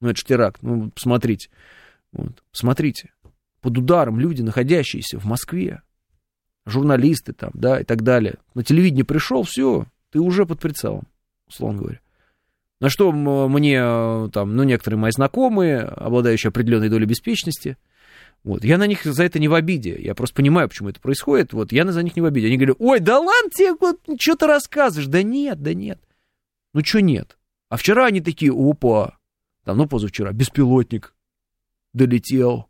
[0.00, 1.50] Ну это же теракт, ну посмотрите.
[2.10, 3.12] Вот, посмотрите.
[3.60, 5.82] Под ударом люди, находящиеся в Москве,
[6.66, 8.36] журналисты там, да, и так далее.
[8.54, 11.06] На телевидение пришел, все, ты уже под прицелом,
[11.48, 12.00] условно говоря.
[12.80, 17.76] На что мне э, там, ну, некоторые мои знакомые, обладающие определенной долей беспечности,
[18.42, 21.52] вот, я на них за это не в обиде, я просто понимаю, почему это происходит,
[21.52, 22.46] вот, я за них не в обиде.
[22.46, 25.08] Они говорят, ой, да ладно тебе, вот, что ты рассказываешь?
[25.08, 26.00] Да нет, да нет.
[26.72, 27.36] Ну, что нет?
[27.68, 29.18] А вчера они такие, опа,
[29.64, 31.14] там, ну, позавчера, беспилотник
[31.92, 32.69] долетел.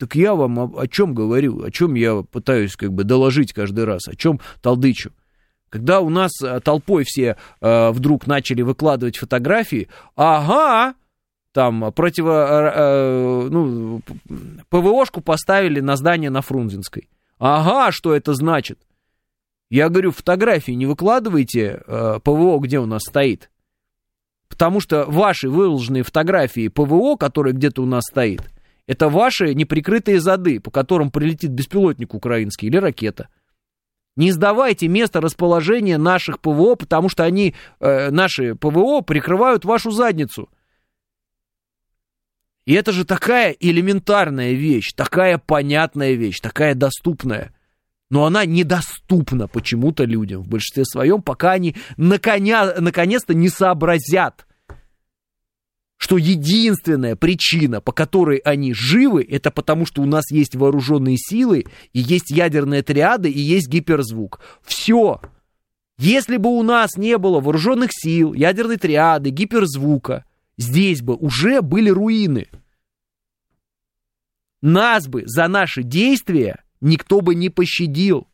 [0.00, 3.84] Так я вам о, о чем говорю, о чем я пытаюсь как бы доложить каждый
[3.84, 5.12] раз, о чем толдычу.
[5.68, 10.94] Когда у нас э, толпой все э, вдруг начали выкладывать фотографии, ага,
[11.52, 14.00] там противо, э, ну,
[14.70, 17.10] ПВОшку поставили на здание на Фрунзенской.
[17.38, 18.78] Ага, что это значит?
[19.68, 23.50] Я говорю, фотографии не выкладывайте, э, ПВО где у нас стоит.
[24.48, 28.50] Потому что ваши выложенные фотографии ПВО, которые где-то у нас стоит,
[28.90, 33.28] это ваши неприкрытые зады, по которым прилетит беспилотник украинский или ракета.
[34.16, 40.50] Не сдавайте место расположения наших ПВО, потому что они, э, наши ПВО, прикрывают вашу задницу.
[42.66, 47.54] И это же такая элементарная вещь, такая понятная вещь, такая доступная.
[48.10, 54.48] Но она недоступна почему-то людям в большинстве своем, пока они наконя, наконец-то не сообразят,
[56.00, 61.66] что единственная причина, по которой они живы, это потому, что у нас есть вооруженные силы,
[61.92, 64.40] и есть ядерные триады, и есть гиперзвук.
[64.62, 65.20] Все.
[65.98, 70.24] Если бы у нас не было вооруженных сил, ядерной триады, гиперзвука,
[70.56, 72.48] здесь бы уже были руины.
[74.62, 78.26] Нас бы за наши действия никто бы не пощадил.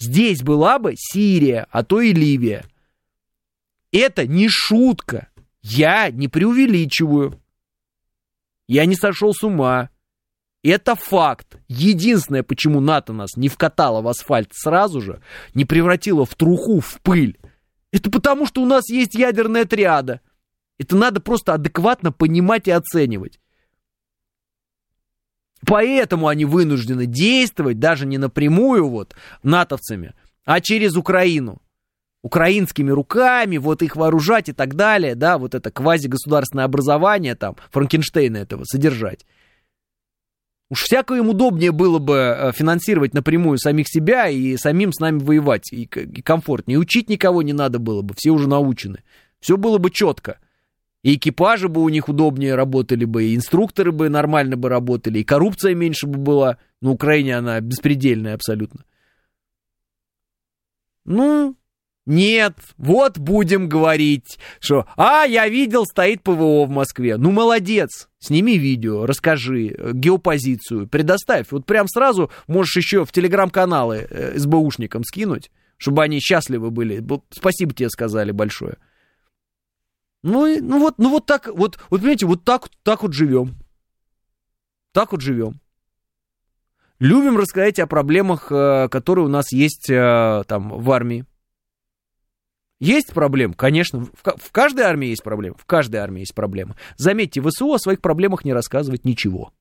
[0.00, 2.64] Здесь была бы Сирия, а то и Ливия.
[3.92, 5.28] Это не шутка.
[5.62, 7.40] Я не преувеличиваю.
[8.68, 9.90] Я не сошел с ума.
[10.62, 11.58] Это факт.
[11.68, 15.22] Единственное, почему НАТО нас не вкатало в асфальт сразу же,
[15.54, 17.38] не превратило в труху, в пыль,
[17.92, 20.20] это потому, что у нас есть ядерная триада.
[20.78, 23.38] Это надо просто адекватно понимать и оценивать.
[25.64, 29.14] Поэтому они вынуждены действовать даже не напрямую вот
[29.44, 30.14] натовцами,
[30.44, 31.61] а через Украину.
[32.22, 38.36] Украинскими руками, вот их вооружать и так далее, да, вот это квазигосударственное образование там, Франкенштейна
[38.36, 39.26] этого содержать.
[40.70, 45.18] Уж всякое им удобнее было бы э, финансировать напрямую самих себя и самим с нами
[45.18, 46.76] воевать, и, и комфортнее.
[46.76, 49.02] И учить никого не надо было бы, все уже научены.
[49.40, 50.38] Все было бы четко.
[51.02, 55.24] И экипажи бы у них удобнее работали бы, и инструкторы бы нормально бы работали, и
[55.24, 56.58] коррупция меньше бы была.
[56.80, 58.84] На Украине она беспредельная абсолютно.
[61.04, 61.56] Ну,
[62.04, 67.16] нет, вот будем говорить, что, а, я видел, стоит ПВО в Москве.
[67.16, 71.46] Ну, молодец, сними видео, расскажи, э, геопозицию, предоставь.
[71.52, 77.04] Вот прям сразу можешь еще в телеграм-каналы э, СБУшникам скинуть, чтобы они счастливы были.
[77.30, 78.78] Спасибо тебе сказали большое.
[80.24, 83.54] Ну, и- ну вот, ну вот так, вот, вот понимаете, вот так, так вот живем.
[84.92, 85.60] Так вот живем.
[86.98, 91.26] Любим рассказать о проблемах, э, которые у нас есть э, там в армии.
[92.82, 93.54] Есть проблемы?
[93.54, 94.00] Конечно.
[94.00, 95.54] В, в каждой армии есть проблемы.
[95.56, 96.74] В каждой армии есть проблемы.
[96.96, 99.52] Заметьте, ВСУ о своих проблемах не рассказывает ничего.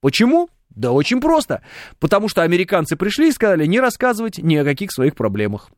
[0.00, 0.50] Почему?
[0.70, 1.62] Да очень просто.
[2.00, 5.70] Потому что американцы пришли и сказали не рассказывать ни о каких своих проблемах.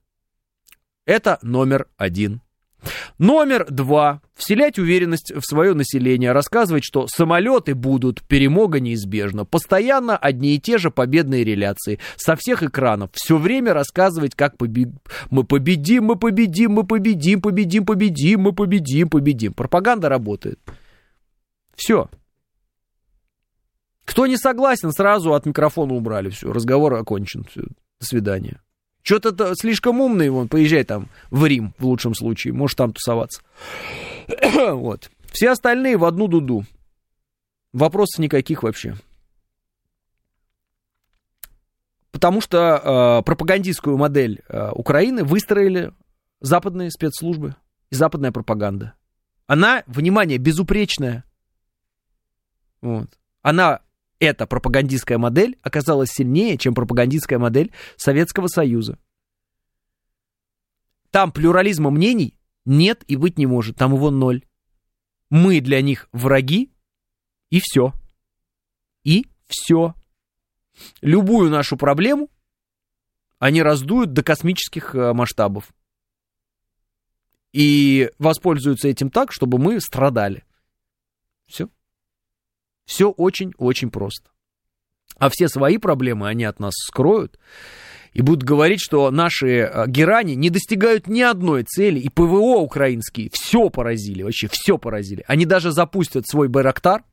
[1.05, 2.41] Это номер один.
[3.19, 4.23] Номер два.
[4.35, 9.45] Вселять уверенность в свое население, рассказывать, что самолеты будут, перемога неизбежна.
[9.45, 11.99] Постоянно одни и те же победные реляции.
[12.17, 13.11] Со всех экранов.
[13.13, 14.93] Все время рассказывать, как побе-
[15.31, 19.55] мы победим, мы победим, мы победим, победим, победим, мы победим, победим.
[19.55, 20.61] Пропаганда работает.
[21.75, 22.09] Все.
[24.05, 26.31] Кто не согласен, сразу от микрофона убрали.
[26.31, 27.45] Все, разговор окончен.
[27.45, 27.63] Все.
[28.01, 28.61] До свидания.
[29.09, 33.41] Что-то слишком умный, вон, поезжай там в Рим, в лучшем случае, можешь там тусоваться.
[34.55, 35.11] вот.
[35.33, 36.67] Все остальные в одну дуду.
[37.73, 38.97] Вопросов никаких вообще.
[42.11, 45.95] Потому что э, пропагандистскую модель э, Украины выстроили
[46.41, 47.57] западные спецслужбы
[47.89, 48.93] и западная пропаганда.
[49.47, 51.25] Она, внимание, безупречная.
[52.83, 53.09] Вот.
[53.41, 53.81] Она,
[54.19, 58.99] эта пропагандистская модель, оказалась сильнее, чем пропагандистская модель Советского Союза.
[61.11, 64.45] Там плюрализма мнений нет и быть не может, там его ноль.
[65.31, 66.73] Мы для них враги,
[67.51, 67.93] и все.
[69.05, 69.95] И все.
[71.01, 72.31] Любую нашу проблему
[73.39, 75.73] они раздуют до космических э, масштабов.
[77.53, 80.45] И воспользуются этим так, чтобы мы страдали.
[81.47, 81.69] Все.
[82.89, 84.31] Все очень-очень просто.
[85.19, 87.39] А все свои проблемы они от нас скроют
[88.15, 93.29] и будут говорить, что наши э, герани не достигают ни одной цели, и ПВО украинские
[93.31, 95.23] все поразили, вообще все поразили.
[95.29, 97.05] Они даже запустят свой Байрактар,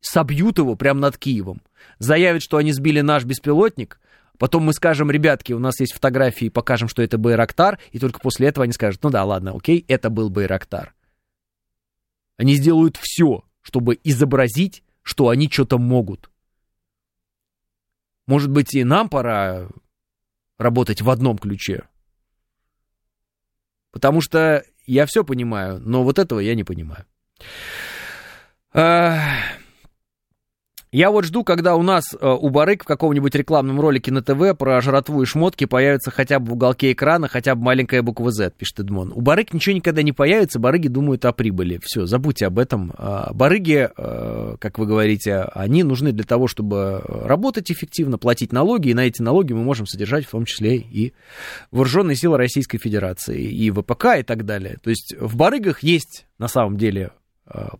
[0.00, 1.60] собьют его прямо над Киевом,
[1.98, 4.00] заявят, что они сбили наш беспилотник,
[4.38, 8.48] потом мы скажем, ребятки, у нас есть фотографии, покажем, что это Байрактар, и только после
[8.48, 10.94] этого они скажут, ну да, ладно, окей, это был Байрактар.
[12.38, 16.30] Они сделают все, чтобы изобразить, что они что-то могут.
[18.26, 19.68] Может быть, и нам пора
[20.58, 21.88] работать в одном ключе.
[23.90, 27.06] Потому что я все понимаю, но вот этого я не понимаю.
[30.92, 34.58] Я вот жду, когда у нас э, у Барык в каком-нибудь рекламном ролике на ТВ
[34.58, 38.50] про жратву и шмотки появится хотя бы в уголке экрана, хотя бы маленькая буква Z,
[38.58, 39.12] пишет Эдмон.
[39.14, 41.78] У Барык ничего никогда не появится, барыги думают о прибыли.
[41.80, 42.92] Все, забудьте об этом.
[42.98, 48.88] А, барыги, э, как вы говорите, они нужны для того, чтобы работать эффективно, платить налоги,
[48.88, 51.12] и на эти налоги мы можем содержать в том числе и
[51.70, 54.78] вооруженные силы Российской Федерации, и ВПК и так далее.
[54.82, 57.12] То есть в барыгах есть на самом деле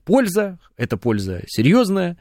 [0.05, 2.16] польза, это польза серьезная,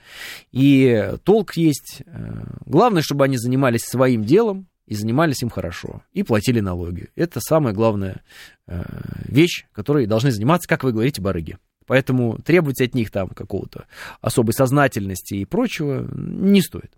[0.52, 2.02] и толк есть.
[2.06, 7.10] Э, главное, чтобы они занимались своим делом и занимались им хорошо, и платили налоги.
[7.16, 8.22] Это самая главная
[8.68, 8.84] э,
[9.26, 11.58] вещь, которой должны заниматься, как вы говорите, барыги.
[11.86, 13.86] Поэтому требовать от них там какого-то
[14.22, 16.92] особой сознательности и прочего не стоит.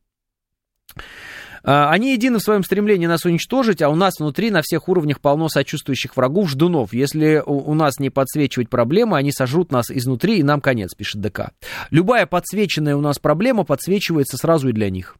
[1.63, 5.21] А, они едины в своем стремлении нас уничтожить, а у нас внутри на всех уровнях
[5.21, 6.93] полно сочувствующих врагов, ждунов.
[6.93, 11.51] Если у нас не подсвечивать проблемы, они сожрут нас изнутри, и нам конец, пишет ДК.
[11.89, 15.17] Любая подсвеченная у нас проблема подсвечивается сразу и для них.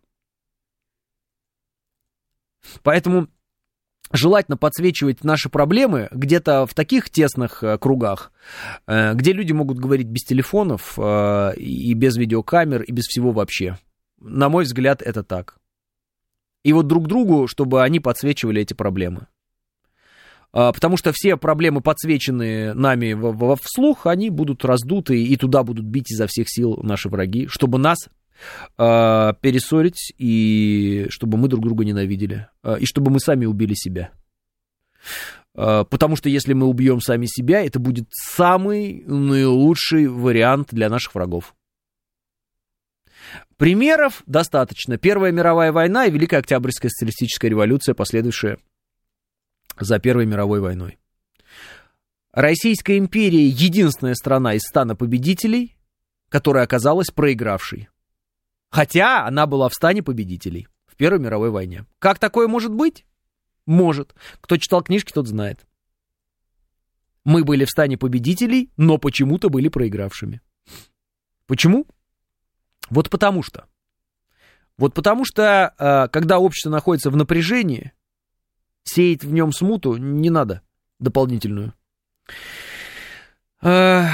[2.84, 3.28] Поэтому
[4.12, 8.32] желательно подсвечивать наши проблемы где-то в таких тесных э, кругах,
[8.88, 13.78] э, где люди могут говорить без телефонов э, и без видеокамер, и без всего вообще.
[14.20, 15.61] На мой взгляд, это так
[16.64, 19.28] и вот друг другу, чтобы они подсвечивали эти проблемы.
[20.54, 25.64] А, потому что все проблемы, подсвеченные нами в, в, вслух, они будут раздуты, и туда
[25.64, 27.98] будут бить изо всех сил наши враги, чтобы нас
[28.78, 34.12] э, перессорить, и чтобы мы друг друга ненавидели, э, и чтобы мы сами убили себя.
[35.54, 41.56] Потому что если мы убьем сами себя, это будет самый наилучший вариант для наших врагов.
[43.62, 44.98] Примеров достаточно.
[44.98, 48.58] Первая мировая война и Великая Октябрьская социалистическая революция, последующая
[49.80, 50.98] за Первой мировой войной.
[52.32, 55.78] Российская империя единственная страна из стана победителей,
[56.30, 57.90] которая оказалась проигравшей.
[58.72, 61.86] Хотя она была в стане победителей в Первой мировой войне.
[62.00, 63.06] Как такое может быть?
[63.68, 64.16] Может.
[64.40, 65.68] Кто читал книжки, тот знает.
[67.24, 70.42] Мы были в стане победителей, но почему-то были проигравшими.
[71.46, 71.86] Почему?
[72.92, 73.66] Вот потому что.
[74.78, 77.94] Вот потому что, э, когда общество находится в напряжении,
[78.84, 80.62] сеять в нем смуту не надо
[81.00, 81.74] дополнительную.
[83.62, 84.06] Э,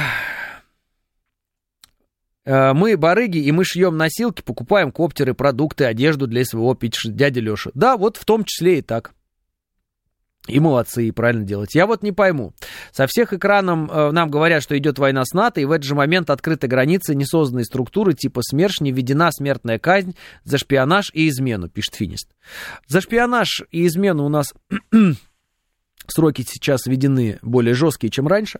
[2.46, 7.42] э, мы барыги, и мы шьем носилки, покупаем коптеры, продукты, одежду для СВО, пишет дядя
[7.42, 7.72] Леша.
[7.74, 9.14] Да, вот в том числе и так.
[10.48, 11.76] И молодцы, и правильно делать.
[11.76, 12.54] Я вот не пойму.
[12.92, 15.96] Со всех экранов э, нам говорят, что идет война с НАТО, и в этот же
[15.96, 21.70] момент открыты границы несозданной структуры типа СМЕРШ, не введена смертная казнь за шпионаж и измену,
[21.70, 22.30] пишет Финист.
[22.88, 24.54] За шпионаж и измену у нас
[26.08, 28.60] сроки сейчас введены более жесткие, чем раньше,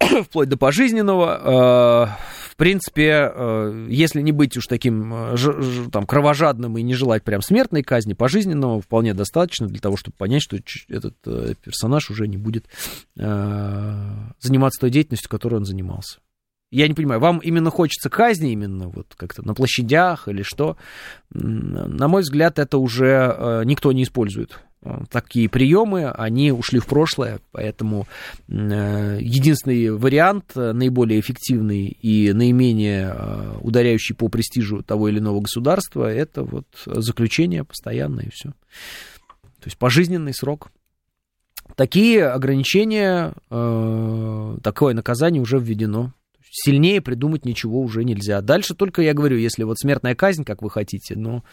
[0.24, 2.16] вплоть до пожизненного.
[2.18, 5.36] Э, принципе, э, если не быть уж таким э,
[5.90, 10.42] там, кровожадным и не желать прям смертной казни, пожизненного вполне достаточно для того, чтобы понять,
[10.42, 10.58] что
[10.88, 12.66] этот э, персонаж уже не будет
[13.16, 16.18] заниматься той деятельностью, которой он занимался.
[16.70, 20.76] Я не понимаю, вам именно хочется казни, именно вот как-то на площадях или что?
[21.30, 24.58] На мой взгляд, это уже никто не использует
[25.10, 28.06] такие приемы, они ушли в прошлое, поэтому
[28.48, 35.40] э, единственный вариант, э, наиболее эффективный и наименее э, ударяющий по престижу того или иного
[35.40, 38.50] государства, это вот заключение постоянное и все.
[38.50, 40.70] То есть пожизненный срок.
[41.74, 46.12] Такие ограничения, э, такое наказание уже введено.
[46.64, 48.40] Сильнее придумать ничего уже нельзя.
[48.40, 51.44] Дальше только, я говорю, если вот смертная казнь, как вы хотите, но,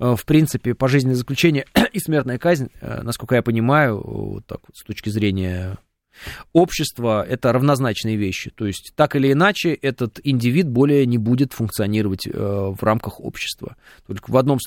[0.00, 4.76] э, в принципе, пожизненное заключение и смертная казнь, э, насколько я понимаю, вот так вот,
[4.76, 5.78] с точки зрения
[6.52, 8.50] общества, это равнозначные вещи.
[8.50, 13.76] То есть, так или иначе, этот индивид более не будет функционировать э, в рамках общества.
[14.06, 14.66] Только в одном случае